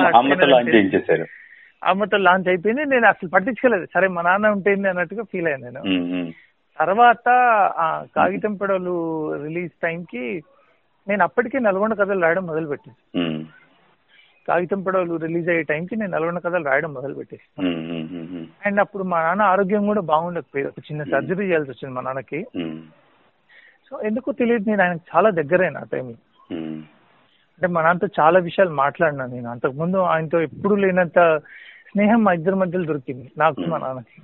అమ్మతో. 1.82 2.16
లాంచ్ 2.16 2.48
అయిపోయింది. 2.48 2.84
నేను 2.84 3.06
అసలు 3.06 3.28
పట్టించుకోలేదు. 3.28 3.86
సరే 3.94 4.08
మా 4.08 4.22
నాన్న 4.22 4.48
ఉంటుంది 4.48 4.88
అన్నట్టుగా 4.88 5.22
ఫీల్ 5.22 5.46
అయ్యాను 5.46 5.64
నేను. 5.64 5.82
తర్వాత 6.78 7.28
ఆ 7.78 7.86
కాగితం 8.16 8.54
పడవలు 8.54 8.96
రిలీజ్ 9.42 9.72
టైంకి 9.82 10.24
నేను 11.08 11.22
అప్పటికే 11.22 11.58
నల్గొండ 11.58 11.94
కథలు 11.94 12.20
రాయడం 12.20 12.46
మొదలు 12.46 12.66
పెట్టేసి 12.66 13.18
కాగితం 14.48 14.82
పడవలు 14.82 15.16
రిలీజ్ 15.16 15.48
అయ్యే 15.48 15.62
టైంకి 15.62 15.96
నేను 15.96 16.12
నల్గొండ 16.12 16.38
కథలు 16.38 16.64
రాయడం 16.64 16.94
మొదలు 16.94 17.14
పెట్టేసి 17.14 17.46
అండ్ 18.66 18.80
అప్పుడు 18.80 19.02
మా 19.02 19.22
నాన్న 19.22 19.42
ఆరోగ్యం 19.42 19.86
కూడా 19.86 20.00
బాగుండకపోయేది. 20.00 20.68
ఒక 20.68 20.78
చిన్న 20.78 21.02
సర్జరీ 21.04 21.46
చేయాల్సి 21.46 21.70
వచ్చింది 21.70 21.94
మా 21.94 22.00
నాన్నకి. 22.00 22.46
సో 23.90 24.00
ఎందుకో 24.00 24.32
తెలియదు 24.32 24.70
నేను 24.70 24.82
ఆయనకు 24.82 25.04
చాలా 25.16 25.30
దగ్గరైన 25.30 25.76
ఆ 25.76 25.84
టైంలో. 25.92 26.18
అంటే 27.54 27.66
మా 27.66 27.82
నాన్నతో 27.82 28.08
చాలా 28.20 28.38
విషయాలు 28.38 28.70
మాట్లాడినా 28.70 29.26
నేను. 29.26 29.48
అంతకుముందు 29.50 29.96
ఆయనతో 29.96 30.40
ఎప్పుడు 30.40 30.74
లేనంత 30.74 31.38
స్నేహం 31.90 32.24
మా 32.24 32.32
ఇద్దరి 32.32 32.54
మధ్యలో 32.54 32.84
దొరికింది. 32.84 33.32
నాకు 33.38 33.60
మా 33.60 33.78
నాన్నకి. 33.78 34.18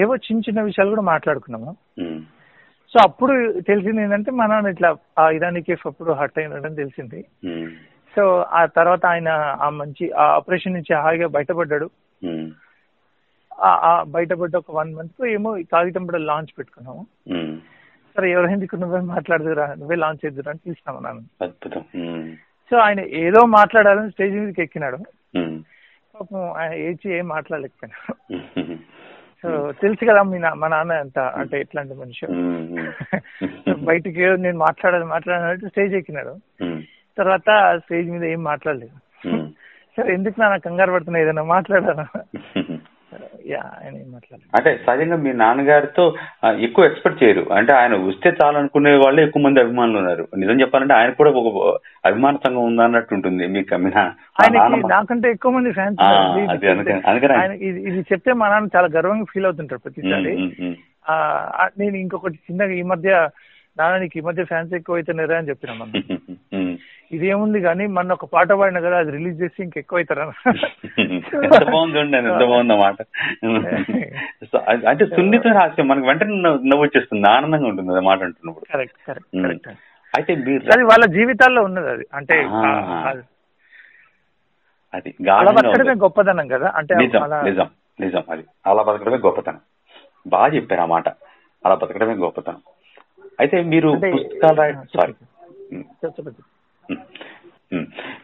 ఏవో 0.00 0.16
చిన్న 0.16 0.40
చిన్న 0.40 0.62
విషయాలు 0.62 0.90
కూడా 0.90 1.02
మాట్లాడుకున్నాము. 1.02 1.76
సో 2.94 3.00
అప్పుడు 3.00 3.34
తెలిసింది 3.60 4.02
ఏంటంటే 4.02 4.30
మా 4.30 4.44
నాన్న 4.46 4.68
ఇట్లా 4.68 4.88
ఆ 5.18 5.24
ఇరానీ 5.30 5.60
కేఫ్ 5.62 5.86
అప్పుడు 5.86 6.10
హర్ట్ 6.12 6.38
అయినాడని 6.38 6.76
తెలిసింది. 6.76 7.20
ఉమ్, 7.44 7.70
సో 8.14 8.22
ఆ 8.52 8.60
తర్వాత 8.76 9.04
ఆయన 9.06 9.30
ఆ 9.60 9.68
మంచి 9.78 10.04
ఆ 10.14 10.24
ఆపరేషన్ 10.36 10.76
నుంచి 10.76 10.92
హాయిగా 10.94 11.28
బయటపడ్డాడు. 11.28 11.88
ఆ 13.62 13.92
బయటపడ్డ 14.14 14.54
ఒక 14.56 14.72
వన్ 14.72 14.94
మంత్ 14.94 15.26
ఏమో 15.32 15.50
ఈ 15.56 15.64
కాగితం 15.64 16.04
కూడా 16.06 16.20
లాంచ్ 16.30 16.52
పెట్టుకున్నాము. 16.58 17.02
ఉమ్, 17.30 17.54
సరే 18.16 18.26
ఎవరైందుకు 18.30 18.76
నువ్వే 18.76 19.00
మాట్లాడదురా 19.12 19.66
నువ్వే 19.74 19.96
లాంచ్ 19.96 20.22
చేద్దురా 20.24 20.50
అని 20.50 20.64
పిలిచినాము 20.64 21.00
నాన్న. 21.00 21.22
సో 22.72 22.76
ఆయన 22.78 23.00
ఏదో 23.22 23.40
మాట్లాడాలని 23.58 24.10
స్టేజ్ 24.10 24.34
మీదకి 24.34 24.62
ఎక్కినాడు. 24.62 24.98
పాపం 26.14 26.42
ఆయన 26.58 26.72
ఏచి 26.86 27.08
ఏం 27.18 27.26
మాట్లాడలేకపోయినాడు. 27.28 28.14
సో 29.44 29.50
తెలుసు 29.80 30.02
కదా 30.08 30.20
మీ 30.24 30.38
నా- 30.38 30.54
మా 30.54 30.68
నాన్న 30.68 30.92
ఎంత 31.00 31.18
అంటే 31.40 31.56
ఎట్లాంటి 31.60 31.94
మనిషి. 31.94 32.24
ఉమ్, 32.34 32.76
బయటికి 33.88 34.22
నేను 34.44 34.58
మాట్లాడాలి 34.62 35.06
మాట్లాడాలంటే 35.10 35.68
స్టేజ్ 35.68 35.94
ఎక్కినాడు 35.94 36.32
తర్వాత 37.18 37.48
స్టేజ్ 37.82 38.08
మీద 38.10 38.24
ఏం 38.30 38.42
మాట్లాడలేదు. 38.44 38.96
సరే 39.98 40.08
ఎందుకు 40.14 40.36
నా 40.40 40.56
కంగారు 40.62 40.92
పడుతున్నా 40.94 41.18
ఏదైనా 41.20 41.44
మాట్లాడాలా 41.50 42.06
ఉమ్. 42.60 42.78
యా 42.78 42.78
ఆయన 42.78 42.82
ఏం 42.84 43.02
మాట్లాడలేదు 43.02 43.33
అంటే 44.54 44.80
సహజంగా 44.86 45.16
మీ 45.16 45.32
నాన్నగారితో 45.32 46.14
ఎక్కువ 46.58 46.84
ఎక్స్పెక్ట్ 46.84 47.22
చేయరు. 47.22 47.46
అంటే 47.52 47.72
ఆయన 47.72 47.96
వస్తే 47.96 48.32
చాలు 48.42 48.58
అనుకునే 48.58 48.96
వాళ్ళే 48.96 49.24
ఎక్కువ 49.24 49.42
మంది 49.42 49.60
అభిమానులు 49.60 49.98
ఉన్నారు. 49.98 50.28
నిజం 50.36 50.60
చెప్పాలంటే 50.60 50.94
ఆయన 50.94 51.10
కూడా 51.10 51.30
ఒక 51.30 51.80
అభిమాన 52.04 52.36
సంఘం 52.36 52.64
ఉందన్నట్టు 52.64 53.14
ఉంటుంది. 53.14 53.46
మీకు 53.46 53.74
మీ 53.74 53.90
నాకంటే 54.86 55.30
ఎక్కువ 55.30 55.52
మంది 55.52 55.72
ఫ్యాన్స్ 55.72 57.62
ఇది 57.62 58.00
చెప్తే 58.00 58.32
మా 58.32 58.48
నాన్న 58.48 58.68
చాలా 58.76 58.88
గర్వంగా 58.96 59.24
ఫీల్ 59.24 59.44
అవుతుంటారు 59.44 59.80
ప్రతిసారి. 59.84 60.36
నేను 61.78 61.96
ఇంకొకటి 61.96 62.34
చిన్నగా 62.34 62.72
ఈ 62.72 62.82
మధ్య 62.82 63.28
నాన్న 63.78 63.98
నీకు 63.98 64.18
ఈ 64.18 64.20
మధ్య 64.20 64.44
ఫ్యాన్స్ 64.44 64.74
ఎక్కువ 64.74 64.96
అవుతున్నారా 64.96 65.38
అని 65.38 65.48
చెప్పిన 65.48 65.70
మనం. 65.72 65.92
ఇదేముంది 67.12 67.60
కానీ 67.60 67.86
మొన్న 67.86 68.12
ఒక 68.12 68.24
పాట 68.24 68.52
పాడిన 68.52 68.78
కదా 68.78 68.98
అది 68.98 69.10
రిలీజ్ 69.10 69.42
చేసి 69.42 69.62
ఇంకెక్కువ 69.62 70.04
అంటే 74.88 75.06
సున్నిత 75.06 75.48
హాస్యం 75.48 75.88
మనకి 75.88 76.06
వెంటనే 76.06 76.42
నవ్వు 76.42 76.82
వచ్చేస్తుంది 76.82 77.28
ఆనందంగా 77.28 77.66
ఉంటుంది 77.66 78.00
మాట 78.00 78.22
అంటున్నప్పుడు. 78.22 78.72
Correct 78.72 78.96
correct. 79.08 79.42
కరెక్ట్. 79.42 79.68
అయితే 80.16 80.34
మీరు 80.34 80.72
అది 80.72 80.82
వాళ్ళ 80.84 81.06
జీవితాల్లో 81.06 81.62
ఉన్నది 81.62 81.88
అది. 81.88 82.04
అంటే 82.14 82.38
అది. 83.04 83.22
అలా 85.32 85.50
బతకడమే 85.50 85.90
ఉంది. 85.90 86.02
గొప్పదనం 86.02 86.48
కదా? 86.48 86.72
అంటే 86.76 86.94
నిజం 86.94 87.70
నిజం 88.00 88.22
అది. 88.30 88.44
అలా 88.66 88.82
బతకడమే 88.82 89.16
గొప్పతనం. 89.16 89.60
బాగా 90.26 90.54
చెప్పారు 90.54 90.80
ఆ 90.80 90.86
మాట. 90.86 91.08
అలా 91.66 91.74
బతకడమే 91.74 92.14
గొప్పతనం. 92.14 92.56
అయితే 93.40 93.62
మీరు 93.62 94.00
పుస్తకాలు 94.14 94.72
సారీ. 94.98 95.14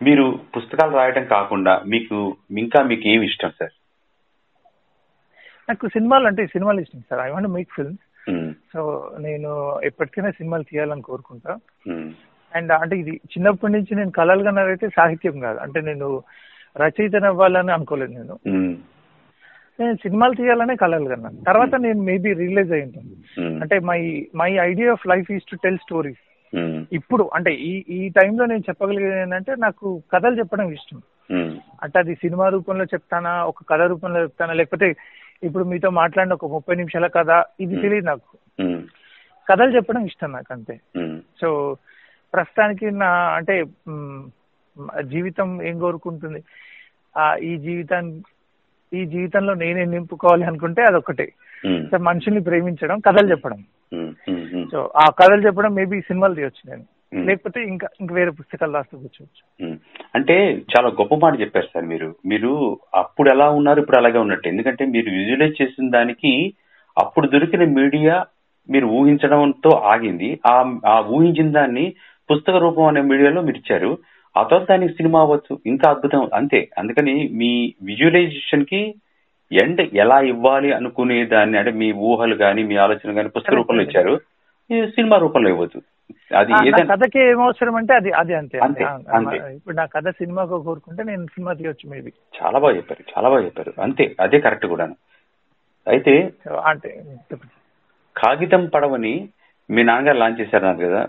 మీరు 0.07 0.25
పుస్తకాలు 0.55 0.93
రాయడం 0.99 1.25
కాకుండా 1.35 1.73
మీకు 1.93 2.17
ఇంకా 2.63 2.81
మీకు 2.91 3.05
ఏమి 3.13 3.25
ఇష్టం 3.31 3.53
సార్? 3.59 3.75
నాకు 5.69 5.89
సినిమాలు 5.89 6.27
అంటే 6.27 6.43
సినిమాలు 6.47 6.81
ఇష్టం 6.85 7.03
sir. 7.09 7.21
I 7.27 7.31
want 7.33 7.51
make 7.57 7.75
films. 7.77 8.05
Um, 8.33 8.51
so 8.73 8.81
నేను 9.27 9.51
ఎప్పటికైనా 9.89 10.31
సినిమాలు 10.39 10.65
తీయాలని 10.71 11.05
కోరుకుంటా. 11.09 11.53
అండ్ 12.53 12.73
అంటే 12.83 12.95
ఇది 13.03 13.13
చిన్నప్పటి 13.33 13.73
నుంచి 13.73 13.93
నేను 13.95 14.11
కలలు 14.11 14.43
కన్నారైతే 14.49 14.89
సాహిత్యం 14.99 15.37
కాదు. 15.41 15.59
అంటే 15.59 15.81
నేను 15.81 16.07
రచయితను 16.77 17.29
అవ్వాలని 17.33 17.73
అనుకోలేదు 17.73 18.13
నేను. 18.13 18.35
నేను 19.79 19.95
సినిమాలు 19.97 20.35
తీయాలనే 20.35 20.75
కన్నాను. 20.77 21.39
తర్వాత 21.45 21.75
నేను 21.87 22.01
మేబీ 22.09 22.33
రియలైజ్ 22.43 22.73
అయి 22.73 22.87
ఉంటాను. 22.89 23.13
ఉమ్, 23.43 23.57
అంటే 23.63 23.79
my 23.91 24.01
my 24.43 24.51
idea 24.71 24.91
of 24.97 25.07
life 25.07 25.31
is 25.37 25.47
to 25.51 25.59
tell 25.65 25.81
stories 25.87 26.23
ఇప్పుడు 26.93 27.31
అంటే 27.35 27.55
ఈ 27.55 27.85
ఈ 27.89 28.09
టైంలో 28.09 28.47
నేను 28.47 28.61
చెప్పగలిగేది 28.61 29.21
ఏంటంటే 29.21 29.53
నాకు 29.59 30.03
కథలు 30.13 30.39
చెప్పడం 30.39 30.73
ఇష్టం. 30.73 31.03
అంటే 31.83 31.99
అది 31.99 32.15
సినిమా 32.15 32.49
రూపంలో 32.49 32.85
చెప్తానా 32.85 33.45
ఒక 33.45 33.63
కథ 33.69 33.81
రూపంలో 33.81 34.23
చెప్తానా 34.23 34.53
లేకపోతే 34.53 34.95
ఇప్పుడు 35.43 35.65
మీతో 35.65 35.91
మాట్లాడిన 35.91 36.33
ఒక 36.33 36.53
ముప్పై 36.53 36.75
నిమిషాల 36.75 37.07
కథ 37.07 37.43
ఇది 37.61 37.77
తెలియదు 37.77 38.07
నాకు. 38.07 38.33
కథలు 39.49 39.77
చెప్పడం 39.77 40.05
ఇష్టం 40.05 40.33
నాకు 40.33 40.53
అంతే. 40.53 40.81
సో 41.41 41.77
ప్రస్తుతానికి 42.35 42.91
నా 42.91 43.11
అంటే 43.37 43.65
జీవితం 45.05 45.63
ఏం 45.63 45.79
కోరుకుంటుంది? 45.79 46.41
ఆ 47.17 47.35
ఈ 47.35 47.57
జీవితాన్ని 47.57 48.23
ఈ 48.93 49.07
జీవితంలో 49.07 49.55
నేనే 49.55 49.85
నింపుకోవాలి 49.85 50.45
అనుకుంటే 50.45 50.83
అదొకటే 50.83 51.33
మనుషుల్ని 51.99 52.43
ప్రేమించడం 52.43 52.99
కథలు 52.99 53.31
చెప్పడం. 53.31 53.61
సో 54.73 54.91
ఆ 54.97 55.11
కథలు 55.11 55.47
చెప్పడం 55.47 55.75
మేబీ 55.75 56.01
సినిమాలు 56.01 56.35
తీయొచ్చు 56.35 56.71
నేను. 56.71 56.85
లేకపోతే 57.27 57.63
ఇంకా 57.63 57.89
ఇంకా 58.01 58.15
వేరే 58.15 58.31
పుస్తకాలు 58.31 58.73
రాస్తూ 58.73 58.99
కూర్చోవచ్చు. 58.99 59.77
అంటే 60.15 60.55
చాలా 60.55 60.89
గొప్ప 60.89 61.15
మాట 61.15 61.41
చెప్పారు 61.41 61.67
సార్ 61.75 61.85
మీరు. 61.85 62.15
మీరు 62.27 62.79
అప్పుడు 62.95 63.31
ఎలా 63.31 63.51
ఉన్నారు 63.51 63.81
ఇప్పుడు 63.81 63.97
అలాగే 63.97 64.19
ఉన్నట్టు. 64.19 64.49
ఎందుకంటే 64.49 64.87
మీరు 64.87 65.11
విజువలైజ్ 65.11 65.63
చేసిన 65.63 65.91
దానికి 65.91 66.55
అప్పుడు 66.99 67.29
దొరికిన 67.29 67.65
మీడియా 67.65 68.25
మీరు 68.71 68.87
ఊహించడంతో 68.87 69.71
ఆగింది. 69.71 70.41
ఆ 70.47 70.79
ఆ 70.87 71.01
ఊహించిన 71.01 71.53
దాన్ని 71.53 71.95
పుస్తక 72.31 72.55
రూపం 72.55 72.85
అనే 72.85 73.01
మీడియాలో 73.01 73.43
మీరు 73.43 73.57
ఇచ్చారు. 73.57 73.99
ఆ 74.37 74.43
తర్వాత 74.43 74.69
దానికి 74.69 74.93
సినిమా 74.93 75.21
అవ్వచ్చు. 75.21 75.59
ఇంకా 75.67 75.91
అద్భుతం. 75.91 76.31
అంతే. 76.35 76.69
అందుకని 76.79 77.29
మీ 77.33 77.75
విజువలైజేషన్కి 77.83 78.95
ఎండ్ 79.53 79.81
ఎలా 79.81 80.21
ఇవ్వాలి 80.21 80.73
అనుకునే 80.73 81.27
దాన్ని 81.27 81.59
అంటే 81.59 81.71
మీ 81.71 81.93
ఊహలు 81.93 82.35
కానీ 82.35 82.63
మీ 82.63 82.77
ఆలోచన 82.77 83.13
కానీ 83.13 83.29
పుస్తక 83.29 83.55
రూపంలో 83.55 83.83
ఇచ్చారు. 83.83 84.21
సినిమా 84.71 85.17
రూపంలో 85.17 85.49
ఇవ్వచ్చు 85.49 85.81
అది 86.37 86.53
కథకి 86.83 87.21
ఏమవసరం 87.21 87.77
అంటే 87.77 87.95
అది 87.95 88.13
అది 88.13 88.35
అంతే. 88.35 88.85
అంతే. 88.85 89.55
ఇప్పుడు 89.55 89.77
నా 89.77 89.85
కథ 89.85 90.09
సినిమాకు 90.09 90.63
కోరుకుంటే 90.63 91.03
నేను 91.03 91.27
సినిమా 91.27 91.53
తీయొచ్చు 91.53 91.91
మేబీ. 91.91 92.13
చాలా 92.43 92.59
బాగా 92.59 92.77
చెప్పారు 92.77 93.05
చాలా 93.11 93.29
బాగా 93.29 93.45
చెప్పారు. 93.45 93.73
అంతే 93.83 94.15
అదే 94.21 94.41
కరెక్ట్ 94.41 94.67
కూడాను. 94.67 94.95
అయితే 95.89 96.31
అంటే. 96.67 97.03
కాగితం 98.17 98.67
పడవని 98.67 99.29
మీ 99.71 99.83
నాన్నగారు 99.83 100.19
లాంచ్ 100.19 100.41
చేశారు 100.41 100.67
అన్నారు 100.67 100.91
కదా. 100.91 101.01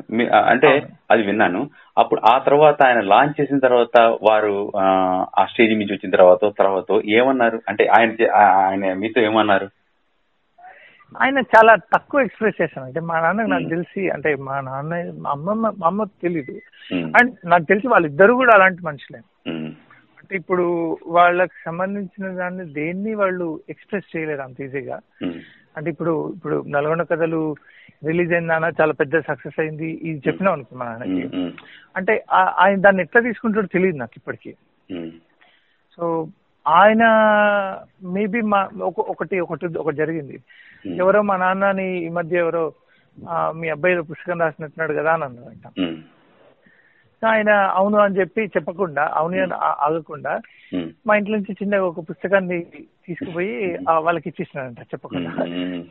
అంటే. 0.45 0.87
అది 1.11 1.21
విన్నాను. 1.21 1.69
అప్పుడు 1.97 2.21
ఆ 2.25 2.37
తర్వాత 2.37 2.83
ఆయన 2.83 2.99
లాంచ్ 2.99 3.41
చేసిన 3.41 3.59
తర్వాత 3.59 4.17
వారు 4.21 4.71
ఆ, 4.77 5.45
స్టేజ్ 5.45 5.73
నుంచి 5.73 5.93
వచ్చిన 5.93 6.11
తర్వాత 6.11 6.53
తర్వాత 6.59 7.01
ఏమన్నారు? 7.05 7.61
అంటే 7.69 7.87
ఆయన 7.87 8.15
ఆయన 8.35 8.93
మీతో 8.93 9.21
ఏమన్నారు? 9.21 9.69
ఆయన 11.15 11.39
చాలా 11.53 11.73
తక్కువ 11.93 12.21
ఎక్స్ప్రెస్ 12.21 12.59
చేశాను 12.61 12.85
అంటే 12.85 13.01
మా 13.01 13.15
నాన్న 13.19 13.45
నాకు 13.45 13.65
Hmm. 13.65 13.73
తెలిసి 13.73 14.01
అంటే 14.09 14.29
మా 14.47 14.57
నాన్న 14.61 14.91
మా 15.23 15.29
అమ్మమ్మ 15.31 15.71
మా 15.79 15.87
అమ్మ 15.87 16.03
తెలీదు. 16.23 16.53
ఉమ్, 16.91 17.09
అండ్ 17.17 17.31
నాకు 17.45 17.65
తెలిసి 17.65 17.87
వాళ్ళిద్దరు 17.87 18.33
కూడా 18.33 18.53
అలాంటి 18.55 18.81
మనుషులే. 18.85 19.19
ఉమ్, 19.47 19.67
అంటే 20.19 20.33
ఇప్పుడు 20.35 20.65
వాళ్ళకి 21.17 21.57
సంబంధించిన 21.65 22.27
దాన్ని 22.35 22.65
దేన్ని 22.73 23.13
వాళ్ళు 23.21 23.47
ఎక్స్ప్రెస్ 23.69 24.11
చేయలేరు 24.13 24.43
అంత 24.45 24.61
ఈజీగా 24.61 24.97
ఉమ్, 25.21 25.37
అంటే 25.75 25.89
ఇప్పుడు 25.89 26.13
ఇప్పుడు 26.35 26.57
నల్గొండ 26.67 27.05
కథలు 27.11 27.41
రిలీజ్ 28.03 28.33
అయిందానా 28.33 28.69
చాలా 28.79 28.93
పెద్ద 28.93 29.15
సక్సెస్ 29.21 29.59
అయింది. 29.59 29.89
ఇది 30.01 30.19
చెప్పినాం 30.27 30.53
అనుకో 30.53 30.75
మా 30.75 30.85
నాన్నకి. 30.89 31.23
అంటే 31.95 32.13
ఆయన 32.63 32.77
దాన్ని 32.81 33.01
ఎట్లా 33.01 33.21
తీసుకుంటాడో 33.21 33.69
తెలియదు 33.75 33.97
నాకు 33.97 34.15
ఇప్పటికీ. 34.17 34.51
సో 35.97 36.03
ఆయన 36.65 37.03
మేబీ 38.03 38.41
మా 38.41 38.69
ఒక- 38.81 39.05
ఒకటి 39.07 39.39
ఒకటి 39.39 39.77
ఒకటి 39.77 39.97
జరిగింది. 39.97 40.37
ఎవరో 40.95 41.21
మా 41.21 41.37
నాన్నని 41.37 41.99
ఈ 41.99 42.09
మధ్య 42.09 42.37
ఎవరో 42.37 42.73
మీ 43.51 43.69
అబ్బాయి 43.69 44.01
పుస్తకం 44.01 44.39
రాసినట్టున్నాడు 44.39 44.93
కదా 44.93 45.13
అని 45.13 45.23
అన్నారంట 45.23 45.67
సో 47.21 47.27
ఆయన 47.27 47.49
అవును 47.49 47.97
అని 47.97 48.19
చెప్పి 48.19 48.45
చెప్పకుండా 48.45 49.11
అవును 49.13 49.41
అని 49.41 49.53
ఆగకుండా 49.79 50.39
మా 51.07 51.15
ఇంట్లో 51.15 51.35
నుంచి 51.35 51.53
చిన్నగా 51.53 51.83
ఒక 51.85 51.99
పుస్తకాన్ని 51.99 52.61
తీసుకుపోయి 53.05 53.77
వాళ్ళకి 53.97 54.29
ఇచ్చేసినారంట 54.29 54.79
చెప్పకుండా. 54.79 55.31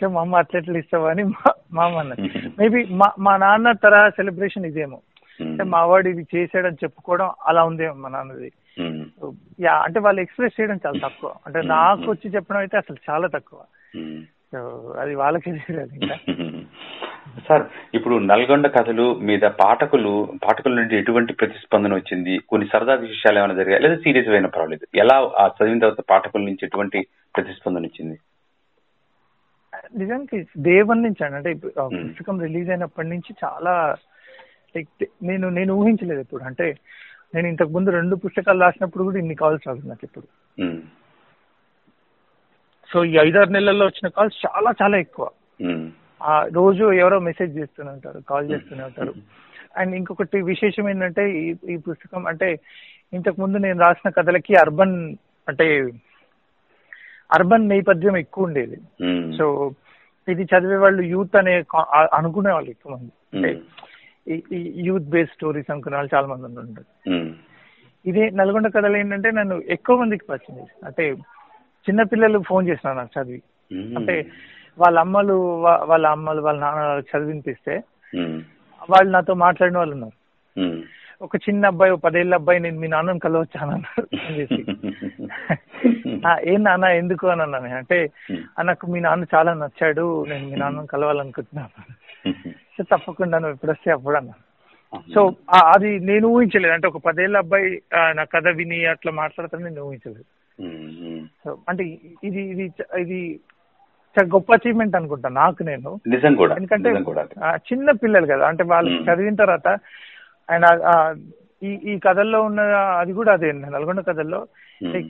సో 0.01 0.09
మా 0.09 0.21
అమ్మ 0.21 0.37
అట్లెట్లు 0.37 0.79
ఇస్తావా 0.79 1.11
అని 1.11 1.25
మా 1.25 1.51
మా 1.73 1.85
అమ్మ 1.85 1.99
అన్నది. 1.99 2.23
మేబీ 2.59 2.85
మా 2.91 3.13
మా 3.19 3.37
నాన్న 3.37 3.73
తరహా 3.73 4.11
సెలబ్రేషన్ 4.11 4.67
ఇదేమో. 4.67 4.99
అంటే 5.41 5.63
మా 5.65 5.85
వాడు 5.85 6.09
ఇది 6.09 6.27
చేసాడని 6.37 6.77
చెప్పుకోవడం 6.85 7.31
అలా 7.47 7.65
ఉందేమో 7.65 7.95
మా 7.95 8.09
నాన్నది. 8.09 8.51
యా 9.61 9.75
అంటే 9.75 10.01
వాళ్ళు 10.01 10.21
ఎక్స్ప్రెస్ 10.21 10.61
చేయడం 10.61 10.81
చాలా 10.87 11.09
తక్కువ. 11.09 11.35
అంటే 11.47 11.63
నాకు 11.63 12.11
వచ్చి 12.11 12.31
చెప్పడం 12.31 12.59
అయితే 12.59 12.77
అసలు 12.77 12.97
చాలా 13.11 13.29
తక్కువ. 13.29 13.61
అది 14.99 15.15
వాళ్ళకి 15.15 15.53
తెలియదు 15.53 15.95
ఇంకా. 15.95 16.15
సార్ 17.49 17.63
ఇప్పుడు 17.95 18.19
నల్గొండ 18.19 18.67
కథలు 18.67 19.15
మీద 19.15 19.41
పాఠకులు 19.41 20.33
పాఠకుల 20.45 20.75
నుండి 20.75 20.97
ఎటువంటి 20.97 21.33
ప్రతిస్పందన 21.33 21.95
వచ్చింది? 21.95 22.39
కొన్ని 22.49 22.69
సరదా 22.73 22.95
విషయాలు 22.95 23.39
ఏమైనా 23.39 23.55
జరిగాయి? 23.55 23.83
లేదా 23.83 23.97
సీరియస్ 23.97 24.29
అయినా 24.29 24.49
పర్వాలేదు. 24.49 24.87
ఎలా 24.95 25.31
ఆ 25.39 25.47
చదివిన 25.47 25.79
తర్వాత 25.79 26.05
పాఠకుల 26.11 26.41
నుంచి 26.41 26.59
ఎటువంటి 26.63 27.07
ప్రతిస్పందన 27.37 27.81
వచ్చింది? 27.81 28.19
నిజానికి 29.99 30.47
దేవన్ 30.59 31.03
నుంచి 31.03 31.25
అండి. 31.25 31.37
అంటే 31.37 31.53
Hmm. 31.53 32.09
పుస్తకం 32.09 32.41
రిలీజ్ 32.41 32.71
అయినప్పటి 32.71 33.09
నుంచి 33.09 33.35
చాలా 33.45 33.97
లైక్ 34.77 35.05
నేను 35.23 35.49
నేను 35.49 35.75
ఊహించలేదు 35.75 36.21
ఇప్పుడు 36.21 36.45
అంటే 36.45 36.75
నేను 37.35 37.47
ఇంతకు 37.49 37.71
ముందు 37.71 37.91
రెండు 37.91 38.15
పుస్తకాలు 38.17 38.61
రాసినప్పుడు 38.61 39.05
కూడా 39.05 39.19
ఇన్ని 39.19 39.35
కాల్స్ 39.35 39.67
రాదు 39.69 39.89
నాకు 39.89 40.05
ఇప్పుడు 40.05 40.27
సో 42.91 43.05
ఈ 43.05 43.15
ఐదారు 43.23 43.51
నెలల్లో 43.51 43.85
వచ్చిన 43.87 44.09
కాల్స్ 44.09 44.39
చాలా 44.47 44.71
చాలా 44.83 44.97
ఎక్కువ. 44.99 45.27
ఆ 46.23 46.33
రోజు 46.55 46.85
ఎవరో 46.93 47.19
మెసేజ్ 47.21 47.53
చేస్తూనే 47.59 47.91
ఉంటారు 47.91 48.21
కాల్ 48.29 48.51
చేస్తూనే 48.51 48.83
ఉంటారు. 48.85 49.13
అండ్ 49.77 49.95
ఇంకొకటి 49.95 50.39
విశేషం 50.43 50.89
ఏంటంటే 50.89 51.25
ఈ 51.73 51.77
పుస్తకం 51.77 52.27
అంటే 52.27 52.49
ఇంతకు 53.13 53.41
ముందు 53.41 53.59
నేను 53.59 53.79
రాసిన 53.81 54.11
కథలకి 54.11 54.55
అర్బన్ 54.55 54.97
అంటే 55.49 55.67
అర్బన్ 57.37 57.69
నేపథ్యం 57.69 58.17
ఎక్కువ 58.17 58.49
ఉండేది. 58.49 58.79
సో 59.39 59.47
ఇది 60.29 60.45
చదివే 60.45 60.77
వాళ్ళు 60.77 61.03
యూత్ 61.03 61.37
అనే 61.37 61.55
అనుకునే 62.19 62.53
వాళ్ళు 62.53 62.71
ఎక్కువ 62.71 62.93
మంది. 62.97 63.13
అంటే 63.35 63.51
యూత్ 64.81 65.05
బేస్డ్ 65.05 65.35
స్టోరీస్ 65.35 65.71
అనుకునే 65.71 65.97
వాళ్ళు 65.97 66.17
చాలా 66.17 66.27
మంది 66.27 66.45
ఉంటారు 66.45 67.11
ఇదే 68.07 68.31
నల్గొండ 68.31 68.67
కథలు 68.67 68.97
ఏంటంటే 68.97 69.31
నన్ను 69.31 69.63
ఎక్కువ 69.69 69.97
మందికి 69.97 70.25
పరిచయం 70.31 70.67
అంటే 70.85 71.11
చిన్న 71.89 72.03
పిల్లలు 72.03 72.43
ఫోన్ 72.49 72.69
చేసినారు 72.69 72.97
నాకు 72.99 73.23
చదివి. 73.23 73.43
అంటే 73.97 74.27
వాళ్ళ 74.79 74.99
అమ్మలు 74.99 75.63
వాళ్ళ 75.63 76.07
అమ్మలు 76.07 76.41
వాళ్ళ 76.43 76.61
నాన్న 76.61 77.03
చదివినిపిస్తే 77.17 77.83
వాళ్ళు 78.91 79.11
నాతో 79.13 79.35
మాట్లాడిన 79.35 79.79
వాళ్ళు 79.79 79.93
ఉన్నారు. 79.95 80.21
ఒక 81.23 81.37
చిన్న 81.37 81.67
అబ్బాయి 81.67 81.93
ఒక 81.93 82.01
పదేళ్ళ 82.01 82.35
అబ్బాయి 82.35 82.61
నేను 82.61 82.81
మీ 82.81 82.89
నాన్నని 82.89 83.19
కలవచ్చాను 83.19 83.73
అన్నారు. 83.73 84.17
అని 84.27 84.41
చెప్పి. 84.41 84.67
"ఆ, 86.27 86.39
ఏం 86.45 86.65
నాన్న 86.65 86.85
ఎందుకు? 86.85 87.27
అని 87.27 87.43
అన్నాను 87.43 87.77
అంటే 87.77 88.11
ఉమ్, 88.31 88.39
"ఆ, 88.59 88.63
నాకు 88.63 88.87
మీ 88.87 89.01
నాన్న 89.01 89.25
చాలా 89.35 89.55
నచ్చాడు. 89.55 90.25
నేను 90.29 90.49
మీ 90.49 90.57
నాన్నని 90.57 90.87
కలవాలనుకుంటున్నాను. 90.87 91.95
తప్పకుండా 92.91 93.39
నువ్వు 93.39 93.55
ఎప్పుడు 93.55 93.73
వస్తే 93.73 93.91
అప్పుడు 93.91 94.17
అన్నా. 94.17 94.35
సో 95.15 95.21
అది 95.75 95.91
నేను 96.09 96.27
ఊహించలేదు. 96.29 96.75
అంటే 96.75 96.89
ఒక 96.89 97.01
పదేళ్ళ 97.07 97.37
అబ్బాయి 97.39 97.69
నా 98.15 98.25
కథ 98.25 98.49
విని 98.57 98.79
అట్లా 98.93 99.13
మాట్లాడతాను 99.13 99.65
నేను 99.65 99.83
ఊహించలేదు. 99.89 100.25
సో 101.45 101.51
అంటే 101.69 101.85
ఇది 102.29 102.41
ఇది 102.53 102.65
ఇది 103.01 103.21
చాలా 104.17 104.29
గొప్ప 104.35 104.53
అచీవ్మెంట్ 104.53 104.97
అనుకుంటా 104.97 105.29
నాకు 105.29 105.63
నేను. 105.63 105.91
ఎందుకంటే 106.57 106.91
చిన్న 107.71 107.91
పిల్లలు 108.03 108.27
కదా 108.27 108.47
అంటే 108.49 108.65
వాళ్ళు. 108.65 108.91
చదివిన 109.09 109.35
తర్వాత 109.35 109.69
ఆయన 110.53 110.67
ఈ 111.63 111.71
ఈ 111.93 111.95
కథల్లో 111.99 112.39
ఉన్న 112.43 112.61
అది 113.01 113.13
కూడా 113.13 113.33
అదే 113.33 113.53
నల్గొండ 113.53 114.01
కథల్లో 114.01 114.41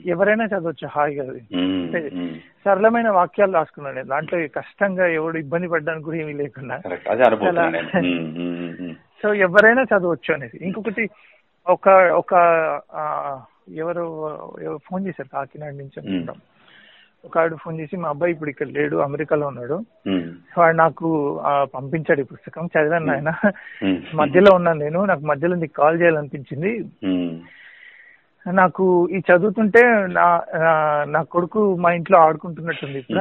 ఎవరైనా 0.05 0.45
చదవచ్చు 0.45 0.87
హాయిగా 0.87 1.23
అది. 1.23 1.55
ఉమ్, 1.55 1.85
అంటే 1.85 2.09
ఉమ్. 2.13 2.35
సరళమైన 2.65 3.09
వాక్యాలు 3.09 3.51
రాసుకున్నాను 3.51 3.95
నేను. 3.95 4.07
దాంట్లో 4.07 4.47
కష్టంగా 4.47 5.07
ఎవడు 5.07 5.37
ఇబ్బంది 5.37 5.67
పడ్డానికి 5.67 6.05
కూడా 6.05 6.17
ఏమీ 6.17 6.33
లేకుండా. 6.33 6.79
సో 9.21 9.33
ఎవరైనా 9.33 9.81
చదవచ్చు 9.81 10.33
అనేది. 10.33 10.59
ఇంకొకటి 10.61 11.09
ఒక 11.67 11.89
ఒక 11.89 12.33
ఎవరు 13.73 14.33
ఫోన్ 14.89 15.07
చేశారు 15.07 15.27
కాకినాడ 15.27 15.73
నుంచి 15.73 15.93
అనుకుంటాం. 15.97 16.35
ఒక 17.25 17.37
ఆవిడ 17.37 17.53
ఫోన్ 17.53 17.79
చేసి 17.79 17.97
మా 17.97 18.09
అబ్బాయి 18.09 18.31
ఇప్పుడు 18.31 18.49
ఇక్కడ 18.49 18.67
లేడు 18.67 18.97
అమెరికాలో 18.97 19.47
ఉన్నాడు. 19.47 19.85
వాడు 20.57 20.77
నాకు 20.77 21.39
పంపించాడు 21.63 22.21
ఈ 22.21 22.23
పుస్తకం. 22.23 22.65
చదివాను 22.65 23.11
ఆయన. 23.11 23.33
మధ్యలో 24.15 24.55
ఉన్నాను 24.55 24.79
నేను. 24.79 25.05
నాకు 25.05 25.21
మధ్యలో 25.21 25.55
నీకు 25.55 25.73
కాల్ 25.73 26.01
చేయాలనిపించింది. 26.01 26.85
నాకు 28.47 29.07
ఈ 29.11 29.17
చదువుతుంటే 29.17 29.79
నా 30.07 30.41
నా- 31.05 31.23
కొడుకు 31.23 31.75
మా 31.75 31.91
ఇంట్లో 31.91 32.19
ఆడుకుంటున్నట్టుంది 32.19 32.97
ఇప్పుడు 32.97 33.19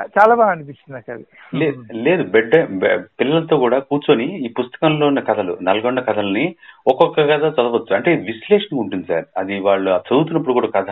చాలా 0.00 0.34
బాగా 0.34 0.50
అనిపించింది 0.50 0.92
నాకు 0.92 1.12
అది. 1.12 1.26
లేదు 1.92 2.22
బెడ్ 2.22 2.68
పిల్లలతో 3.20 3.56
కూడా 3.56 3.78
కూర్చొని 3.78 4.38
ఈ 4.38 4.48
పుస్తకంలో 4.48 5.06
ఉన్న 5.06 5.20
కథలు 5.20 5.58
నల్గొండ 5.62 6.00
కథల్ని 6.00 6.54
ఒక్కొక్క 6.86 7.20
కథ 7.20 7.42
చదవచ్చు. 7.42 7.96
అంటే 7.96 8.16
విశ్లేషణ 8.16 8.76
ఉంటుంది 8.76 9.06
సార్. 9.06 9.24
అది 9.36 9.60
వాళ్ళు 9.60 9.90
చదువుతున్నప్పుడు 9.90 10.54
కూడా 10.54 10.68
కథ 10.68 10.90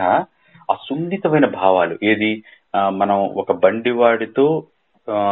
ఆ 0.71 0.73
సున్నితమైన 0.73 1.45
భావాలు. 1.45 1.97
ఏది? 2.03 2.43
మనం 2.89 3.25
ఒక 3.25 3.51
బండివాడితో 3.51 4.63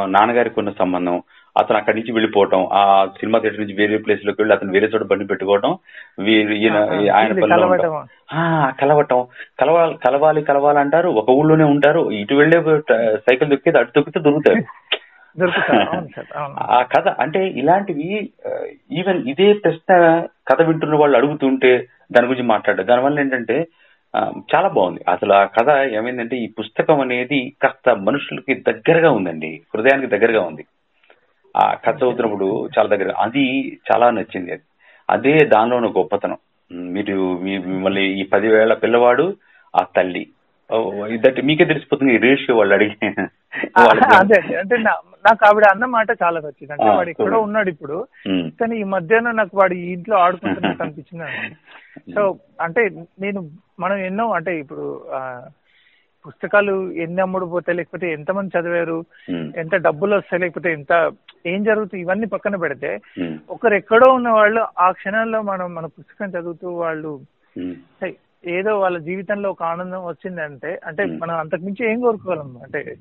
నాన్నగారికి 0.05 0.59
ఉన్న 0.59 0.71
సంబంధం 0.79 1.21
అతను 1.57 1.77
అక్కడి 1.77 1.99
నుంచి 1.99 2.11
వెళ్ళిపోవటం 2.11 2.69
ఆ 2.73 3.05
సినిమా 3.19 3.39
థియేటర్ 3.39 3.59
నుంచి 3.59 3.73
వేరే 3.73 3.97
ప్లేస్లోకి 3.97 4.41
వెళ్ళి 4.41 4.55
అతను 4.55 4.71
వేరే 4.71 4.87
చోట 4.87 5.01
బండి 5.01 5.25
పెట్టుకోవటం 5.25 5.77
వీరు 6.19 6.53
ఈయన 6.53 6.77
ఆయన 7.13 7.33
పనిలో. 7.33 7.47
కలవటం. 7.47 8.05
కలవటం. 8.81 9.25
కలవాలి 9.59 9.97
కలవాలి 10.07 10.41
కలవాలంటారు. 10.41 11.09
ఒక 11.09 11.29
ఊళ్ళోనే 11.29 11.63
ఉంటారు. 11.63 12.11
ఇటు 12.11 12.35
వెళ్ళే 12.35 12.59
ట- 12.59 13.19
సైకిల్ 13.29 13.49
దొక్కితే 13.49 13.79
అటు 13.79 13.91
దొక్కితే 13.95 14.19
దొరుకుతారు. 14.19 14.61
ఆ 16.59 16.81
కథ 16.81 17.07
అంటే 17.07 17.47
ఇలాంటివి 17.47 18.29
ఈవెన్ 18.91 19.29
ఇదే 19.29 19.53
ప్రశ్న 19.53 20.23
కథ 20.47 20.61
వింటున్న 20.61 20.95
వాళ్ళు 20.95 21.17
అడుగుతుంటే 21.17 21.85
దాని 22.11 22.27
గురించి 22.27 22.47
మాట్లాడారు 22.47 22.87
దానివల్ల 22.87 23.19
ఏంటంటే 23.19 23.67
చాలా 24.55 24.67
బాగుంది. 24.67 24.99
అసలు 25.09 25.33
ఆ 25.33 25.43
కథ 25.43 25.69
ఏమైందంటే 25.91 26.37
ఈ 26.37 26.47
పుస్తకం 26.59 27.01
అనేది 27.01 27.53
కాస్త 27.63 27.89
మనుషులకి 27.89 28.53
దగ్గరగా 28.53 29.11
ఉందండి. 29.11 29.61
హృదయానికి 29.75 30.07
దగ్గరగా 30.07 30.41
ఉంది. 30.41 30.65
కథ 31.79 31.93
చదువుతున్నప్పుడు 31.95 32.47
చాలా 32.75 32.89
దగ్గర. 32.89 33.09
అది 33.25 33.43
చాలా 33.89 34.05
నచ్చింది. 34.11 34.51
అది 34.51 34.63
అదే 35.09 35.33
దానిలో 35.47 35.75
ఉన్న 35.77 35.89
గొప్పతనం. 35.95 36.39
మీరు 36.91 37.15
మిమ్మల్ని 37.43 38.05
ఈ 38.19 38.23
పదివేల 38.27 38.73
పిల్లవాడు 38.75 39.25
ఆ 39.73 39.83
తల్లి. 39.95 40.23
ఓ, 40.69 40.77
ఇదంటే 41.07 41.41
మీకే 41.41 41.65
తెలిసిపోతుంది 41.65 42.11
ఈ 42.13 42.21
రేషియో 42.23 42.53
వాళ్ళు 42.57 42.73
అడిగి 42.75 42.95
అదే 44.19 44.37
అంటే 44.59 44.75
నాకు 45.25 45.41
ఆవిడ 45.45 45.65
అన్న 45.71 45.85
మాట 45.95 46.09
చాలా 46.23 46.39
నచ్చింది. 46.39 46.71
అంటే 46.73 46.87
ఆ, 46.87 46.95
వాడు 46.95 47.09
ఎక్కడో. 47.09 47.39
ఉన్నాడు 47.41 47.69
ఇప్పుడు. 47.69 47.97
కానీ 48.59 48.75
ఈ 48.79 48.85
మధ్యాహ్నం 48.93 49.35
నాకు 49.35 49.57
వాడు 49.57 49.75
ఈ 49.75 49.85
ఇంట్లో 49.93 50.15
ఆడుకుంటున్నట్టు 50.17 50.83
అనిపించింది. 50.85 51.27
సో 52.15 52.21
అంటే 52.61 52.81
నేను 53.19 53.41
మనం 53.79 53.97
ఎన్నో 54.05 54.25
అంటే 54.31 54.53
ఇప్పుడు 54.59 54.85
ఆ, 55.11 55.19
పుస్తకాలు 56.27 56.91
ఎన్ని 56.91 57.21
అమ్ముడు 57.21 57.45
పోతాయి 57.45 57.77
లేకపోతే 57.77 58.13
ఎంతమంది 58.13 58.59
చదివారు. 58.59 59.05
ఎంత 59.59 59.75
డబ్బులు 59.75 60.15
వస్తాయి 60.15 60.41
లేకపోతే 60.41 60.73
ఎంత 60.73 61.11
ఏం 61.45 61.63
జరుగుతుంది 61.63 62.01
ఇవన్నీ 62.01 62.25
పక్కన 62.25 62.55
పెడితే. 62.55 62.99
ఒకరు 63.49 63.73
ఎక్కడో 63.73 64.13
ఉన్న 64.13 64.29
వాళ్ళు 64.29 64.65
ఆ 64.79 64.91
క్షణాల్లో 64.91 65.41
మనం 65.41 65.75
మన 65.75 65.85
పుస్తకం 65.85 66.29
చదువుతూ 66.29 66.71
వాళ్ళు 66.71 67.19
ఏదో 68.45 68.79
వాళ్ళ 68.79 68.97
జీవితంలో 68.97 69.49
ఒక 69.49 69.63
ఆనందం 69.63 70.05
వచ్చిందంటే 70.05 70.79
అంటే. 70.85 71.05
మనం 71.05 71.35
అంతకు 71.35 71.61
మించి 71.61 71.91
ఏం 71.91 71.99
కోరుకోగలం 71.99 72.57
అంటే. 72.63 72.95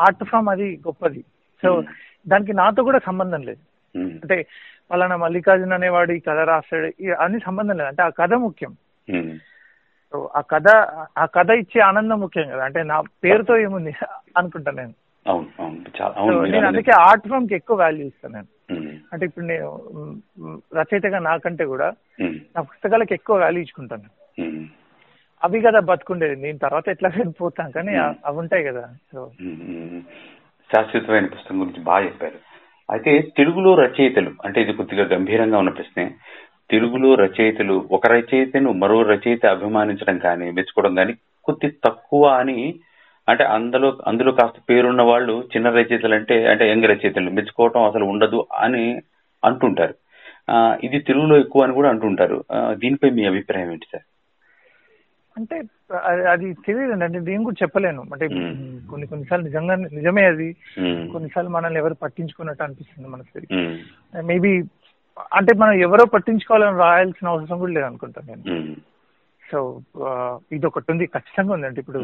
ఆర్ట్ 0.00 0.24
ఫామ్ 0.24 0.48
అది 0.48 0.80
గొప్పది 0.86 1.24
సో. 1.62 1.82
దానికి 2.28 2.52
నాతో 2.52 2.82
కూడా 2.82 3.00
సంబంధం 3.06 3.42
లేదు. 3.42 3.98
అంటే 4.08 4.46
పలానా 4.90 5.16
మల్లికార్జున్ 5.16 5.72
అనేవాడు 5.72 6.12
ఈ 6.12 6.18
కథ 6.18 6.38
రాస్తాడు 6.38 7.12
అన్ని 7.12 7.40
సంబంధం 7.46 7.76
లేదు 7.76 7.88
అంటే 7.88 8.02
ఆ 8.02 8.08
కథ 8.08 8.34
ముఖ్యం. 8.34 8.76
సో 10.14 10.30
ఆ 10.36 10.40
కథ 10.40 10.68
ఆ 11.18 11.24
కథ 11.24 11.50
ఇచ్చే 11.50 11.80
ఆనందం 11.80 12.20
ముఖ్యం 12.20 12.48
కదా. 12.48 12.64
అంటే 12.64 12.82
నా 12.82 13.00
పేరుతో 13.24 13.56
ఏముంది 13.56 13.94
అనుకుంటా 14.36 14.72
నేను. 14.72 14.92
నేను. 16.42 16.66
అందుకే 16.66 16.90
ఆర్ట్ 16.90 17.28
ఫామ్కి 17.28 17.54
ఎక్కువ 17.54 17.78
వాల్యూ 17.78 18.06
ఇస్తాను 18.06 18.34
నేను. 18.34 18.46
అంటే 19.12 19.26
ఇప్పుడు 19.26 19.44
నేను 19.44 19.80
రచయితగా 20.78 21.18
నాకంటే 21.18 21.64
కూడా. 21.64 21.92
నా 22.56 22.62
పుస్తకాలకు 22.62 23.12
ఎక్కువ 23.12 23.38
వాల్యూ 23.40 23.60
ఇచ్చుకుంటాను. 23.60 24.02
అవి 25.44 25.60
కదా 25.60 25.80
బతుకుండేది. 25.80 26.42
నేను 26.42 26.58
తర్వాత 26.58 26.88
ఎట్లా 26.88 27.10
పోతాం 27.40 27.70
కానీ 27.70 27.96
అవి 28.26 28.38
ఉంటాయి 28.38 28.64
కదా. 28.64 28.88
సో. 29.12 29.30
శాశ్వతమైన 30.74 31.26
పుస్తకం 31.26 31.60
గురించి 31.60 31.82
బాగా 31.82 32.04
చెప్పారు. 32.04 32.34
అయితే 32.92 33.18
తెలుగులో 33.36 33.74
రచయితలు 33.74 34.30
అంటే 34.44 34.62
ఇది 34.62 34.72
కొద్దిగా 34.72 35.04
గంభీరంగా 35.06 35.58
ఉన్న 35.58 35.70
ప్రశ్నే. 35.70 36.14
తెలుగులో 36.70 37.14
రచయితలు 37.14 37.88
ఒక 37.92 38.06
రచయితను 38.06 38.72
మరో 38.72 39.02
రచయిత 39.02 39.46
అభిమానించడం 39.46 40.18
కానీ 40.18 40.50
మెచ్చుకోవడం 40.50 40.94
కానీ 40.94 41.14
కొద్ది 41.44 41.72
తక్కువ 41.84 42.26
అని 42.26 42.74
అంటే 43.28 43.44
అందులో 43.44 43.98
అందులో 44.06 44.32
కాస్త 44.32 44.54
పేరున్న 44.70 45.02
వాళ్ళు 45.02 45.44
చిన్న 45.56 45.70
రచయితలు 45.70 46.14
అంటే 46.14 46.46
అంటే 46.46 46.70
యంగ్ 46.70 46.84
రచయితలు 46.84 47.30
మెచ్చుకోవటం 47.30 47.82
అసలు 47.82 48.04
ఉండదు 48.04 48.46
అని 48.58 49.02
అంటుంటారు. 49.44 49.94
ఇది 50.84 50.98
తెలుగులో 50.98 51.36
ఎక్కువ 51.36 51.62
అని 51.62 51.72
కూడా 51.72 51.88
అంటుంటారు. 51.88 52.44
దీనిపై 52.72 53.10
మీ 53.10 53.24
అభిప్రాయం 53.24 53.72
ఏంటి 53.72 53.86
సార్? 53.92 54.02
అంటే 55.38 55.62
అది- 56.04 56.28
అది 56.28 56.54
తెలియదండి. 56.54 57.04
అంటే 57.04 57.18
నేను 57.18 57.44
కూడా 57.44 57.56
చెప్పలేను. 57.62 58.00
అంటే. 58.00 58.28
కొన్ని 58.90 59.06
కొన్నిసార్లు 59.06 59.44
నిజంగా 59.44 59.74
నిజమే 59.74 60.24
అది. 60.24 60.52
కొన్నిసార్లు 61.12 61.50
మనల్ని 61.50 61.78
ఎవరు 61.78 61.94
పట్టించుకున్నట్టు 61.94 62.62
అనిపిస్తుంది 62.62 63.08
మనకి. 63.08 63.46
మేబీ 64.22 64.62
అంటే 65.38 65.52
మనం 65.62 65.74
ఎవరో 65.86 66.04
పట్టించుకోవాలని 66.14 66.82
రాయాల్సిన 66.84 67.32
అవసరం 67.32 67.58
కూడా 67.62 67.72
లేదు 67.76 67.86
అనుకుంటాను 67.88 68.28
నేను. 68.30 68.76
సో 69.42 69.58
ఇది 70.56 70.66
ఒకటి 70.68 70.88
ఉంది 70.92 71.04
ఖచ్చితంగా 71.14 71.52
ఉందండి 71.56 71.80
ఇప్పుడు. 71.82 72.00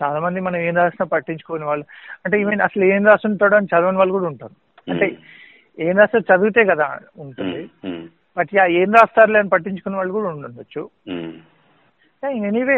చాలా 0.00 0.18
మంది 0.24 0.38
మనం 0.46 0.58
ఏం 0.68 0.74
రాసినా 0.80 1.06
పట్టించుకోని 1.12 1.64
వాళ్ళు 1.68 1.84
అంటే 2.24 2.36
ఈవెన్ 2.42 2.64
అసలు 2.66 2.84
ఏం 2.94 3.02
రాస్తుంటాడో 3.10 3.56
అని 3.58 3.70
చదవని 3.72 4.00
వాళ్ళు 4.00 4.16
కూడా 4.16 4.28
ఉంటారు 4.32 4.56
అంటే 4.92 5.06
ఏం 5.86 5.94
రాస్తే 6.00 6.20
చదివితే 6.30 6.62
కదా 6.72 6.88
ఉంటుంది. 7.24 7.62
బట్ 8.38 8.50
యా 8.56 8.64
ఏం 8.80 8.90
రాస్తారులే 8.98 9.40
అని 9.42 9.52
పట్టించుకునే 9.54 9.98
వాళ్ళు 10.00 10.16
కూడా 10.18 10.28
ఉండొచ్చు. 10.34 10.82
ఎనీవే 12.48 12.76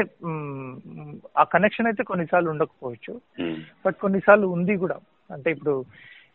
ఆ 1.41 1.45
కనెక్షన్ 1.55 1.89
అయితే 1.91 2.03
కొన్నిసార్లు 2.11 2.49
ఉండకపోవచ్చు. 2.53 3.15
బట్ 3.85 3.97
కొన్నిసార్లు 4.05 4.47
ఉంది 4.57 4.75
కూడా 4.83 4.97
అంటే 5.37 5.49
ఇప్పుడు 5.57 5.75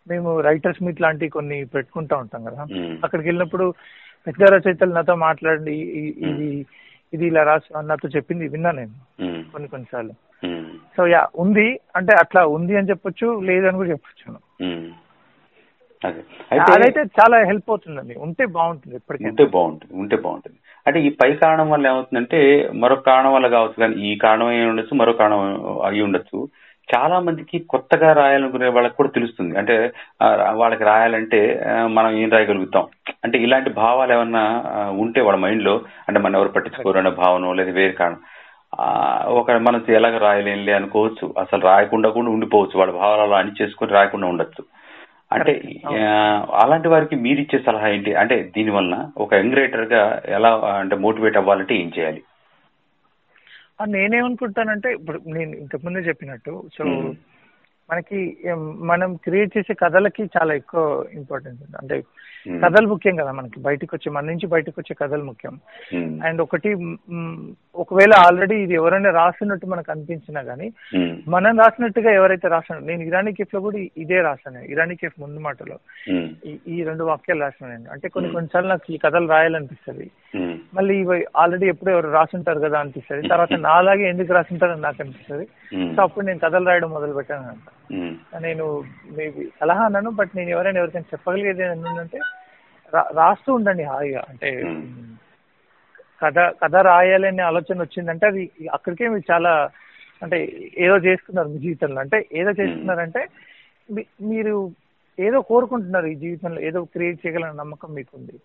మేము 0.10 0.39
రైటర్స్ 0.39 0.84
మీట్ 0.84 1.01
లాంటివి 1.01 1.30
కొన్ని 1.30 1.66
పెట్టుకుంటా 1.66 2.18
ఉంటాం 2.18 2.43
కదా. 2.43 2.66
అక్కడికి 3.03 3.28
వెళ్ళినప్పుడు 3.28 3.74
పెద్ద 4.28 4.43
రచయితలు 4.43 4.93
నాతో 4.93 5.16
మాట్లాడండి 5.16 5.72
ఈ- 5.72 6.14
ఇది 6.30 6.66
ఇది 7.14 7.28
ఇలా 7.28 7.43
రాసి 7.43 7.88
నాతో 7.88 8.10
చెప్పింది 8.10 8.47
విన్నా 8.47 8.72
నేను. 8.72 9.24
కొన్ని 9.51 9.70
కొన్నిసార్లు. 9.70 10.12
సో 10.97 11.08
యా 11.08 11.28
ఉంది. 11.36 11.80
అంటే 11.95 12.16
అట్లా 12.16 12.45
ఉంది 12.45 12.78
అని 12.78 12.89
చెప్పొచ్చు 12.89 13.39
లేదని 13.39 13.78
కూడా 13.78 13.89
చెప్పొచ్చు 13.89 14.34
అదైతే 16.74 17.01
చాలా 17.01 17.38
హెల్ప్ 17.38 17.70
అవుతుందండి. 17.70 18.16
ఉంటే 18.20 18.45
బాగుంటుంది 18.45 18.95
ఎప్పటికైనా. 18.95 19.30
ఉంటే 19.30 19.45
బాగుంటుంది 19.45 19.99
ఉంటే 19.99 20.16
బాగుంటుంది. 20.16 20.58
అంటే 20.88 21.01
ఈ 21.01 21.10
పై 21.10 21.36
కారణం 21.36 21.70
వల్ల 21.70 21.88
ఏమవుతుందంటే 21.88 22.70
మరొక 22.76 22.99
కారణం 22.99 23.34
వల్ల 23.34 23.47
కావచ్చు 23.47 23.74
కానీ 23.74 24.08
ఈ 24.08 24.18
కారణం 24.18 24.47
అయి 24.47 24.66
ఉండొచ్చు 24.66 24.95
మరో 24.95 25.14
కారణం 25.14 25.39
అయి 25.86 26.01
ఉండొచ్చు. 26.01 26.49
చాలా 26.95 27.19
మందికి 27.19 27.57
కొత్తగా 27.71 28.13
రాయాలనుకునే 28.13 28.67
వాళ్ళకి 28.67 28.95
కూడా 28.95 29.09
తెలుస్తుంది. 29.09 29.53
అంటే 29.57 29.75
వాళ్ళకి 30.51 30.83
రాయాలంటే 30.83 31.39
మనం 31.88 32.11
ఏం 32.17 32.29
రాయగలుగుతాం? 32.31 32.85
అంటే 33.23 33.38
ఇలాంటి 33.45 33.69
భావాలు 33.69 34.13
ఏమన్నా 34.13 34.43
ఉంటే 35.03 35.21
వాళ్ళ 35.21 35.39
మైండ్లో 35.39 35.75
అంటే 36.07 36.19
మన 36.19 36.35
ఎవరు 36.35 36.53
పట్టించుకోరు 36.55 36.97
అనే 36.97 37.09
భావన 37.09 37.51
లేదా 37.59 37.71
వేరే 37.71 37.93
కారణం 38.01 38.21
ఒక 39.39 39.51
మనం 39.67 39.81
ఎలాగ 39.89 40.17
రాయలేంలే 40.17 40.73
అనుకోవచ్చు. 40.73 41.25
అసలు 41.43 41.61
రాయకుండా 41.61 42.09
కూడా 42.09 42.29
ఉండిపోవచ్చు. 42.29 42.79
వాళ్ళ 42.79 42.93
భావాలు 42.93 43.21
అలా 43.21 43.38
అణిచేసుకొని 43.38 43.91
రాయకుండా 43.91 44.27
ఉండొచ్చు. 44.27 44.63
అంటే 45.31 45.53
అలాంటి 46.63 46.88
వారికి 46.88 47.15
మీరు 47.15 47.39
ఇచ్చే 47.39 47.57
సలహా 47.59 47.88
ఏంటి? 47.95 48.11
అంటే 48.21 48.35
దీని 48.55 48.71
వలన 48.71 48.97
ఒక 49.17 49.33
యంగ్ 49.33 49.57
రైటర్గా 49.59 50.01
ఎలా 50.38 50.51
అంటే 50.79 50.95
మోటివేట్ 51.05 51.38
అవ్వాలంటే 51.38 51.75
ఏం 51.75 51.89
చేయాలి? 51.97 52.21
నేనేమనుకుంటానంటే 53.86 54.93
ఇప్పుడు 54.93 55.21
నేను 55.28 55.55
ఇంతకుముందే 55.55 55.99
చెప్పినట్టు 55.99 56.63
సో. 56.78 56.84
మనకి 57.91 58.38
మనం 58.80 59.15
క్రియేట్ 59.15 59.57
చేసే 59.57 59.73
కథలకి 59.73 60.23
చాలా 60.23 60.53
ఎక్కువ 60.53 61.05
ఇంపార్టెన్స్ 61.13 61.61
ఉంది. 61.61 61.78
అంటే. 61.78 62.01
కథలు 62.59 62.88
ముఖ్యం 62.88 63.15
కదా 63.15 63.32
మనకి 63.32 63.59
బయటకు 63.59 63.95
వచ్చే 63.95 64.11
మన 64.11 64.25
నుంచి 64.25 64.47
బయటకు 64.47 64.82
వచ్చే 64.82 64.95
కథలు 65.01 65.23
ముఖ్యం. 65.23 65.59
అండ్ 66.23 66.41
ఒకటి 66.41 66.73
ఒకవేళ 67.75 68.13
ఆల్రెడీ 68.17 68.55
ఇది 68.55 68.73
ఎవరైనా 68.73 69.09
రాసినట్టు 69.09 69.65
మనకు 69.65 69.91
అనిపించినా 69.91 70.41
గానీ 70.41 70.73
ఉమ్, 70.95 71.21
మనం 71.28 71.57
రాసినట్టుగా 71.57 72.11
ఎవరైతే 72.11 72.47
రాసాను 72.47 72.82
నేను 72.82 73.01
ఇరానీ 73.01 73.34
కేఫ్లో 73.34 73.61
కూడా 73.61 73.78
ఇదే 73.97 74.21
రాశాను 74.21 74.59
ఇరానీ 74.59 74.95
కేఫ్ 74.95 75.21
ముందు 75.21 75.39
మాటలో. 75.39 75.78
ఈ- 76.67 76.84
రెండు 76.84 77.03
వాక్యాలు 77.03 77.41
రాసాను 77.41 77.78
నేను. 77.78 77.89
అంటే 77.91 78.09
కొన్ని. 78.09 78.32
కొన్నిసార్లు 78.34 78.69
నాకు 78.69 78.93
ఈ 78.93 78.97
కథలు 78.97 79.28
రాయాలనిపిస్తుంది. 79.28 80.11
మళ్ళీ 80.78 80.99
ఇవి 80.99 81.25
ఆల్రెడీ 81.36 81.65
ఎప్పుడో 81.65 81.91
ఎవరు 81.91 82.11
రాసుంటారు 82.11 82.59
కదా 82.59 82.80
అనిపిస్తుంది. 82.80 83.28
తర్వాత 83.28 83.49
నాలాగే 83.67 84.09
ఎందుకు 84.09 84.34
రాసుంటారని 84.34 84.82
నాకు 84.82 84.97
అనిపిస్తుంది. 84.99 85.45
సో 85.95 86.01
అప్పుడు 86.01 86.25
నేను 86.25 86.39
కథలు 86.39 86.65
రాయడం 86.65 86.89
మొదలు 86.89 87.13
పెట్టాను 87.13 87.47
అంట 87.47 87.67
నేను 88.43 88.65
మేబీ 89.11 89.45
సలహా 89.61 89.86
అన్నాను 89.86 90.09
బట్ 90.09 90.30
నేను 90.36 90.49
ఎవరైనా 90.49 90.80
ఎవరికైనా 90.80 91.09
చెప్పగలిగేది 91.13 91.63
ఏంటంటే 91.63 92.19
రాస్తూ 93.15 93.53
ఉండండి 93.53 93.84
హాయిగా. 93.84 94.25
అంటే. 94.30 94.51
కథ 96.21 96.39
కథ 96.39 96.75
రాయాలి 96.75 97.28
అనే 97.28 97.43
ఆలోచన 97.43 97.82
వచ్చిందంటే 97.82 98.25
అది 98.28 98.43
అక్కడికే 98.73 99.07
మీరు 99.07 99.32
చాలా 99.32 99.51
అంటే 100.21 100.38
ఏదో 100.78 100.97
చేస్తున్నారు 100.97 101.47
మీ 101.47 101.57
జీవితంలో. 101.57 101.99
అంటే 101.99 102.25
ఏదో 102.34 102.49
చేస్తున్నారంటే 102.49 103.21
మీరు 104.21 104.55
ఏదో 105.20 105.41
కోరుకుంటున్నారు 105.41 106.05
ఈ 106.05 106.15
జీవితంలో 106.15 106.61
ఏదో 106.61 106.84
క్రియేట్ 106.84 107.28
చేయగలన 107.28 107.51
నమ్మకం 107.51 107.93
మీకుంది. 107.93 108.39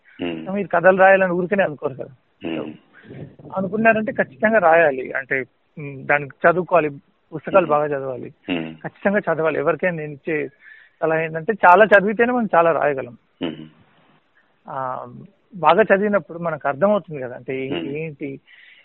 మీరు 0.52 0.68
కథలు 0.68 0.96
రాయాలని 0.96 1.32
ఊరికనే 1.32 1.64
అనుకోరు 1.64 1.94
కదా. 1.94 2.10
అనుకున్నారంటే 3.56 4.12
ఖచ్చితంగా 4.12 4.58
రాయాలి. 4.58 5.12
అంటే 5.12 5.44
దానికి 6.04 6.50
చదువుకోవాలి. 6.50 6.90
పుస్తకాలు 7.34 7.66
బాగా 7.66 7.86
చదవాలి. 7.86 8.30
ఖచ్చితంగా 8.82 9.18
చదవాలి. 9.18 9.58
ఎవరికైనా 9.58 9.96
నేను 9.96 10.12
ఇచ్చే 10.12 10.48
సలహా 11.02 11.20
ఏంటంటే 11.20 11.52
చాలా 11.52 11.84
చదివితేనే 11.84 12.32
మనం 12.32 12.48
చాలా 12.54 12.72
రాయగలం. 12.72 13.16
ఆ, 14.68 15.06
బాగా 15.56 15.82
చదివినప్పుడు 15.82 16.38
మనకు 16.38 16.68
అర్థమవుతుంది 16.68 17.20
కదా. 17.22 17.36
అంటే. 17.36 17.66
ఏంటి? 17.98 18.40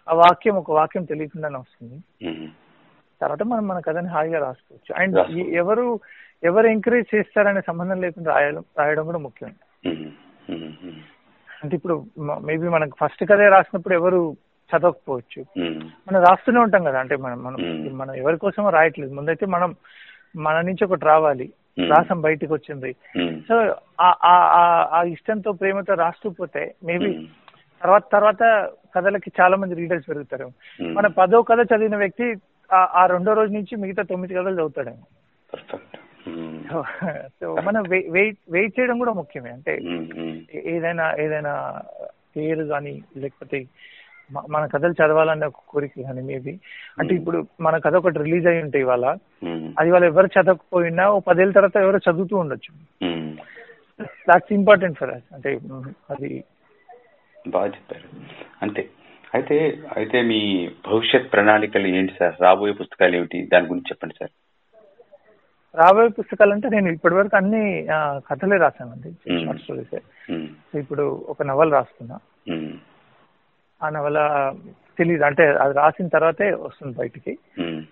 ఆ 0.10 0.14
వాక్యం 0.14 0.56
ఒక 0.56 0.72
వాక్యం 0.72 1.04
తెలియకుండానే 1.04 1.58
వస్తుంది. 1.58 2.04
తర్వాత 3.22 3.44
మనం 3.44 3.68
మన 3.68 3.80
కథని 3.80 4.08
హాయిగా 4.08 4.40
రాసుకోవచ్చు. 4.40 5.02
అండ్. 5.02 5.18
ఎవరు 5.50 6.00
ఎవరు 6.44 6.68
ఎంకరేజ్ 6.68 7.16
చేస్తారనే 7.16 7.62
సంబంధం 7.68 8.02
లేకుండా 8.02 8.34
రాయడం 8.34 8.64
రాయడం 8.80 9.06
కూడా 9.06 9.18
ముఖ్యం. 9.18 9.50
అంటే 11.64 11.78
ఇప్పుడు 11.78 12.06
మేబీ 12.20 12.68
మనకు 12.68 12.96
ఫస్ట్ 13.06 13.32
కథే 13.32 13.50
రాసినప్పుడు 13.50 13.94
ఎవరు 13.94 14.36
చదవకపోవచ్చు. 14.68 15.46
మనం 15.88 16.20
రాస్తూనే 16.20 16.60
ఉంటాం 16.60 16.84
కదా 16.84 17.00
అంటే 17.00 17.16
మనం 17.16 17.44
మనం. 17.44 17.58
మనం 17.98 18.16
ఎవరి 18.16 18.38
కోసమో 18.38 18.70
రాయట్లేదు. 18.70 19.14
ముందైతే 19.14 19.46
మనం 19.46 19.76
మన 20.38 20.62
నుంచి 20.62 20.86
ఒకటి 20.86 21.06
రావాలి. 21.06 21.54
రాసం 21.90 22.22
బయటికి 22.22 22.54
వచ్చింది. 22.54 22.94
సో 23.48 23.76
ఆ- 24.02 24.18
ఆ- 24.24 24.52
ఆ- 24.56 25.00
ఆ 25.00 25.04
ఇష్టంతో 25.04 25.52
ప్రేమతో 25.52 25.94
రాస్తూ 25.94 26.30
పోతే 26.30 26.76
మేబీ 26.84 27.14
తర్వాత 27.82 28.04
తర్వాత 28.14 28.70
కథలకి 28.96 29.32
చాలా 29.42 29.58
మంది 29.58 29.76
రీడర్స్ 29.76 30.10
పెరుగుతారు. 30.10 30.52
మన 30.94 31.08
పదో 31.08 31.42
కథ 31.42 31.60
చదివిన 31.60 31.96
వ్యక్తి 31.96 32.36
ఆ- 32.74 32.92
ఆ 32.96 33.06
రెండో 33.06 33.34
రోజు 33.34 33.52
నుంచి 33.52 33.76
మిగతా 33.76 34.04
తొమ్మిది 34.04 34.34
కథలు 34.34 34.54
చదువుతాడేమో. 34.54 35.06
సో 37.42 37.56
మనం 37.56 37.84
వెయిట్ 37.90 38.38
వెయిట్ 38.50 38.80
చేయడం 38.80 38.98
కూడా 38.98 39.14
ముఖ్యమే. 39.14 39.50
అంటే 39.50 39.82
ఏదైనా 40.56 41.16
ఏదైనా 41.20 41.82
పేరు 42.38 42.64
కానీ 42.64 43.04
లేకపోతే 43.18 43.66
మన 44.50 44.66
కథలు 44.66 44.92
చదవాలనే 44.92 45.46
ఒక 45.46 45.54
కోరిక 45.70 45.92
కానీ 46.04 46.22
మేబీ. 46.22 46.60
అంటే. 47.00 47.16
ఇప్పుడు 47.16 47.48
మన 47.62 47.78
కథ 47.78 47.96
ఒకటి 47.96 48.18
రిలీజ్ 48.18 48.48
అయి 48.48 48.64
ఉంటాయి 48.64 48.84
ఇవాళ 48.84 49.18
అది 49.80 49.92
వాళ్ళు 49.92 50.08
ఎవరు 50.08 50.26
చదవకపోయినా 50.26 51.10
ఓ 51.12 51.20
పదేళ్ళ 51.20 51.54
తర్వాత 51.54 51.78
ఎవరు 51.78 51.98
చదువుతూ 51.98 52.38
ఉండొచ్చు. 52.38 52.74
దాట్స్ 54.06 54.54
ఇంపార్టెంట్ 54.54 54.98
ఫర్ 54.98 55.10
అస్ 55.10 55.34
అంటే 55.34 55.60
అది 56.10 56.44
బాగా 57.48 57.66
చెప్పారు. 57.66 58.20
అంతే. 58.62 58.90
అయితే 59.34 59.80
అయితే 59.98 60.22
మీ 60.22 60.70
భవిష్యత్ 60.92 61.34
ప్రణాళికలు 61.34 61.88
ఏంటి 61.88 62.14
సార్? 62.20 62.42
రాబోయే 62.42 62.74
పుస్తకాలు 62.74 63.16
ఏమిటి? 63.16 63.46
దాని 63.54 63.66
గురించి 63.66 63.86
చెప్పండి 63.90 64.16
సార్. 64.20 64.32
రాబోయే 65.76 66.08
పుస్తకాలు 66.08 66.54
అంటే 66.54 66.68
నేను 66.70 66.90
ఇప్పటివరకు 66.90 67.36
అన్ని 67.36 67.64
కథలే 68.30 68.58
రాశానండి. 68.58 69.10
షార్ట్ 69.46 69.62
స్టోరీస్ 69.62 69.96
ఇప్పుడు 70.76 71.04
ఒక 71.28 71.44
నవల 71.44 71.70
రాస్తున్నా. 71.70 72.18
ఆ 73.82 73.90
నవల 73.90 74.20
తెలియదు 74.98 75.24
అంటే 75.24 75.44
అది 75.64 75.74
రాసిన 75.74 76.08
తర్వాతే 76.08 76.52
వస్తుంది 76.62 76.94
బయటికి. 76.98 77.34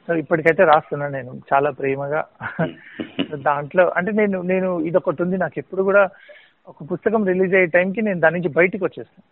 సో 0.07 0.15
ఇప్పటికైతే 0.15 0.63
రాస్తున్నా 0.63 1.07
నేను. 1.07 1.31
చాలా 1.53 1.69
ప్రేమగా. 1.69 2.21
దాంట్లో 3.47 3.83
అంటే 3.89 4.11
నేను 4.11 4.41
నేను 4.41 4.69
ఇది 4.79 4.97
ఒకటి 4.97 5.23
ఉంది. 5.23 5.37
నాకు 5.37 5.59
ఎప్పుడు 5.59 5.83
కూడా 5.83 6.03
ఒక 6.67 6.83
పుస్తకం 6.91 7.25
రిలీజ్ 7.27 7.53
అయ్యే 7.55 7.65
టైంకి 7.67 8.01
నేను 8.01 8.19
దాని 8.19 8.35
నుంచి 8.37 8.49
బయటికి 8.49 8.83
వచ్చేస్తాను 8.83 9.25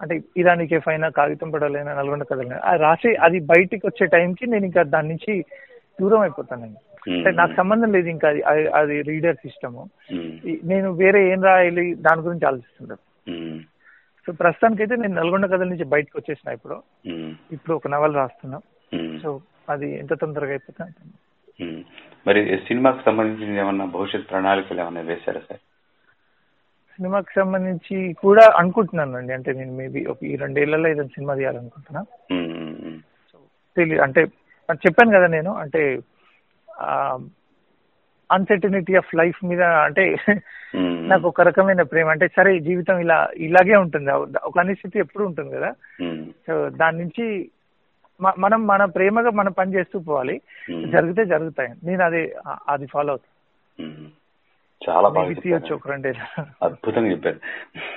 అంటే 0.00 0.14
ఇరానికి 0.36 0.78
ఫైనా 0.78 1.08
కాగితం 1.08 1.50
పడలేనా 1.50 1.94
నల్గొండ 1.94 2.22
కదలైనా 2.22 2.56
అది 2.68 2.82
రాసి 2.82 3.14
అది 3.26 3.40
బయటికి 3.52 3.86
వచ్చే 3.86 4.06
టైంకి 4.06 4.46
నేను 4.46 4.64
ఇంకా 4.64 4.82
దాని 4.94 5.08
నుంచి 5.08 5.34
దూరం 5.98 6.20
అయిపోతాను 6.20 6.62
నేను. 6.62 6.78
అంటే 6.80 6.91
నాకు 7.10 7.54
సంబంధం 7.54 7.92
లేదు 7.92 8.08
ఇంకా 8.08 8.28
అది 8.28 8.66
అది- 8.66 9.36
ఇష్టము 9.46 9.90
ఉమ్, 10.12 10.48
ఈ- 10.48 10.60
నేను 10.64 10.92
వేరే 10.92 11.32
ఏం 11.32 11.42
రాయాలి 11.42 11.94
దాని 11.94 12.20
గురించి 12.20 12.46
ఆలోచిస్తుంటాను. 12.46 13.30
ఉమ్, 13.36 13.60
సో 14.26 14.32
ప్రస్తుతానికైతే 14.32 14.96
నేను 14.96 15.14
నల్గొండ 15.14 15.46
కథల 15.46 15.64
నుంచి 15.64 15.84
బయటకు 15.84 16.18
వచ్చేసిన 16.18 16.52
ఇప్పుడు. 16.52 16.82
ఇప్పుడు 17.52 17.74
ఒక 17.74 17.88
నవల 17.88 18.12
రాస్తున్నా. 18.12 18.60
సో 19.22 19.40
అది 19.68 19.98
ఎంత 19.98 20.14
తొందరగా 20.14 20.50
అయిపోతే. 20.50 20.84
మరి 22.26 22.58
సినిమాకి 22.58 23.04
సంబంధించిన 23.06 23.58
ఏమన్నా 23.58 23.84
భవిష్యత్ 23.84 24.30
ప్రణాళికలు 24.30 24.80
ఏమన్నా 24.80 25.00
వేశారా 25.00 25.40
సార్? 25.40 25.60
సినిమాకి 26.96 27.32
సంబంధించి 27.36 28.12
కూడా 28.12 28.52
అనుకుంటున్నాను 28.56 29.16
అండి. 29.16 29.32
అంటే 29.32 29.52
నేను 29.52 29.72
మేబీ 29.72 30.04
ఒక 30.04 30.24
ఈ 30.24 30.36
రెండేళ్ళలో 30.36 30.88
ఏదైనా 30.88 31.06
సినిమా 31.06 31.34
తీయాలనుకుంటున్నా. 31.34 32.04
తెలియదు 33.76 34.02
అంటే 34.02 34.20
చెప్పాను 34.72 35.10
కదా 35.10 35.26
నేను 35.26 35.54
అంటే 35.54 35.98
అన్సర్టనిటీ 38.32 38.94
ఆఫ్ 38.94 39.14
లైఫ్ 39.14 39.44
మీద 39.44 39.62
అంటే 39.62 40.16
ఉమ్, 40.74 41.08
నాకు 41.08 41.28
ఒక 41.28 41.40
రకమైన 41.40 41.82
ప్రేమ. 41.82 42.08
అంటే 42.08 42.28
సరే 42.28 42.60
జీవితం 42.60 42.98
ఇలా 42.98 43.28
ఇలాగే 43.36 43.76
ఉంటుంది. 43.76 44.10
ఒక 44.44 44.58
అనిశ్చితి 44.58 44.98
ఎప్పుడు 44.98 45.24
ఉంటుంది 45.24 45.56
కదా. 45.56 45.74
ఉమ్, 46.00 46.24
సో 46.46 46.68
దాని 46.68 46.98
నుంచి 46.98 47.50
మనం 48.38 48.66
మన 48.66 48.84
ప్రేమగా 48.84 49.30
మనం 49.30 49.52
పని 49.52 49.74
చేస్తూ 49.74 49.98
పోవాలి. 49.98 50.40
ఉమ్, 50.70 50.90
జరిగితే 50.90 51.24
జరుగుతాయి. 51.24 51.70
నేను 51.84 52.04
అది 52.04 52.32
అది 52.68 52.86
ఫాలో 52.86 53.12
అవుతాను 53.12 53.88
ఉమ్. 53.88 54.08
చాలా 54.90 55.08
అద్భుతంగా 56.62 57.10
చెప్పారు. 57.10 57.40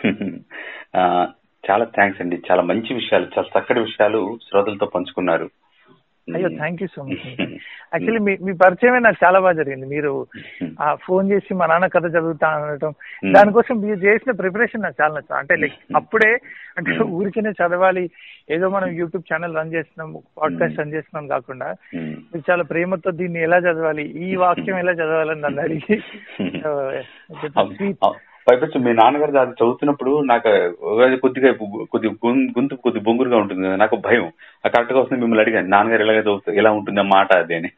చాలా 1.70 1.86
థ్యాంక్స్ 1.86 2.22
అండి. 2.22 2.42
చాలా 2.52 2.62
మంచి 2.62 2.94
విషయాలు 2.94 3.26
చాలా 3.26 3.60
చక్కటి 3.60 3.80
విషయాలు 3.80 4.40
శ్రోతలతో 4.50 4.86
పంచుకున్నారు. 4.86 5.50
అయ్యో 6.34 6.50
thank 6.50 6.82
you 6.82 6.88
so 6.96 7.04
much 7.04 7.30
actually 7.94 8.20
మీ 8.20 8.38
మీ 8.42 8.54
పరిచయమే 8.54 9.00
నాకు 9.00 9.26
చాలా 9.26 9.40
బాగా 9.40 9.54
జరిగింది. 9.54 9.86
మీరు 9.86 10.28
ఆ 10.82 10.96
ఫోన్ 10.96 11.32
చేసి 11.32 11.54
మా 11.54 11.66
నాన్న 11.66 11.88
కథ 11.88 12.06
చదువుతా 12.06 12.76
Hmm. 13.24 13.34
దానికోసం 13.34 13.80
మీరు 13.80 14.00
చేసిన 14.00 14.32
ప్రిపరేషన్ 14.32 14.82
నాకు 14.82 14.96
చాలా 15.02 15.14
నచ్చింది. 15.14 15.40
అంటే 15.40 15.56
లైక్ 15.56 15.74
అప్పుడే 15.96 16.38
అంటే 16.78 17.00
ఊరికనే 17.04 17.50
చదవాలి. 17.50 18.10
ఏదో 18.50 18.70
మనం 18.70 18.88
యూట్యూబ్ 18.88 19.34
ఛానల్ 19.34 19.58
రన్ 19.58 19.74
చేస్తున్నాం 19.74 20.24
పాడ్కాస్ట్ 20.38 20.80
రన్ 20.80 20.94
చేస్తున్నాం 20.94 21.28
కాకుండా. 21.28 21.76
మీరు 21.96 22.52
చాలా 22.52 22.64
ప్రేమతో 22.64 23.12
దీన్ని 23.12 23.42
ఎలా 23.42 23.58
చదవాలి 23.58 24.04
ఈ 24.04 24.36
వాక్యం 24.36 24.80
ఎలా 24.80 24.92
చదవాలని 24.92 25.42
నన్ను 25.42 25.62
అడిగి 25.62 26.02
పైపెచ్చు 28.50 28.80
మీ 28.80 28.94
నాన్నగారు 28.94 29.38
అది 29.38 29.52
చదువుతున్నప్పుడు 29.52 30.22
నాకు 30.22 30.50
కొద్దిగా 31.18 31.54
కొద్ది 31.92 32.10
గొంతు 32.28 32.76
కొద్ది 32.76 33.00
బొంగురుగా 33.00 33.38
ఉంటుంది. 33.38 33.68
కదా 33.68 33.76
నాకు 33.76 33.96
భయం. 33.96 34.32
ఆ 34.66 34.70
కరెక్ట్గా 34.70 35.00
వస్తుంది 35.00 35.22
మిమ్మల్ని 35.22 35.44
అడిగాను. 35.44 35.68
నాన్నగారు 35.68 36.02
ఎలాగ 36.02 36.20
చదువుతారు 36.22 36.58
ఎలా 36.58 36.72
ఉంటుంది 36.72 37.02
మాట 37.02 37.34
అది 37.36 37.56
అని. 37.56 37.72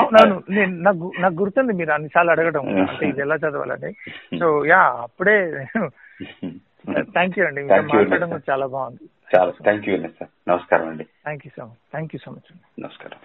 అవునవును. 0.00 0.42
నేను 0.50 0.76
నాకు 0.76 1.12
నాకు 1.18 1.34
గుర్తుంది 1.34 1.72
మీరు 1.72 1.92
అన్నిసార్లు 1.92 2.30
అడగడం. 2.30 2.88
అంటే 2.88 3.08
ఇది 3.08 3.20
ఎలా 3.20 3.36
చదవాలని. 3.36 3.92
సో 4.38 4.66
యా 4.66 4.78
అప్పుడే 4.78 5.66
థ్యాంక్ 7.00 7.38
యూ 7.38 7.46
అండి. 7.46 7.62
మాట్లాడడం 7.62 8.40
చాలా 8.50 8.66
బాగుంది. 8.66 9.08
చాలా 9.36 9.52
థ్యాంక్ 9.62 9.88
యూ 9.88 9.96
సార్. 9.96 10.28
నమస్కారం 10.48 10.88
అండి. 10.88 11.04
Thank 11.04 11.46
you 11.46 11.50
so 11.56 11.64
much 11.64 11.90
thank 11.90 12.14
you 12.14 12.18
so 12.24 12.30
much 12.30 12.48
అండి. 12.52 12.82
నమస్కారం. 12.82 13.18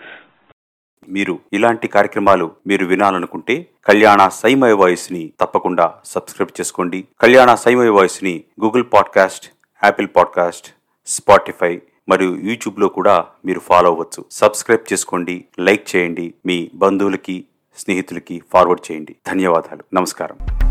మీరు 1.10 1.40
ఇలాంటి 1.54 1.88
కార్యక్రమాలు 1.88 2.52
మీరు 2.68 2.86
వినాలనుకుంటే 2.86 3.68
కళ్యాణ 3.86 4.28
సైమయ 4.28 4.72
వాయిస్ని 4.72 5.32
తప్పకుండా 5.40 5.94
సబ్స్క్రైబ్ 6.06 6.62
చేసుకోండి. 6.62 7.04
కళ్యాణ 7.22 7.56
సైమయ 7.56 7.90
వాయిస్ని 7.90 8.44
Google 8.64 8.84
podcast 8.94 9.52
Apple 9.84 10.08
podcast 10.16 10.68
Spotify 11.08 11.82
మరియు 12.10 12.36
యూట్యూబ్లో 12.36 12.88
కూడా 12.88 13.26
మీరు 13.46 13.60
ఫాలో 13.60 13.90
అవ్వచ్చు. 13.90 14.26
సబ్స్క్రైబ్ 14.32 14.94
చేసుకోండి 14.94 15.46
లైక్ 15.60 15.96
చేయండి. 15.96 16.34
మీ 16.46 16.70
బంధువులకి 16.76 17.46
స్నేహితులకి 17.78 18.42
ఫార్వర్డ్ 18.54 18.92
చేయండి. 18.92 19.16
ధన్యవాదాలు. 19.28 19.84
నమస్కారం. 19.94 20.65